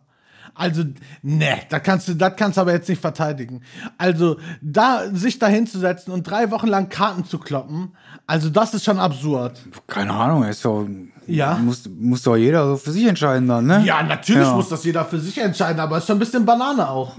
Also, 0.55 0.83
ne, 1.23 1.59
das 1.69 1.81
kannst 1.83 2.07
du, 2.07 2.13
das 2.15 2.35
kannst 2.35 2.57
du 2.57 2.61
aber 2.61 2.73
jetzt 2.73 2.87
nicht 2.87 3.01
verteidigen. 3.01 3.61
Also, 3.97 4.37
da, 4.61 5.09
sich 5.11 5.39
da 5.39 5.47
hinzusetzen 5.47 6.13
und 6.13 6.23
drei 6.23 6.51
Wochen 6.51 6.67
lang 6.67 6.89
Karten 6.89 7.25
zu 7.25 7.39
kloppen, 7.39 7.95
also 8.27 8.49
das 8.49 8.73
ist 8.73 8.83
schon 8.85 8.99
absurd. 8.99 9.57
Keine 9.87 10.13
Ahnung, 10.13 10.43
ist 10.43 10.63
doch, 10.63 10.85
Ja. 11.25 11.55
muss, 11.55 11.89
muss 11.99 12.21
doch 12.21 12.35
jeder 12.35 12.67
so 12.67 12.77
für 12.77 12.91
sich 12.91 13.05
entscheiden 13.07 13.47
dann, 13.47 13.65
ne? 13.65 13.83
Ja, 13.85 14.03
natürlich 14.03 14.43
Ja. 14.47 14.53
muss 14.55 14.69
das 14.69 14.83
jeder 14.83 15.05
für 15.05 15.19
sich 15.19 15.37
entscheiden, 15.39 15.79
aber 15.79 15.97
ist 15.97 16.05
schon 16.07 16.17
ein 16.17 16.19
bisschen 16.19 16.45
Banane 16.45 16.87
auch. 16.87 17.17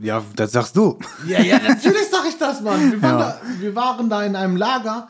Ja, 0.00 0.22
das 0.36 0.52
sagst 0.52 0.76
du. 0.76 0.98
Ja, 1.26 1.40
ja, 1.40 1.58
natürlich 1.58 2.06
sag 2.10 2.26
ich 2.28 2.38
das, 2.38 2.60
Mann. 2.60 2.92
Wir 2.92 3.02
waren, 3.02 3.18
Ja. 3.18 3.36
da, 3.42 3.60
wir 3.60 3.74
waren 3.74 4.08
da 4.08 4.22
in 4.22 4.36
einem 4.36 4.56
Lager 4.56 5.08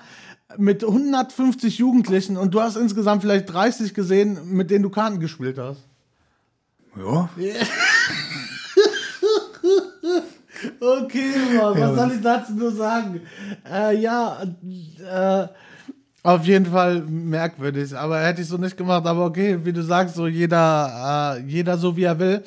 mit 0.57 0.83
150 0.83 1.79
Jugendlichen 1.79 2.37
und 2.39 2.55
du 2.55 2.61
hast 2.63 2.77
insgesamt 2.77 3.21
vielleicht 3.23 3.53
30 3.53 3.93
gesehen, 3.95 4.39
mit 4.57 4.71
denen 4.71 4.83
du 4.85 4.91
Karten 4.91 5.21
gespielt 5.21 5.59
hast. 5.59 5.81
Ja, 6.97 7.29
Okay, 10.81 11.33
Mann, 11.57 11.79
was 11.81 11.95
soll 11.97 12.13
ich 12.13 12.23
dazu 12.23 12.53
nur 12.53 12.73
sagen? 12.73 13.21
Äh, 13.71 13.99
ja, 13.99 14.39
äh, 14.43 15.49
auf 16.23 16.45
jeden 16.45 16.67
Fall 16.67 17.03
merkwürdig, 17.03 17.95
aber 17.97 18.21
hätte 18.21 18.41
ich 18.41 18.49
so 18.49 18.57
nicht 18.57 18.77
gemacht. 18.77 19.07
Aber 19.07 19.27
okay, 19.27 19.59
wie 19.65 19.73
du 19.73 19.83
sagst, 19.83 20.15
so 20.15 20.27
jeder, 20.27 21.37
äh, 21.37 21.43
jeder 21.43 21.77
so 21.77 21.95
wie 21.97 22.05
er 22.05 22.19
will. 22.19 22.43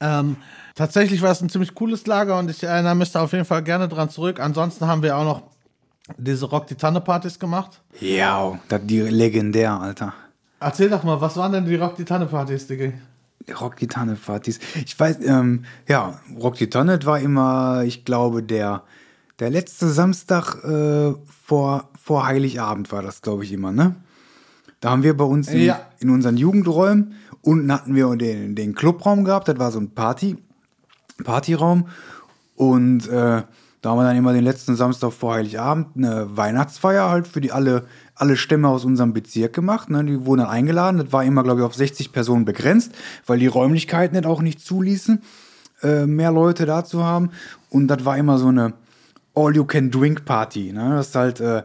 Ähm, 0.00 0.36
tatsächlich 0.74 1.20
war 1.20 1.30
es 1.32 1.40
ein 1.42 1.50
ziemlich 1.50 1.74
cooles 1.74 2.06
Lager 2.06 2.38
und 2.38 2.50
ich 2.50 2.62
erinnere 2.64 2.94
mich 2.94 3.12
da 3.12 3.22
auf 3.22 3.32
jeden 3.32 3.44
Fall 3.44 3.62
gerne 3.62 3.86
dran 3.88 4.08
zurück. 4.08 4.40
Ansonsten 4.40 4.86
haben 4.86 5.02
wir 5.02 5.16
auch 5.16 5.24
noch 5.24 5.42
diese 6.16 6.46
Rock 6.46 6.66
die 6.68 6.74
Tanne 6.74 7.00
Partys 7.02 7.38
gemacht. 7.38 7.80
ja, 8.00 8.58
das 8.68 8.80
die 8.84 9.00
legendär, 9.02 9.78
Alter. 9.78 10.14
Erzähl 10.60 10.88
doch 10.88 11.04
mal, 11.04 11.20
was 11.20 11.36
waren 11.36 11.52
denn 11.52 11.66
die 11.66 11.76
Rock 11.76 11.96
die 11.96 12.04
Tanne 12.04 12.26
Partys, 12.26 12.66
Digga? 12.66 12.92
Rock 13.60 13.76
die 13.76 13.86
Tanne 13.86 14.14
Partys. 14.16 14.58
Ich 14.84 14.98
weiß, 14.98 15.18
ähm, 15.24 15.64
ja, 15.86 16.20
Rock 16.40 16.54
die 16.56 16.70
Tonne 16.70 16.98
war 17.04 17.20
immer, 17.20 17.82
ich 17.84 18.04
glaube, 18.04 18.42
der, 18.42 18.82
der 19.38 19.50
letzte 19.50 19.88
Samstag 19.88 20.62
äh, 20.64 21.14
vor, 21.44 21.88
vor 22.00 22.26
Heiligabend 22.26 22.90
war 22.92 23.02
das, 23.02 23.22
glaube 23.22 23.44
ich, 23.44 23.52
immer, 23.52 23.72
ne? 23.72 23.96
Da 24.80 24.90
haben 24.90 25.02
wir 25.02 25.16
bei 25.16 25.24
uns 25.24 25.48
in, 25.48 25.60
Ja. 25.60 25.80
in 25.98 26.10
unseren 26.10 26.36
Jugendräumen 26.36 27.14
unten 27.42 27.72
hatten 27.72 27.94
wir 27.94 28.14
den, 28.16 28.54
den 28.54 28.74
Clubraum 28.74 29.24
gehabt, 29.24 29.48
das 29.48 29.58
war 29.58 29.72
so 29.72 29.80
ein 29.80 29.90
Party, 29.90 30.36
Partyraum. 31.24 31.88
Und 32.56 33.08
äh, 33.08 33.42
da 33.80 33.90
haben 33.90 33.98
wir 33.98 34.04
dann 34.04 34.16
immer 34.16 34.32
den 34.32 34.44
letzten 34.44 34.74
Samstag 34.76 35.12
vor 35.12 35.34
Heiligabend 35.34 35.96
eine 35.96 36.36
Weihnachtsfeier 36.36 37.08
halt 37.08 37.28
für 37.28 37.40
die 37.40 37.52
alle, 37.52 37.86
alle 38.18 38.36
Stämme 38.36 38.68
aus 38.68 38.84
unserem 38.84 39.12
Bezirk 39.12 39.52
gemacht. 39.52 39.90
Ne? 39.90 40.04
Die 40.04 40.26
wurden 40.26 40.40
dann 40.40 40.50
eingeladen. 40.50 40.98
Das 40.98 41.12
war 41.12 41.24
immer, 41.24 41.44
glaube 41.44 41.60
ich, 41.60 41.66
auf 41.66 41.74
60 41.74 42.12
Personen 42.12 42.44
begrenzt, 42.44 42.92
weil 43.26 43.38
die 43.38 43.46
Räumlichkeiten 43.46 44.16
nicht 44.16 44.26
auch 44.26 44.42
nicht 44.42 44.60
zuließen, 44.60 45.22
äh, 45.82 46.06
mehr 46.06 46.32
Leute 46.32 46.66
da 46.66 46.84
zu 46.84 47.04
haben. 47.04 47.30
Und 47.70 47.88
das 47.88 48.04
war 48.04 48.18
immer 48.18 48.38
so 48.38 48.48
eine 48.48 48.74
All-You-Can-Drink-Party. 49.34 50.72
Ne? 50.72 50.96
Das 50.96 51.08
ist 51.08 51.14
halt, 51.14 51.40
äh, 51.40 51.62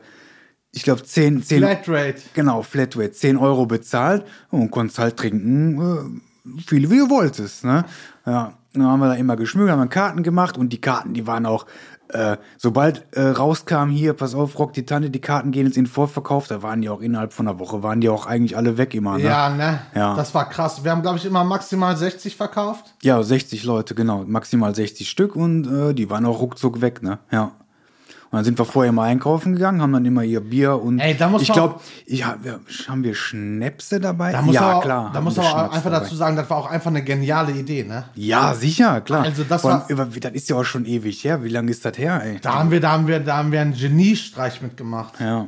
ich 0.71 0.83
glaube, 0.83 1.03
10, 1.03 1.43
10, 1.43 1.59
Flatrate. 1.59 2.21
Genau, 2.33 2.61
Flatrate, 2.61 3.11
10 3.11 3.37
Euro 3.37 3.65
bezahlt 3.65 4.25
und 4.51 4.71
konntest 4.71 4.99
halt 4.99 5.17
trinken, 5.17 5.81
äh, 5.81 6.59
viele 6.65 6.91
wie 6.91 6.99
du 6.99 7.09
wolltest. 7.09 7.63
Ne? 7.63 7.85
Ja. 8.25 8.53
dann 8.73 8.83
haben 8.83 8.99
wir 8.99 9.07
da 9.07 9.15
immer 9.15 9.35
geschmückt, 9.35 9.71
haben 9.71 9.79
wir 9.79 9.87
Karten 9.87 10.23
gemacht 10.23 10.57
und 10.57 10.69
die 10.69 10.81
Karten, 10.81 11.13
die 11.13 11.25
waren 11.25 11.45
auch, 11.45 11.65
äh, 12.13 12.37
sobald 12.57 13.05
äh, 13.11 13.21
rauskam, 13.21 13.89
hier, 13.89 14.13
pass 14.13 14.35
auf, 14.35 14.57
Rock 14.59 14.73
die 14.73 14.85
Tanne, 14.85 15.09
die 15.09 15.21
Karten 15.21 15.51
gehen 15.51 15.65
jetzt 15.65 15.77
in 15.77 15.85
den 15.85 15.89
Vorverkauf, 15.89 16.47
da 16.47 16.61
waren 16.61 16.81
die 16.81 16.89
auch 16.89 17.01
innerhalb 17.01 17.33
von 17.33 17.47
einer 17.47 17.59
Woche, 17.59 17.83
waren 17.83 18.01
die 18.01 18.09
auch 18.09 18.25
eigentlich 18.25 18.55
alle 18.57 18.77
weg 18.77 18.93
immer. 18.93 19.17
Ne? 19.17 19.25
Ja, 19.25 19.49
ne? 19.49 19.79
Ja. 19.95 20.15
Das 20.15 20.33
war 20.33 20.49
krass. 20.49 20.83
Wir 20.83 20.91
haben, 20.91 21.01
glaube 21.01 21.17
ich, 21.17 21.25
immer 21.25 21.43
maximal 21.43 21.95
60 21.97 22.35
verkauft. 22.35 22.93
Ja, 23.01 23.21
60 23.21 23.63
Leute, 23.63 23.95
genau, 23.95 24.23
maximal 24.25 24.73
60 24.73 25.09
Stück 25.09 25.35
und 25.35 25.67
äh, 25.67 25.93
die 25.93 26.09
waren 26.09 26.25
auch 26.25 26.39
ruckzuck 26.39 26.81
weg, 26.81 27.03
ne? 27.03 27.19
Ja. 27.31 27.51
Und 28.33 28.37
dann 28.37 28.45
sind 28.45 28.57
wir 28.57 28.65
vorher 28.65 28.91
mal 28.91 29.03
einkaufen 29.03 29.53
gegangen, 29.53 29.79
haben 29.79 29.93
dann 29.93 30.05
immer 30.05 30.23
ihr 30.23 30.39
Bier 30.39 30.81
und 30.81 30.97
Ey, 30.97 31.15
da 31.15 31.29
muss 31.29 31.43
ich 31.43 31.53
glaube, 31.53 31.79
wir, 32.07 32.25
haben 32.87 33.03
wir 33.03 33.13
Schnäpse 33.13 33.99
dabei? 33.99 34.31
Da 34.31 34.41
muss 34.41 34.55
ja, 34.55 34.73
auch, 34.73 34.81
klar. 34.81 35.11
Da 35.13 35.21
muss 35.21 35.35
man 35.37 35.45
auch 35.45 35.55
einfach 35.71 35.83
dabei. 35.83 35.99
dazu 35.99 36.15
sagen, 36.15 36.35
das 36.35 36.49
war 36.49 36.57
auch 36.57 36.65
einfach 36.65 36.89
eine 36.89 37.03
geniale 37.03 37.51
Idee, 37.51 37.83
ne? 37.83 38.05
Ja, 38.15 38.55
sicher, 38.55 39.01
klar. 39.01 39.21
Also 39.21 39.43
das 39.43 39.63
war- 39.63 39.87
das 39.87 40.31
ist 40.31 40.49
ja 40.49 40.55
auch 40.55 40.63
schon 40.63 40.85
ewig 40.85 41.23
her. 41.23 41.43
Wie 41.43 41.49
lange 41.49 41.69
ist 41.69 41.85
das 41.85 41.95
her, 41.99 42.23
ey? 42.25 42.39
Da 42.41 42.55
haben 42.55 42.71
wir, 42.71 42.79
da 42.79 42.93
haben 42.93 43.05
wir, 43.05 43.19
da 43.19 43.37
haben 43.37 43.51
wir 43.51 43.61
einen 43.61 43.75
Geniestreich 43.75 44.63
mitgemacht. 44.63 45.19
Ja. 45.19 45.47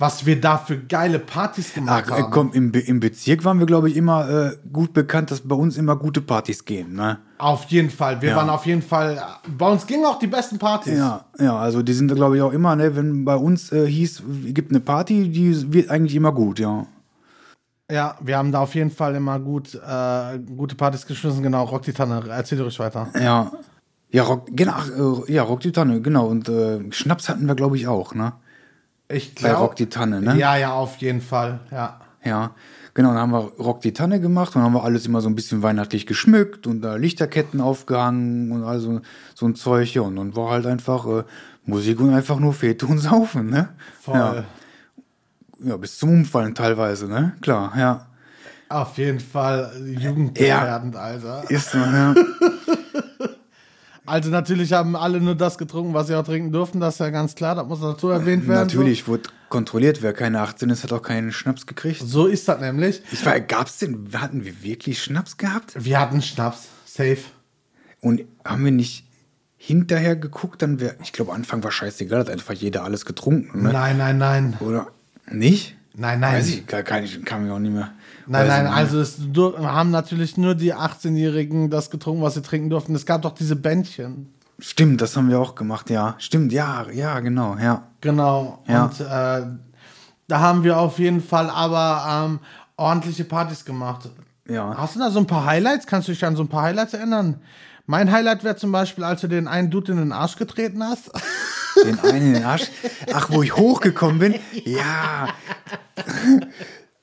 Was 0.00 0.24
wir 0.24 0.40
da 0.40 0.56
für 0.56 0.78
geile 0.78 1.18
Partys 1.18 1.68
Ach, 1.70 1.74
gemacht 1.74 2.08
äh, 2.08 2.12
haben. 2.12 2.30
komm, 2.30 2.52
im, 2.52 2.72
Be- 2.72 2.80
im 2.80 3.00
Bezirk 3.00 3.44
waren 3.44 3.58
wir, 3.58 3.66
glaube 3.66 3.90
ich, 3.90 3.96
immer 3.96 4.28
äh, 4.28 4.56
gut 4.72 4.94
bekannt, 4.94 5.30
dass 5.30 5.42
bei 5.42 5.54
uns 5.54 5.76
immer 5.76 5.94
gute 5.94 6.22
Partys 6.22 6.64
gehen, 6.64 6.94
ne? 6.94 7.18
Auf 7.36 7.64
jeden 7.66 7.90
Fall. 7.90 8.20
Wir 8.22 8.30
Ja. 8.30 8.36
waren 8.36 8.48
auf 8.48 8.64
jeden 8.64 8.80
Fall. 8.82 9.22
Bei 9.58 9.68
uns 9.70 9.86
gingen 9.86 10.06
auch 10.06 10.18
die 10.18 10.26
besten 10.26 10.58
Partys. 10.58 10.96
Ja, 10.98 11.26
ja, 11.38 11.56
also 11.56 11.82
die 11.82 11.92
sind, 11.92 12.12
glaube 12.14 12.36
ich, 12.36 12.42
auch 12.42 12.52
immer, 12.52 12.74
ne, 12.76 12.96
wenn 12.96 13.24
bei 13.26 13.36
uns 13.36 13.70
äh, 13.72 13.86
hieß, 13.86 14.22
es 14.48 14.54
gibt 14.54 14.70
eine 14.70 14.80
Party, 14.80 15.28
die 15.28 15.72
wird 15.72 15.90
eigentlich 15.90 16.14
immer 16.16 16.32
gut, 16.32 16.58
ja. 16.58 16.86
Ja, 17.92 18.16
wir 18.20 18.38
haben 18.38 18.52
da 18.52 18.60
auf 18.60 18.74
jeden 18.74 18.90
Fall 18.90 19.14
immer 19.16 19.38
gut, 19.38 19.74
äh, 19.74 20.38
gute 20.56 20.76
Partys 20.76 21.04
geschmissen. 21.06 21.42
Genau, 21.42 21.64
Rock 21.64 21.82
die 21.82 21.92
Tanne. 21.92 22.22
Erzähl 22.28 22.62
ruhig 22.62 22.78
weiter. 22.78 23.08
Ja. 23.20 23.50
Ja, 24.12 24.22
Rock, 24.22 24.46
genau, 24.52 24.72
ach, 24.76 24.88
äh, 24.88 25.32
ja, 25.32 25.42
Rock 25.42 25.60
die 25.60 25.72
Tanne, 25.72 26.00
genau. 26.00 26.26
Und 26.26 26.48
äh, 26.48 26.80
Schnaps 26.90 27.28
hatten 27.28 27.46
wir, 27.46 27.54
glaube 27.54 27.76
ich, 27.76 27.86
auch, 27.86 28.14
ne? 28.14 28.32
Ich 29.12 29.34
Bei 29.36 29.48
glaub- 29.50 29.60
Rock 29.60 29.76
die 29.76 29.86
Tanne, 29.88 30.20
ne? 30.20 30.36
Ja, 30.36 30.56
ja, 30.56 30.72
auf 30.72 30.96
jeden 30.98 31.20
Fall. 31.20 31.60
Ja. 31.70 32.00
Ja, 32.24 32.50
genau, 32.94 33.10
dann 33.10 33.18
haben 33.18 33.32
wir 33.32 33.52
Rock 33.58 33.80
die 33.80 33.92
Tanne 33.92 34.20
gemacht 34.20 34.54
und 34.54 34.62
haben 34.62 34.74
wir 34.74 34.84
alles 34.84 35.06
immer 35.06 35.20
so 35.20 35.28
ein 35.28 35.34
bisschen 35.34 35.62
weihnachtlich 35.62 36.06
geschmückt 36.06 36.66
und 36.66 36.82
da 36.82 36.96
Lichterketten 36.96 37.60
aufgehangen 37.60 38.52
und 38.52 38.62
all 38.62 38.78
so, 38.80 39.00
so 39.34 39.46
ein 39.46 39.54
Zeug. 39.54 39.94
Ja, 39.94 40.02
und 40.02 40.16
dann 40.16 40.36
war 40.36 40.50
halt 40.50 40.66
einfach 40.66 41.06
äh, 41.06 41.22
Musik 41.64 41.98
und 42.00 42.12
einfach 42.12 42.38
nur 42.38 42.52
Fete 42.52 42.86
und 42.86 42.98
Saufen, 43.00 43.48
ne? 43.50 43.70
Voll. 44.00 44.16
Ja. 44.16 44.44
ja, 45.64 45.76
bis 45.76 45.98
zum 45.98 46.10
Umfallen 46.10 46.54
teilweise, 46.54 47.06
ne? 47.08 47.32
Klar, 47.40 47.72
ja. 47.76 48.06
Auf 48.68 48.98
jeden 48.98 49.18
Fall 49.18 49.72
jugendgefährdend, 49.98 50.94
Alter. 50.94 51.42
Ist 51.50 51.70
so, 51.72 51.78
ja. 51.78 52.14
Also 54.10 54.28
natürlich 54.28 54.72
haben 54.72 54.96
alle 54.96 55.20
nur 55.20 55.36
das 55.36 55.56
getrunken, 55.56 55.94
was 55.94 56.08
sie 56.08 56.16
auch 56.16 56.24
trinken 56.24 56.50
durften. 56.50 56.80
Das 56.80 56.94
ist 56.94 56.98
ja 56.98 57.10
ganz 57.10 57.36
klar. 57.36 57.54
Das 57.54 57.66
muss 57.66 57.80
dazu 57.80 58.08
erwähnt 58.08 58.48
werden. 58.48 58.62
Natürlich 58.62 59.06
wurde 59.06 59.30
kontrolliert, 59.48 60.02
wer 60.02 60.12
keine 60.12 60.40
18 60.40 60.68
ist, 60.70 60.82
hat 60.82 60.92
auch 60.92 61.02
keinen 61.02 61.30
Schnaps 61.30 61.64
gekriegt. 61.66 62.00
So, 62.00 62.06
so 62.06 62.26
ist 62.26 62.48
das 62.48 62.60
nämlich. 62.60 63.02
Ich 63.12 63.24
war, 63.24 63.38
gab's 63.38 63.78
denn, 63.78 64.08
hatten 64.14 64.44
wir 64.44 64.64
wirklich 64.64 65.00
Schnaps 65.00 65.36
gehabt? 65.36 65.74
Wir 65.76 66.00
hatten 66.00 66.22
Schnaps. 66.22 66.68
Safe. 66.86 67.18
Und 68.00 68.22
haben 68.44 68.64
wir 68.64 68.72
nicht 68.72 69.06
hinterher 69.56 70.16
geguckt, 70.16 70.62
dann 70.62 70.80
wäre, 70.80 70.96
ich 71.02 71.12
glaube, 71.12 71.32
Anfang 71.32 71.62
war 71.62 71.70
scheißegal, 71.70 72.20
hat 72.20 72.30
einfach 72.30 72.54
jeder 72.54 72.82
alles 72.82 73.04
getrunken, 73.04 73.62
ne? 73.62 73.72
Nein, 73.72 73.98
nein, 73.98 74.18
nein. 74.18 74.56
Oder 74.60 74.88
nicht? 75.30 75.76
Nein, 75.94 76.20
nein. 76.20 76.34
Weiß 76.34 76.48
ich, 76.48 76.66
gar 76.66 76.82
kann, 76.82 77.04
ich, 77.04 77.24
kann 77.24 77.44
mir 77.44 77.54
auch 77.54 77.58
nicht 77.58 77.72
mehr. 77.72 77.90
Nein, 78.26 78.46
nein, 78.46 78.66
ich 78.66 78.72
also 78.72 79.00
es 79.00 79.18
haben 79.58 79.90
natürlich 79.90 80.36
nur 80.36 80.54
die 80.54 80.74
18-Jährigen 80.74 81.68
das 81.68 81.90
getrunken, 81.90 82.22
was 82.22 82.34
sie 82.34 82.42
trinken 82.42 82.70
durften. 82.70 82.94
Es 82.94 83.06
gab 83.06 83.22
doch 83.22 83.34
diese 83.34 83.56
Bändchen. 83.56 84.32
Stimmt, 84.60 85.00
das 85.00 85.16
haben 85.16 85.30
wir 85.30 85.40
auch 85.40 85.54
gemacht, 85.54 85.90
ja. 85.90 86.14
Stimmt, 86.18 86.52
ja, 86.52 86.86
ja, 86.92 87.20
genau, 87.20 87.56
ja. 87.56 87.84
Genau. 88.00 88.62
Ja. 88.68 88.84
Und 88.84 89.00
äh, 89.00 89.46
da 90.28 90.40
haben 90.40 90.62
wir 90.64 90.78
auf 90.78 90.98
jeden 90.98 91.20
Fall 91.20 91.50
aber 91.50 92.26
ähm, 92.26 92.40
ordentliche 92.76 93.24
Partys 93.24 93.64
gemacht. 93.64 94.08
Ja. 94.48 94.76
Hast 94.76 94.96
du 94.96 95.00
da 95.00 95.10
so 95.10 95.18
ein 95.18 95.26
paar 95.26 95.44
Highlights? 95.44 95.86
Kannst 95.86 96.08
du 96.08 96.12
dich 96.12 96.24
an 96.24 96.36
so 96.36 96.42
ein 96.42 96.48
paar 96.48 96.62
Highlights 96.62 96.94
erinnern? 96.94 97.40
Mein 97.86 98.12
Highlight 98.12 98.44
wäre 98.44 98.56
zum 98.56 98.70
Beispiel, 98.70 99.02
als 99.02 99.22
du 99.22 99.28
den 99.28 99.48
einen 99.48 99.70
Dude 99.70 99.92
in 99.92 99.98
den 99.98 100.12
Arsch 100.12 100.36
getreten 100.36 100.84
hast. 100.84 101.10
Den 101.84 101.98
einen 102.00 102.26
in 102.28 102.34
den 102.34 102.44
Arsch. 102.44 102.68
Ach, 103.12 103.30
wo 103.30 103.42
ich 103.42 103.56
hochgekommen 103.56 104.18
bin? 104.18 104.34
Ja. 104.64 105.28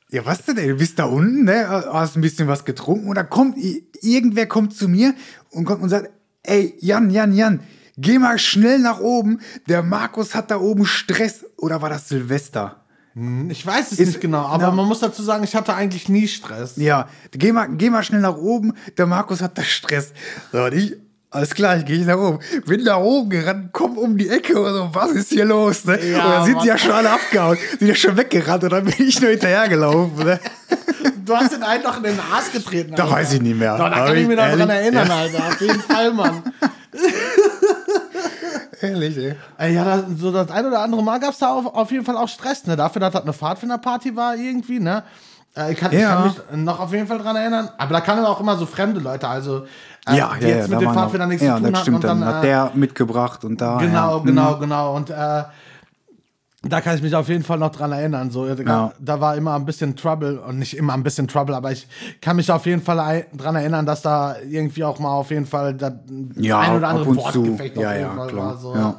Ja, 0.10 0.26
was 0.26 0.46
denn, 0.46 0.58
ey? 0.58 0.70
Du 0.70 0.76
bist 0.78 0.98
da 1.00 1.04
unten, 1.04 1.44
ne? 1.44 1.68
Hast 1.92 2.16
ein 2.16 2.22
bisschen 2.22 2.48
was 2.48 2.64
getrunken 2.64 3.10
und 3.10 3.16
dann 3.16 3.30
kommt, 3.30 3.58
irgendwer 4.02 4.46
kommt 4.48 4.74
zu 4.74 4.88
mir 4.88 5.14
und 5.52 5.66
kommt 5.66 5.82
und 5.84 5.90
sagt, 5.90 6.10
ey, 6.44 6.76
Jan, 6.80 7.10
Jan, 7.10 7.34
Jan, 7.34 7.60
geh 7.98 8.18
mal 8.18 8.40
schnell 8.40 8.80
nach 8.80 9.02
oben. 9.02 9.42
Der 9.68 9.84
Markus 9.84 10.34
hat 10.34 10.50
da 10.50 10.62
oben 10.62 10.86
Stress. 10.86 11.44
Oder 11.58 11.82
war 11.82 11.90
das 11.90 12.08
Silvester? 12.08 12.86
Ich 13.50 13.66
weiß 13.66 13.92
es 13.92 14.00
Ist- 14.00 14.08
nicht 14.08 14.22
genau, 14.22 14.46
aber 14.46 14.64
Ja. 14.64 14.72
man 14.72 14.86
muss 14.88 15.02
dazu 15.02 15.22
sagen, 15.24 15.44
ich 15.44 15.56
hatte 15.56 15.74
eigentlich 15.74 16.08
nie 16.08 16.28
Stress. 16.30 16.78
Ja, 16.78 17.10
geh 17.32 17.52
mal, 17.52 17.68
geh 17.76 17.90
mal 17.90 18.04
schnell 18.04 18.22
nach 18.22 18.38
oben. 18.38 18.76
Der 18.98 19.08
Markus 19.08 19.42
hat 19.42 19.58
da 19.58 19.64
Stress. 19.64 20.14
So, 20.54 20.64
und 20.64 20.74
ich, 20.74 20.96
alles 21.30 21.54
klar, 21.54 21.78
ich 21.78 21.86
gehe 21.86 22.06
nach 22.06 22.18
oben. 22.18 22.40
Bin 22.66 22.84
nach 22.84 23.00
oben 23.00 23.30
gerannt, 23.30 23.70
komm 23.74 23.98
um 23.98 24.18
die 24.18 24.30
Ecke 24.30 24.60
und 24.60 24.74
so, 24.74 24.90
was 24.94 25.12
ist 25.12 25.30
hier 25.30 25.46
los? 25.46 25.86
Ne? 25.86 26.00
Ja, 26.12 26.24
und 26.26 26.32
dann 26.32 26.44
sind 26.46 26.54
Mann. 26.56 26.62
sie 26.64 26.68
ja 26.70 26.78
schon 26.78 26.92
alle 26.92 27.10
abgehauen. 27.12 27.58
Sind 27.80 27.88
ja 27.88 27.96
schon 27.96 28.18
weggerannt 28.18 28.64
und 28.64 28.70
dann 28.72 28.86
bin 28.86 28.94
ich 29.00 29.20
nur 29.22 29.32
hinterhergelaufen. 29.32 30.26
Ne? 30.26 30.40
Du 31.26 31.36
hast 31.36 31.52
den 31.54 31.64
einen 31.64 31.84
doch 31.84 31.98
in 31.98 32.04
den 32.04 32.20
Arsch 32.32 32.52
getreten. 32.54 32.94
Da 32.96 33.04
Alter. 33.04 33.16
weiß 33.16 33.34
ich 33.34 33.42
nicht 33.42 33.58
mehr. 33.60 33.78
Doch, 33.78 33.90
da 33.90 34.06
kann 34.06 34.16
ich 34.16 34.22
ich 34.22 34.28
mich 34.30 34.38
noch 34.38 34.50
dran 34.50 34.70
erinnern, 34.70 35.08
Ja. 35.08 35.16
Alter. 35.18 35.48
Auf 35.50 35.62
jeden 35.62 35.82
Fall, 35.82 36.14
Mann. 36.14 36.44
Ehrlich, 38.82 39.18
ey. 39.18 39.36
Ey, 39.58 39.74
Ja, 39.74 39.84
das, 39.84 40.06
so 40.20 40.32
das 40.32 40.50
ein 40.52 40.66
oder 40.66 40.80
andere 40.82 41.04
Mal 41.04 41.20
gab 41.20 41.32
es 41.34 41.40
da 41.40 41.50
auf, 41.50 41.66
auf 41.66 41.92
jeden 41.92 42.06
Fall 42.06 42.16
auch 42.18 42.30
Stress, 42.30 42.66
ne? 42.66 42.76
Dafür, 42.76 43.00
dass 43.00 43.14
das 43.14 43.24
eine 43.24 43.34
Pfadfinderparty 43.34 44.16
war 44.16 44.36
irgendwie, 44.36 44.80
ne? 44.80 45.04
Äh, 45.58 45.72
Ich 45.74 45.78
kann, 45.78 45.92
ich 45.92 46.00
Ja. 46.00 46.16
kann 46.16 46.24
mich 46.26 46.66
noch 46.66 46.80
auf 46.80 46.92
jeden 46.94 47.08
Fall 47.08 47.18
dran 47.20 47.36
erinnern. 47.36 47.70
Aber 47.78 47.94
da 47.94 48.02
kamen 48.02 48.24
auch 48.26 48.40
immer 48.40 48.56
so 48.58 48.66
fremde 48.66 49.00
Leute, 49.00 49.28
also 49.28 49.66
äh, 50.08 50.16
Ja, 50.18 50.32
die 50.40 50.44
ja, 50.48 50.56
jetzt 50.58 50.70
mit 50.70 50.86
auch- 50.86 50.94
Pfadfindern 50.94 51.30
nichts 51.30 51.46
zu 51.46 51.52
tun 51.54 51.72
das 51.72 51.82
hatten. 51.82 51.96
Und 51.96 52.04
Dann 52.04 52.22
dann, 52.22 52.30
hat 52.36 52.44
äh, 52.44 52.48
der 52.48 52.72
mitgebracht 52.76 53.44
und 53.44 53.60
da. 53.60 53.78
Genau, 53.78 54.22
genau, 54.22 54.58
genau. 54.58 54.96
Und 54.96 55.10
äh, 55.10 55.44
da 56.64 56.82
kann 56.82 56.96
ich 56.96 57.02
mich 57.02 57.16
auf 57.16 57.30
jeden 57.30 57.44
Fall 57.44 57.60
noch 57.60 57.72
dran 57.72 57.92
erinnern. 57.92 58.32
So, 58.32 58.46
da, 58.54 58.92
da 59.00 59.22
war 59.22 59.36
immer 59.36 59.54
ein 59.56 59.66
bisschen 59.66 59.96
Trouble 59.96 60.40
und 60.40 60.60
nicht 60.60 60.76
immer 60.76 60.94
ein 60.94 61.04
bisschen 61.04 61.28
Trouble, 61.28 61.56
aber 61.56 61.72
ich 61.72 61.88
kann 62.22 62.36
mich 62.36 62.52
auf 62.52 62.66
jeden 62.66 62.82
Fall 62.82 63.26
dran 63.36 63.56
erinnern, 63.56 63.86
dass 63.86 64.02
da 64.02 64.36
irgendwie 64.50 64.84
auch 64.84 65.00
mal 65.00 65.12
auf 65.12 65.30
jeden 65.30 65.46
Fall 65.46 65.76
das 65.76 65.94
ein 66.10 66.76
oder 66.76 66.88
andere. 66.88 67.16
Wortgefecht 67.16 67.78
Ja, 67.78 67.88
auf 67.90 67.94
jeden 67.96 68.08
ja, 68.10 68.16
Fall 68.16 68.28
klar. 68.28 68.46
war. 68.46 68.58
So. 68.58 68.96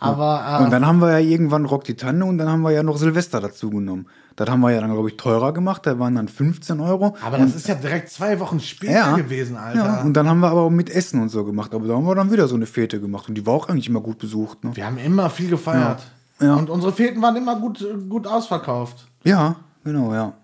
Ja. 0.00 0.06
Aber 0.08 0.60
äh, 0.60 0.64
Und 0.64 0.70
dann 0.70 0.86
haben 0.86 1.00
wir 1.00 1.12
ja 1.12 1.18
irgendwann 1.18 1.64
Rock 1.64 1.84
die 1.84 1.94
Tanne 1.94 2.24
und 2.24 2.38
dann 2.38 2.48
haben 2.48 2.62
wir 2.62 2.70
ja 2.70 2.82
noch 2.82 2.96
Silvester 2.96 3.40
dazu 3.40 3.70
genommen. 3.70 4.06
Das 4.36 4.48
haben 4.48 4.60
wir 4.60 4.70
ja 4.70 4.80
dann, 4.80 4.92
glaube 4.92 5.08
ich, 5.08 5.16
teurer 5.16 5.52
gemacht. 5.52 5.84
Da 5.84 5.98
waren 5.98 6.14
dann 6.14 6.28
15 6.28 6.78
Euro. 6.80 7.16
Aber 7.24 7.38
das 7.38 7.56
ist 7.56 7.66
ja 7.66 7.74
direkt 7.74 8.08
zwei 8.08 8.38
Wochen 8.38 8.60
später 8.60 8.92
ja, 8.92 9.16
gewesen, 9.16 9.56
Alter. 9.56 9.84
Ja, 9.84 10.00
und 10.02 10.12
dann 10.14 10.28
haben 10.28 10.38
wir 10.38 10.48
aber 10.48 10.62
auch 10.62 10.70
mit 10.70 10.90
Essen 10.90 11.20
und 11.20 11.28
so 11.28 11.44
gemacht. 11.44 11.74
Aber 11.74 11.88
da 11.88 11.94
haben 11.94 12.06
wir 12.06 12.14
dann 12.14 12.30
wieder 12.30 12.46
so 12.46 12.54
eine 12.54 12.66
Fete 12.66 13.00
gemacht. 13.00 13.28
Und 13.28 13.34
die 13.34 13.44
war 13.44 13.54
auch 13.54 13.68
eigentlich 13.68 13.88
immer 13.88 14.00
gut 14.00 14.18
besucht. 14.18 14.62
Ne? 14.62 14.76
wir 14.76 14.86
haben 14.86 14.98
immer 14.98 15.28
viel 15.28 15.50
gefeiert. 15.50 16.02
Ja. 16.40 16.54
Und 16.54 16.70
unsere 16.70 16.92
Feten 16.92 17.20
waren 17.20 17.34
immer 17.34 17.56
gut, 17.56 17.84
gut 18.08 18.28
ausverkauft. 18.28 19.08
Ja, 19.24 19.56
genau, 19.82 20.14
ja. 20.14 20.34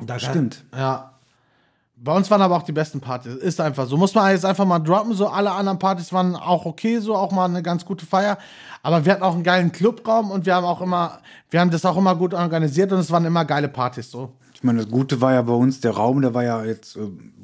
Da 0.00 0.20
Stimmt. 0.20 0.64
Ja. 0.72 1.15
Bei 1.98 2.12
uns 2.14 2.30
waren 2.30 2.42
aber 2.42 2.56
auch 2.56 2.62
die 2.62 2.72
besten 2.72 3.00
Partys. 3.00 3.34
Ist 3.34 3.60
einfach 3.60 3.86
so. 3.86 3.96
Muss 3.96 4.14
man 4.14 4.30
jetzt 4.30 4.44
einfach 4.44 4.66
mal 4.66 4.78
droppen. 4.78 5.14
So, 5.14 5.28
alle 5.28 5.50
anderen 5.50 5.78
Partys 5.78 6.12
waren 6.12 6.36
auch 6.36 6.66
okay, 6.66 6.98
so 6.98 7.14
auch 7.16 7.32
mal 7.32 7.46
eine 7.46 7.62
ganz 7.62 7.84
gute 7.86 8.04
Feier. 8.04 8.36
Aber 8.82 9.04
wir 9.04 9.12
hatten 9.12 9.22
auch 9.22 9.34
einen 9.34 9.42
geilen 9.42 9.72
Clubraum 9.72 10.30
und 10.30 10.44
wir 10.44 10.54
haben 10.54 10.64
auch 10.66 10.82
immer, 10.82 11.18
wir 11.50 11.60
haben 11.60 11.70
das 11.70 11.84
auch 11.86 11.96
immer 11.96 12.14
gut 12.14 12.34
organisiert 12.34 12.92
und 12.92 12.98
es 12.98 13.10
waren 13.10 13.24
immer 13.24 13.44
geile 13.46 13.68
Partys 13.68 14.10
so. 14.10 14.30
Ich 14.52 14.62
meine, 14.62 14.78
das 14.82 14.90
Gute 14.90 15.20
war 15.20 15.32
ja 15.32 15.42
bei 15.42 15.52
uns, 15.54 15.80
der 15.80 15.92
Raum, 15.92 16.20
der 16.20 16.34
war 16.34 16.44
ja 16.44 16.62
jetzt 16.64 16.96
äh, 16.96 17.00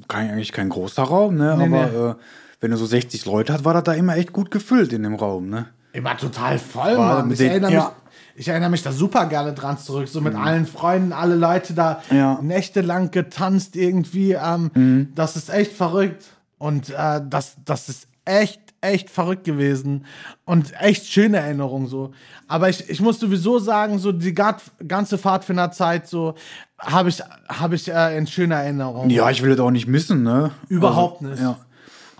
kein, 0.06 0.30
eigentlich 0.30 0.52
kein 0.52 0.68
großer 0.68 1.02
Raum, 1.02 1.36
ne? 1.36 1.54
Nee, 1.56 1.64
aber 1.64 1.86
nee. 1.90 2.10
Äh, 2.10 2.14
wenn 2.60 2.70
du 2.70 2.76
so 2.76 2.86
60 2.86 3.24
Leute 3.26 3.52
hast, 3.54 3.64
war 3.64 3.74
das 3.74 3.84
da 3.84 3.92
immer 3.94 4.16
echt 4.16 4.32
gut 4.32 4.50
gefüllt 4.50 4.92
in 4.92 5.02
dem 5.02 5.14
Raum, 5.14 5.48
ne? 5.48 5.66
Immer 5.94 6.16
total 6.16 6.58
voll, 6.58 6.96
War 6.96 7.16
Mann. 7.16 7.28
mit 7.28 7.34
Ich 7.34 7.38
den- 7.40 7.50
erinnere, 7.50 7.72
ja. 7.72 7.92
Ich 8.34 8.48
erinnere 8.48 8.70
mich 8.70 8.82
da 8.82 8.92
super 8.92 9.26
gerne 9.26 9.52
dran 9.52 9.78
zurück. 9.78 10.08
So 10.08 10.20
mit 10.20 10.34
allen 10.34 10.66
Freunden, 10.66 11.12
alle 11.12 11.34
Leute 11.34 11.74
da 11.74 12.02
Ja. 12.10 12.38
nächtelang 12.42 13.10
getanzt 13.10 13.76
irgendwie. 13.76 14.32
Ähm, 14.32 14.70
Mhm. 14.74 15.08
Das 15.14 15.36
ist 15.36 15.50
echt 15.50 15.72
verrückt. 15.72 16.24
Und 16.58 16.90
äh, 16.90 17.20
das, 17.28 17.56
das 17.64 17.88
ist 17.88 18.06
echt, 18.24 18.60
echt 18.80 19.10
verrückt 19.10 19.44
gewesen. 19.44 20.04
Und 20.44 20.72
echt 20.80 21.06
schöne 21.06 21.38
Erinnerung 21.38 21.88
so. 21.88 22.12
Aber 22.48 22.68
ich, 22.68 22.88
ich 22.88 23.00
muss 23.00 23.18
sowieso 23.18 23.58
sagen, 23.58 23.98
so 23.98 24.12
die 24.12 24.34
ganze 24.34 25.18
Pfadfinderzeit 25.18 26.06
so 26.08 26.34
habe 26.78 27.08
ich, 27.08 27.20
hab 27.48 27.72
ich 27.72 27.88
äh, 27.92 28.16
in 28.16 28.26
schöner 28.26 28.56
Erinnerung. 28.56 29.10
Ja, 29.10 29.30
ich 29.30 29.42
will 29.42 29.50
das 29.50 29.60
auch 29.60 29.70
nicht 29.70 29.86
missen, 29.88 30.22
ne? 30.22 30.50
Überhaupt 30.68 31.22
also, 31.22 31.30
nicht. 31.32 31.42
Ja. 31.42 31.56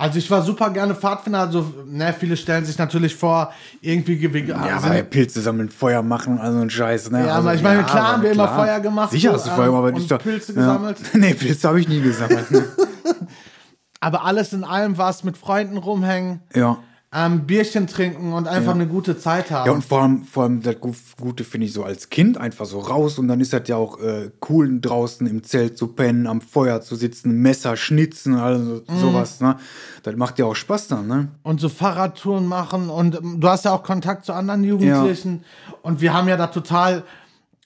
Also 0.03 0.19
ich 0.19 0.29
war 0.33 0.43
super 0.43 0.71
gerne 0.71 0.97
Pfadfinder. 0.97 1.39
Also, 1.39 1.73
ne, 1.87 2.13
viele 2.19 2.37
stellen 2.37 2.65
sich 2.65 2.77
natürlich 2.77 3.15
vor, 3.15 3.53
irgendwie 3.81 4.15
gew- 4.17 4.49
Ja, 4.49 4.81
sind- 4.81 4.91
aber 4.91 5.03
Pilze 5.05 5.41
sammeln, 5.41 5.69
Feuer 5.69 6.03
machen, 6.03 6.41
also 6.41 6.59
ein 6.59 6.71
Scheiß, 6.71 7.11
ne? 7.13 7.21
Ja, 7.21 7.37
also, 7.37 7.49
aber 7.49 7.55
ich 7.55 7.63
meine, 7.63 7.85
klar 7.85 7.99
aber 8.03 8.13
haben 8.15 8.23
wir 8.25 8.33
immer 8.33 8.49
Feuer 8.49 8.81
gemacht, 8.81 9.13
Sicher 9.13 9.33
hast 9.33 9.47
du 9.47 9.51
Feuer 9.51 9.69
ähm, 9.69 9.75
aber 9.77 9.87
und 9.89 9.95
nicht 9.95 10.11
doch- 10.11 10.19
Pilze 10.19 10.55
ja. 10.55 10.59
gesammelt. 10.59 10.97
nee, 11.15 11.35
Pilze 11.35 11.69
habe 11.69 11.79
ich 11.81 11.87
nie 11.89 12.01
gesammelt. 12.01 12.51
Ne? 12.51 12.65
Aber 14.01 14.25
alles 14.25 14.53
in 14.53 14.65
allem 14.65 14.99
war 14.99 15.11
es 15.11 15.23
mit 15.23 15.37
Freunden 15.39 15.77
rumhängen, 15.77 16.41
Ja. 16.53 16.79
Ähm, 17.15 17.47
Bierchen 17.47 17.87
trinken 17.87 18.33
und 18.33 18.49
einfach 18.49 18.69
Ja. 18.71 18.75
eine 18.75 18.87
gute 18.87 19.19
Zeit 19.19 19.51
haben. 19.51 19.67
Ja, 19.67 19.73
und 19.73 19.85
vor 19.85 20.01
allem, 20.03 20.25
vor 20.25 20.45
allem 20.45 20.63
das 20.63 20.81
Gu- 20.81 20.95
Gute 21.21 21.45
finde 21.45 21.67
ich 21.67 21.73
so 21.75 21.85
als 21.85 22.09
Kind 22.09 22.39
einfach 22.39 22.65
so 22.65 22.79
raus 22.79 23.19
und 23.19 23.29
dann 23.29 23.41
ist 23.41 23.53
das 23.53 23.63
ja 23.67 23.77
auch 23.77 24.01
äh, 24.01 24.31
cool, 24.49 24.81
draußen 24.81 25.27
im 25.27 25.43
Zelt 25.43 25.77
zu 25.77 25.89
pennen, 25.89 26.27
am 26.27 26.41
Feuer 26.41 26.81
zu 26.81 26.97
sitzen, 26.97 27.33
Messer 27.43 27.77
schnitzen, 27.77 28.35
also 28.37 28.83
Mhm. 28.89 28.97
sowas, 28.99 29.41
ne? 29.41 29.57
Das 30.05 30.17
macht 30.17 30.39
ja 30.39 30.47
auch 30.47 30.55
Spaß 30.57 30.89
dann, 30.89 31.07
ne? 31.07 31.29
und 31.43 31.61
so 31.61 31.69
Fahrradtouren 31.69 32.47
machen 32.47 32.89
und 32.89 33.17
ähm, 33.17 33.41
du 33.41 33.49
hast 33.49 33.65
ja 33.67 33.73
auch 33.73 33.83
Kontakt 33.83 34.25
zu 34.25 34.33
anderen 34.33 34.65
Jugendlichen 34.65 35.45
und 35.83 36.01
wir 36.01 36.15
haben 36.15 36.29
ja 36.29 36.37
da 36.39 36.47
total 36.47 37.03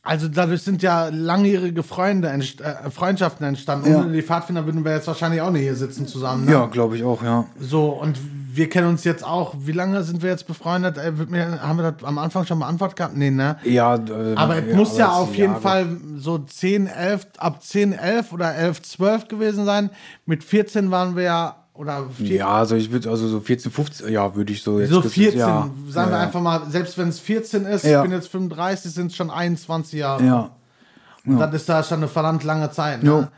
also 0.06 0.28
dadurch 0.28 0.62
sind 0.62 0.82
ja 0.82 1.08
langjährige 1.10 1.82
Freunde 1.82 2.28
entst 2.28 2.60
äh, 2.60 2.90
Freundschaften 2.90 3.44
entstanden. 3.46 3.90
Ja. 3.90 3.98
Ohne 3.98 4.12
die 4.12 4.22
Pfadfinder 4.22 4.64
würden 4.64 4.84
wir 4.84 4.92
jetzt 4.92 5.06
wahrscheinlich 5.06 5.40
auch 5.40 5.50
nicht 5.50 5.62
hier 5.62 5.74
sitzen 5.76 6.06
zusammen. 6.06 6.44
Ne? 6.46 6.52
Ja, 6.52 6.66
glaube 6.66 6.96
ich 6.96 7.04
auch, 7.04 7.22
ja. 7.22 7.44
So 7.60 7.88
und 7.88 8.18
wir 8.52 8.70
kennen 8.70 8.88
uns 8.88 9.04
jetzt 9.04 9.22
auch. 9.22 9.54
Wie 9.58 9.72
lange 9.72 10.02
sind 10.02 10.22
wir 10.22 10.30
jetzt 10.30 10.46
befreundet? 10.46 10.96
Äh, 10.96 11.18
wird 11.18 11.30
mir, 11.30 11.60
haben 11.60 11.78
wir 11.78 11.92
das 11.92 12.04
am 12.04 12.16
Anfang 12.18 12.46
schon 12.46 12.58
beantwortet 12.58 12.96
gehabt? 12.96 13.16
Nee, 13.16 13.30
ne? 13.30 13.56
Ja, 13.64 13.96
äh, 13.96 14.34
Aber 14.36 14.56
es 14.56 14.74
muss 14.74 14.96
ja 14.96 15.08
aber 15.08 15.16
auf 15.18 15.30
es- 15.32 15.36
jeden 15.36 15.52
ja, 15.54 15.60
Fall 15.60 15.86
so 16.16 16.38
10, 16.38 16.86
11, 16.86 17.26
ab 17.36 17.62
10, 17.62 17.92
11 17.92 18.32
oder 18.32 18.54
11, 18.54 18.80
12 18.82 19.28
gewesen 19.28 19.66
sein. 19.66 19.90
Mit 20.24 20.42
14 20.42 20.90
waren 20.90 21.16
wir 21.16 21.24
ja, 21.24 21.56
oder 21.78 22.06
Ja, 22.18 22.48
also 22.48 22.74
ich 22.76 22.90
würde, 22.90 23.08
also 23.10 23.28
so 23.28 23.40
14, 23.40 23.70
15, 23.70 24.12
ja, 24.12 24.34
würde 24.34 24.52
ich 24.52 24.62
so 24.62 24.80
jetzt. 24.80 24.90
so 24.90 25.00
das- 25.00 25.12
14, 25.12 25.38
ja, 25.38 25.68
sagen 25.88 26.10
wir 26.10 26.16
ja, 26.18 26.22
einfach 26.24 26.40
mal, 26.40 26.62
selbst 26.70 26.96
wenn 26.98 27.08
es 27.08 27.20
14 27.20 27.64
ist, 27.66 27.84
ich 27.84 28.02
bin 28.02 28.12
jetzt 28.12 28.28
35, 28.28 28.92
sind 28.92 29.08
es 29.10 29.16
schon 29.16 29.30
21 29.30 29.98
Jahre. 29.98 30.24
Ja, 30.24 30.50
Und 31.26 31.38
das 31.38 31.54
ist 31.54 31.68
da 31.68 31.82
schon 31.82 31.98
eine 31.98 32.08
verdammt 32.08 32.44
lange 32.44 32.70
Zeit. 32.70 33.02
Ne? 33.02 33.28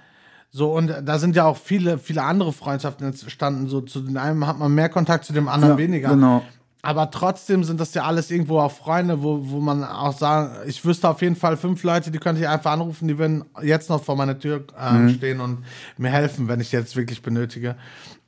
So, 0.51 0.73
und 0.75 0.93
da 1.05 1.19
sind 1.19 1.37
ja 1.37 1.45
auch 1.45 1.57
viele, 1.59 1.99
viele 1.99 2.23
andere 2.23 2.53
Freundschaften 2.53 3.07
entstanden. 3.07 3.69
So, 3.69 3.81
zu 3.83 4.01
dem 4.01 4.17
einen 4.17 4.47
hat 4.47 4.59
man 4.59 4.75
mehr 4.75 4.89
Kontakt, 4.89 5.25
zu 5.25 5.33
dem 5.33 5.47
anderen 5.49 5.77
weniger. 5.77 6.09
Genau. 6.11 6.43
Aber 6.81 7.11
trotzdem 7.11 7.65
sind 7.65 7.81
das 7.81 7.93
ja 7.93 8.05
alles 8.05 8.31
irgendwo 8.31 8.61
auch 8.61 8.71
Freunde, 8.73 9.21
wo, 9.23 9.41
wo 9.51 9.59
man 9.59 9.83
auch 9.85 10.17
sagen, 10.17 10.53
ich 10.67 10.83
wüsste 10.85 11.09
auf 11.09 11.21
jeden 11.23 11.35
Fall 11.35 11.57
fünf 11.57 11.83
Leute, 11.83 12.11
die 12.13 12.19
könnte 12.19 12.41
ich 12.41 12.49
einfach 12.49 12.71
anrufen, 12.71 13.09
die 13.09 13.19
würden 13.19 13.45
jetzt 13.63 13.91
noch 13.91 14.03
vor 14.03 14.17
meiner 14.17 14.39
Tür 14.39 14.63
äh, 14.81 14.93
Mhm. 14.93 15.09
stehen 15.11 15.41
und 15.41 15.59
mir 15.99 16.11
helfen, 16.11 16.47
wenn 16.49 16.61
ich 16.61 16.71
jetzt 16.73 16.95
wirklich 16.97 17.21
benötige. 17.21 17.75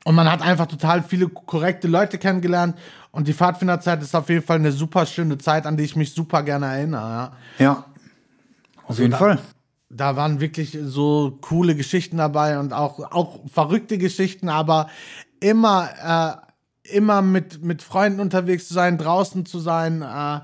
Und 0.03 0.15
man 0.15 0.29
hat 0.31 0.41
einfach 0.41 0.65
total 0.65 1.03
viele 1.03 1.27
korrekte 1.29 1.87
Leute 1.87 2.17
kennengelernt 2.17 2.75
und 3.11 3.27
die 3.27 3.33
Pfadfinderzeit 3.33 4.01
ist 4.01 4.15
auf 4.15 4.29
jeden 4.29 4.43
Fall 4.43 4.57
eine 4.57 4.71
super 4.71 5.05
schöne 5.05 5.37
Zeit, 5.37 5.65
an 5.67 5.77
die 5.77 5.83
ich 5.83 5.95
mich 5.95 6.13
super 6.13 6.41
gerne 6.43 6.65
erinnere. 6.67 7.31
Ja. 7.59 7.65
Ja. 7.65 7.85
Auf 8.87 8.97
jeden 8.97 9.11
da- 9.11 9.17
Fall. 9.17 9.39
Da 9.93 10.15
waren 10.15 10.39
wirklich 10.39 10.77
so 10.83 11.37
coole 11.41 11.75
Geschichten 11.75 12.15
dabei 12.17 12.57
und 12.59 12.71
auch, 12.71 12.99
auch 13.11 13.41
verrückte 13.51 13.97
Geschichten, 13.97 14.47
aber 14.47 14.89
immer, 15.41 16.41
äh, 16.85 16.95
immer 16.95 17.21
mit, 17.21 17.61
mit 17.61 17.83
Freunden 17.83 18.21
unterwegs 18.21 18.69
zu 18.69 18.73
sein, 18.73 18.97
draußen 18.97 19.45
zu 19.45 19.59
sein, 19.59 20.01
äh, 20.01 20.39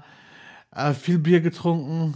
äh, 0.76 0.94
viel 0.94 1.18
Bier 1.18 1.40
getrunken. 1.40 2.16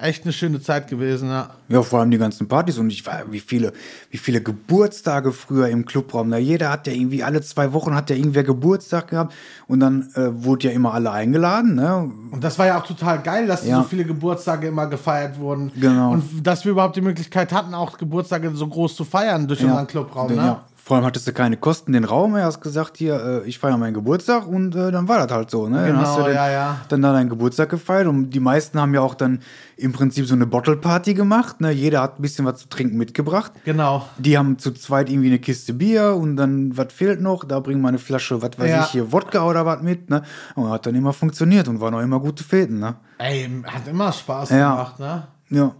Echt 0.00 0.22
eine 0.22 0.32
schöne 0.32 0.60
Zeit 0.60 0.86
gewesen, 0.86 1.28
ja. 1.28 1.50
Ja, 1.68 1.82
vor 1.82 1.98
allem 1.98 2.12
die 2.12 2.18
ganzen 2.18 2.46
Partys 2.46 2.78
und 2.78 2.88
ich 2.88 3.04
war, 3.04 3.32
wie 3.32 3.40
viele, 3.40 3.72
wie 4.12 4.16
viele 4.18 4.40
Geburtstage 4.40 5.32
früher 5.32 5.66
im 5.66 5.86
Clubraum. 5.86 6.30
Da 6.30 6.36
jeder 6.38 6.70
hat 6.70 6.86
ja 6.86 6.92
irgendwie 6.92 7.24
alle 7.24 7.40
zwei 7.40 7.72
Wochen 7.72 7.96
hat 7.96 8.08
ja 8.08 8.14
irgendwer 8.14 8.44
Geburtstag 8.44 9.08
gehabt 9.08 9.34
und 9.66 9.80
dann 9.80 10.08
äh, 10.14 10.44
wurde 10.44 10.68
ja 10.68 10.72
immer 10.72 10.94
alle 10.94 11.10
eingeladen, 11.10 11.74
ne? 11.74 12.08
Und 12.30 12.44
das 12.44 12.60
war 12.60 12.66
ja 12.66 12.78
auch 12.80 12.86
total 12.86 13.20
geil, 13.22 13.48
dass 13.48 13.66
Ja. 13.66 13.78
so 13.78 13.88
viele 13.88 14.04
Geburtstage 14.04 14.68
immer 14.68 14.86
gefeiert 14.86 15.36
wurden. 15.40 15.72
Genau. 15.74 16.12
Und 16.12 16.46
dass 16.46 16.64
wir 16.64 16.70
überhaupt 16.70 16.94
die 16.94 17.00
Möglichkeit 17.00 17.52
hatten, 17.52 17.74
auch 17.74 17.98
Geburtstage 17.98 18.52
so 18.54 18.68
groß 18.68 18.94
zu 18.94 19.04
feiern 19.04 19.48
durch 19.48 19.64
unseren 19.64 19.88
Clubraum, 19.88 20.30
ne? 20.30 20.36
Ja. 20.36 20.64
Vor 20.88 20.96
allem 20.96 21.04
hattest 21.04 21.28
du 21.28 21.34
keine 21.34 21.58
Kosten 21.58 21.92
den 21.92 22.04
Raum. 22.04 22.34
Er 22.34 22.46
hast 22.46 22.62
gesagt, 22.62 22.96
hier, 22.96 23.42
äh, 23.44 23.46
ich 23.46 23.58
feiere 23.58 23.76
meinen 23.76 23.92
Geburtstag 23.92 24.46
und 24.46 24.74
äh, 24.74 24.90
dann 24.90 25.06
war 25.06 25.18
das 25.26 25.36
halt 25.36 25.50
so. 25.50 25.68
Ne? 25.68 25.76
dann 25.76 25.86
Genau, 25.88 25.98
hast 26.00 26.16
du 26.16 26.22
dann, 26.22 26.32
ja, 26.34 26.50
ja. 26.50 26.76
dann 26.88 27.02
da 27.02 27.12
deinen 27.12 27.28
Geburtstag 27.28 27.68
gefeiert 27.68 28.06
und 28.06 28.30
die 28.30 28.40
meisten 28.40 28.80
haben 28.80 28.94
ja 28.94 29.02
auch 29.02 29.14
dann 29.14 29.40
im 29.76 29.92
Prinzip 29.92 30.26
so 30.26 30.34
eine 30.34 30.46
Bottle 30.46 30.78
Party 30.78 31.12
gemacht. 31.12 31.60
Ne? 31.60 31.72
Jeder 31.72 32.00
hat 32.00 32.18
ein 32.18 32.22
bisschen 32.22 32.46
was 32.46 32.60
zu 32.60 32.70
trinken 32.70 32.96
mitgebracht. 32.96 33.52
Genau. 33.66 34.06
Die 34.16 34.38
haben 34.38 34.58
zu 34.58 34.72
zweit 34.72 35.10
irgendwie 35.10 35.28
eine 35.28 35.38
Kiste 35.40 35.74
Bier 35.74 36.14
und 36.18 36.36
dann, 36.36 36.74
was 36.78 36.90
fehlt 36.90 37.20
noch? 37.20 37.44
Da 37.44 37.60
bringen 37.60 37.82
wir 37.82 37.88
eine 37.88 37.98
Flasche, 37.98 38.40
was 38.40 38.58
weiß 38.58 38.70
Ja. 38.70 38.80
ich, 38.84 38.86
hier 38.92 39.12
Wodka 39.12 39.44
oder 39.44 39.66
was 39.66 39.82
mit. 39.82 40.08
Ne? 40.08 40.22
Und 40.54 40.70
hat 40.70 40.86
dann 40.86 40.94
immer 40.94 41.12
funktioniert 41.12 41.68
und 41.68 41.82
waren 41.82 41.92
auch 41.94 42.00
immer 42.00 42.18
gute 42.18 42.42
Fäden. 42.42 42.78
Ne? 42.80 42.94
Ey, 43.18 43.46
hat 43.66 43.86
immer 43.86 44.10
Spaß 44.10 44.48
gemacht, 44.48 44.98
ne? 44.98 45.24
Ja. 45.50 45.72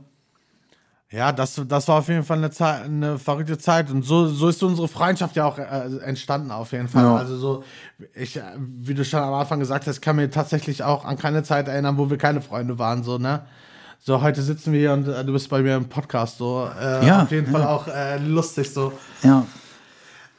Ja, 1.11 1.33
das, 1.33 1.59
das 1.67 1.89
war 1.89 2.01
auf 2.01 2.09
jeden 2.09 2.23
Fall 2.23 2.37
eine, 2.37 2.51
Zeit, 2.51 2.85
eine 2.85 3.19
verrückte 3.19 3.57
Zeit. 3.57 3.91
Und 3.91 4.05
so, 4.05 4.27
so 4.27 4.49
ist 4.49 4.63
unsere 4.63 4.89
Freundschaft 4.89 5.37
ja 5.37 5.47
auch 5.47 5.59
äh, 5.59 5.99
entstanden, 6.05 6.51
auf 6.51 6.73
jeden 6.73 6.89
Fall. 6.89 7.05
Ja. 7.05 7.17
Also 7.17 7.37
so, 7.39 7.65
ich, 8.15 8.37
äh, 8.37 8.43
wie 8.59 8.93
du 8.93 9.05
schon 9.07 9.21
am 9.21 9.33
Anfang 9.33 9.59
gesagt 9.59 9.87
hast, 9.87 10.03
kann 10.03 10.17
mir 10.17 10.31
tatsächlich 10.31 10.83
auch 10.83 11.07
an 11.07 11.17
keine 11.17 11.43
Zeit 11.43 11.67
erinnern, 11.67 11.97
wo 11.97 12.11
wir 12.11 12.19
keine 12.19 12.43
Freunde 12.43 12.79
waren, 12.79 13.03
so, 13.05 13.17
ne? 13.17 13.41
So, 14.01 14.21
heute 14.23 14.43
sitzen 14.43 14.73
wir 14.73 14.81
hier 14.81 14.93
und 14.93 15.09
äh, 15.09 15.25
du 15.25 15.33
bist 15.33 15.49
bei 15.49 15.63
mir 15.63 15.77
im 15.77 15.89
Podcast, 15.89 16.39
so. 16.39 16.69
Äh, 16.79 17.07
Ja, 17.07 17.23
auf 17.23 17.31
jeden 17.31 17.51
ja. 17.53 17.59
Fall 17.59 17.67
auch 17.67 17.89
äh, 17.89 18.19
lustig, 18.19 18.71
so. 18.73 18.93
ja. 19.23 19.47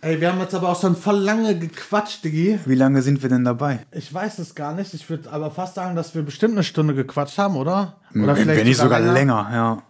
Ey, 0.02 0.22
wir 0.22 0.32
haben 0.32 0.40
jetzt 0.40 0.56
aber 0.56 0.70
auch 0.70 0.80
schon 0.80 0.96
voll 0.96 1.18
lange 1.18 1.60
gequatscht, 1.60 2.24
Diggi. 2.24 2.58
Wie 2.66 2.76
lange 2.76 3.02
sind 3.02 3.22
wir 3.22 3.28
denn 3.28 3.44
dabei? 3.44 3.80
Ich 3.92 4.14
weiß 4.14 4.40
es 4.40 4.56
gar 4.56 4.74
nicht. 4.74 4.94
Ich 4.94 5.10
würde 5.10 5.30
aber 5.30 5.52
fast 5.52 5.76
sagen, 5.76 5.94
dass 5.98 6.16
wir 6.16 6.22
bestimmt 6.22 6.54
eine 6.54 6.64
Stunde 6.64 6.96
gequatscht 6.96 7.38
haben, 7.38 7.58
oder? 7.58 7.98
Oder 8.16 8.38
wenn, 8.38 8.48
wenn 8.48 8.66
nicht 8.66 8.78
sogar 8.78 9.02
länger, 9.02 9.50
ja. 9.52 9.84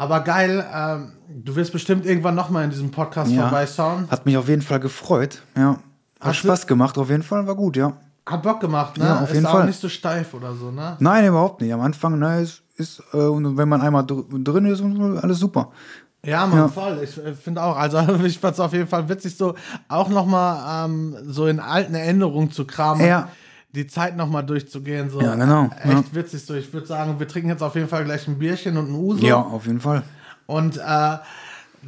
Aber 0.00 0.20
geil, 0.20 0.64
ähm, 0.74 1.12
du 1.28 1.54
wirst 1.56 1.72
bestimmt 1.72 2.06
irgendwann 2.06 2.34
nochmal 2.34 2.64
in 2.64 2.70
diesem 2.70 2.90
Podcast 2.90 3.30
Ja. 3.30 3.42
vorbeischauen. 3.42 4.10
Hat 4.10 4.24
mich 4.24 4.34
auf 4.38 4.48
jeden 4.48 4.62
Fall 4.62 4.80
gefreut. 4.80 5.42
Ja. 5.54 5.72
Hat 5.72 5.78
Hast 6.20 6.42
du- 6.42 6.48
Spaß 6.48 6.66
gemacht, 6.66 6.96
auf 6.96 7.10
jeden 7.10 7.22
Fall, 7.22 7.46
war 7.46 7.54
gut, 7.54 7.76
ja. 7.76 7.92
Hat 8.26 8.42
Bock 8.42 8.60
gemacht, 8.60 8.96
ne? 8.96 9.04
Ja, 9.04 9.16
auf 9.20 9.28
ist 9.28 9.34
jeden 9.34 9.44
auch 9.46 9.52
Fall. 9.52 9.66
nicht 9.66 9.78
so 9.78 9.88
steif 9.90 10.32
oder 10.32 10.54
so, 10.54 10.70
ne? 10.70 10.96
Nein, 11.00 11.26
überhaupt 11.26 11.60
nicht. 11.60 11.72
Am 11.74 11.80
Anfang, 11.82 12.18
ne, 12.18 12.40
ist, 12.40 12.62
ist 12.76 13.02
äh, 13.12 13.16
und 13.18 13.58
wenn 13.58 13.68
man 13.68 13.82
einmal 13.82 14.04
dr 14.04 14.24
drin 14.38 14.64
ist, 14.66 14.82
alles 15.22 15.38
super. 15.38 15.70
Ja, 16.24 16.46
man, 16.46 16.58
Ja. 16.60 16.68
voll. 16.68 17.00
Ich 17.02 17.18
äh, 17.18 17.34
finde 17.34 17.62
auch, 17.62 17.76
also 17.76 17.98
ich 18.24 18.38
fand 18.38 18.54
es 18.54 18.60
auf 18.60 18.72
jeden 18.72 18.88
Fall 18.88 19.06
witzig, 19.08 19.36
so 19.36 19.54
auch 19.88 20.08
nochmal 20.08 20.86
ähm, 20.86 21.14
so 21.26 21.46
in 21.46 21.60
alten 21.60 21.94
Erinnerungen 21.94 22.50
zu 22.50 22.66
kramen. 22.66 23.04
Ja. 23.06 23.28
Die 23.74 23.86
Zeit 23.86 24.16
nochmal 24.16 24.44
durchzugehen. 24.44 25.10
So. 25.10 25.20
Ja, 25.20 25.34
genau, 25.36 25.70
Echt 25.82 25.86
ja. 25.86 26.02
witzig 26.12 26.44
so. 26.44 26.54
Ich 26.54 26.72
würde 26.72 26.86
sagen, 26.86 27.18
wir 27.20 27.28
trinken 27.28 27.50
jetzt 27.50 27.62
auf 27.62 27.74
jeden 27.76 27.88
Fall 27.88 28.04
gleich 28.04 28.26
ein 28.26 28.38
Bierchen 28.38 28.76
und 28.76 28.90
ein 28.90 28.94
Uso. 28.94 29.24
Ja, 29.24 29.36
auf 29.36 29.66
jeden 29.66 29.80
Fall. 29.80 30.02
Und 30.46 30.76
äh, 30.78 31.18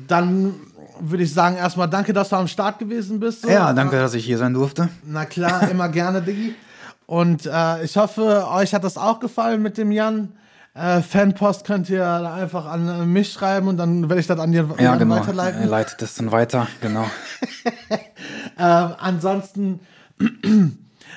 dann 0.08 0.54
würde 1.00 1.24
ich 1.24 1.34
sagen, 1.34 1.56
erstmal 1.56 1.88
danke, 1.88 2.12
dass 2.12 2.28
du 2.28 2.36
am 2.36 2.46
Start 2.48 2.78
gewesen 2.78 3.18
bist. 3.18 3.42
So. 3.42 3.48
Ja, 3.48 3.72
danke, 3.72 3.96
dass 3.96 4.14
ich 4.14 4.24
hier 4.24 4.38
sein 4.38 4.54
durfte. 4.54 4.88
Na 5.04 5.24
klar, 5.24 5.68
immer 5.70 5.88
gerne, 5.88 6.22
Diggi. 6.22 6.54
Und 7.06 7.46
äh, 7.46 7.82
ich 7.84 7.96
hoffe, 7.96 8.46
euch 8.48 8.72
hat 8.74 8.84
das 8.84 8.96
auch 8.96 9.18
gefallen 9.20 9.60
mit 9.60 9.76
dem 9.76 9.90
Jan. 9.90 10.32
Äh, 10.74 11.02
Fanpost 11.02 11.66
könnt 11.66 11.90
ihr 11.90 12.06
einfach 12.06 12.64
an 12.64 12.88
äh, 12.88 13.04
mich 13.04 13.32
schreiben 13.32 13.68
und 13.68 13.76
dann 13.76 14.08
werde 14.08 14.20
ich 14.20 14.26
das 14.26 14.38
an 14.38 14.52
dir 14.52 14.66
Ja, 14.78 14.94
genau. 14.96 15.16
weiterleiten. 15.16 15.60
Er 15.60 15.66
leitet 15.66 16.00
das 16.00 16.14
dann 16.14 16.30
weiter, 16.32 16.68
genau. 16.80 17.04
Äh, 18.58 18.62
ansonsten 18.62 19.80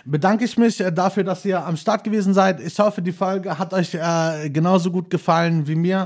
bedanke 0.04 0.46
ich 0.46 0.58
mich 0.58 0.82
äh, 0.82 0.91
dafür, 0.91 1.24
dass 1.24 1.46
ihr 1.46 1.66
am 1.66 1.78
Start 1.78 2.04
gewesen 2.04 2.34
seid. 2.34 2.60
Ich 2.60 2.78
hoffe, 2.80 3.02
die 3.02 3.12
Folge 3.12 3.58
hat 3.58 3.74
euch 3.74 3.93
äh, 3.93 4.50
genauso 4.50 4.91
gut 4.91 5.10
gefallen 5.10 5.68
wie 5.68 5.76
mir. 5.76 6.06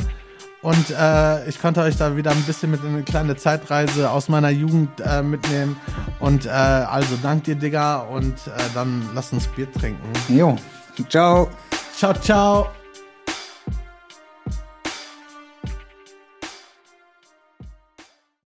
Und 0.62 0.90
äh, 0.90 1.48
ich 1.48 1.62
konnte 1.62 1.82
euch 1.82 1.96
da 1.96 2.18
wieder 2.18 2.32
ein 2.32 2.44
bisschen 2.44 2.72
mit 2.72 2.84
in 2.84 2.90
eine 2.90 3.04
kleine 3.04 3.38
Zeitreise 3.38 4.10
aus 4.10 4.28
meiner 4.28 4.50
Jugend 4.50 4.90
äh, 5.00 5.22
mitnehmen. 5.22 5.78
Und 6.20 6.46
äh, 6.46 6.50
also 6.50 7.16
dank 7.22 7.46
dir, 7.46 7.56
Digga. 7.56 8.00
Und 8.00 8.34
äh, 8.34 8.52
dann 8.74 9.10
lasst 9.16 9.32
uns 9.32 9.48
Bier 9.48 9.72
trinken. 9.72 10.12
Jo, 10.28 10.58
ciao. 11.08 11.50
Ciao, 11.96 12.14
ciao. 12.14 12.79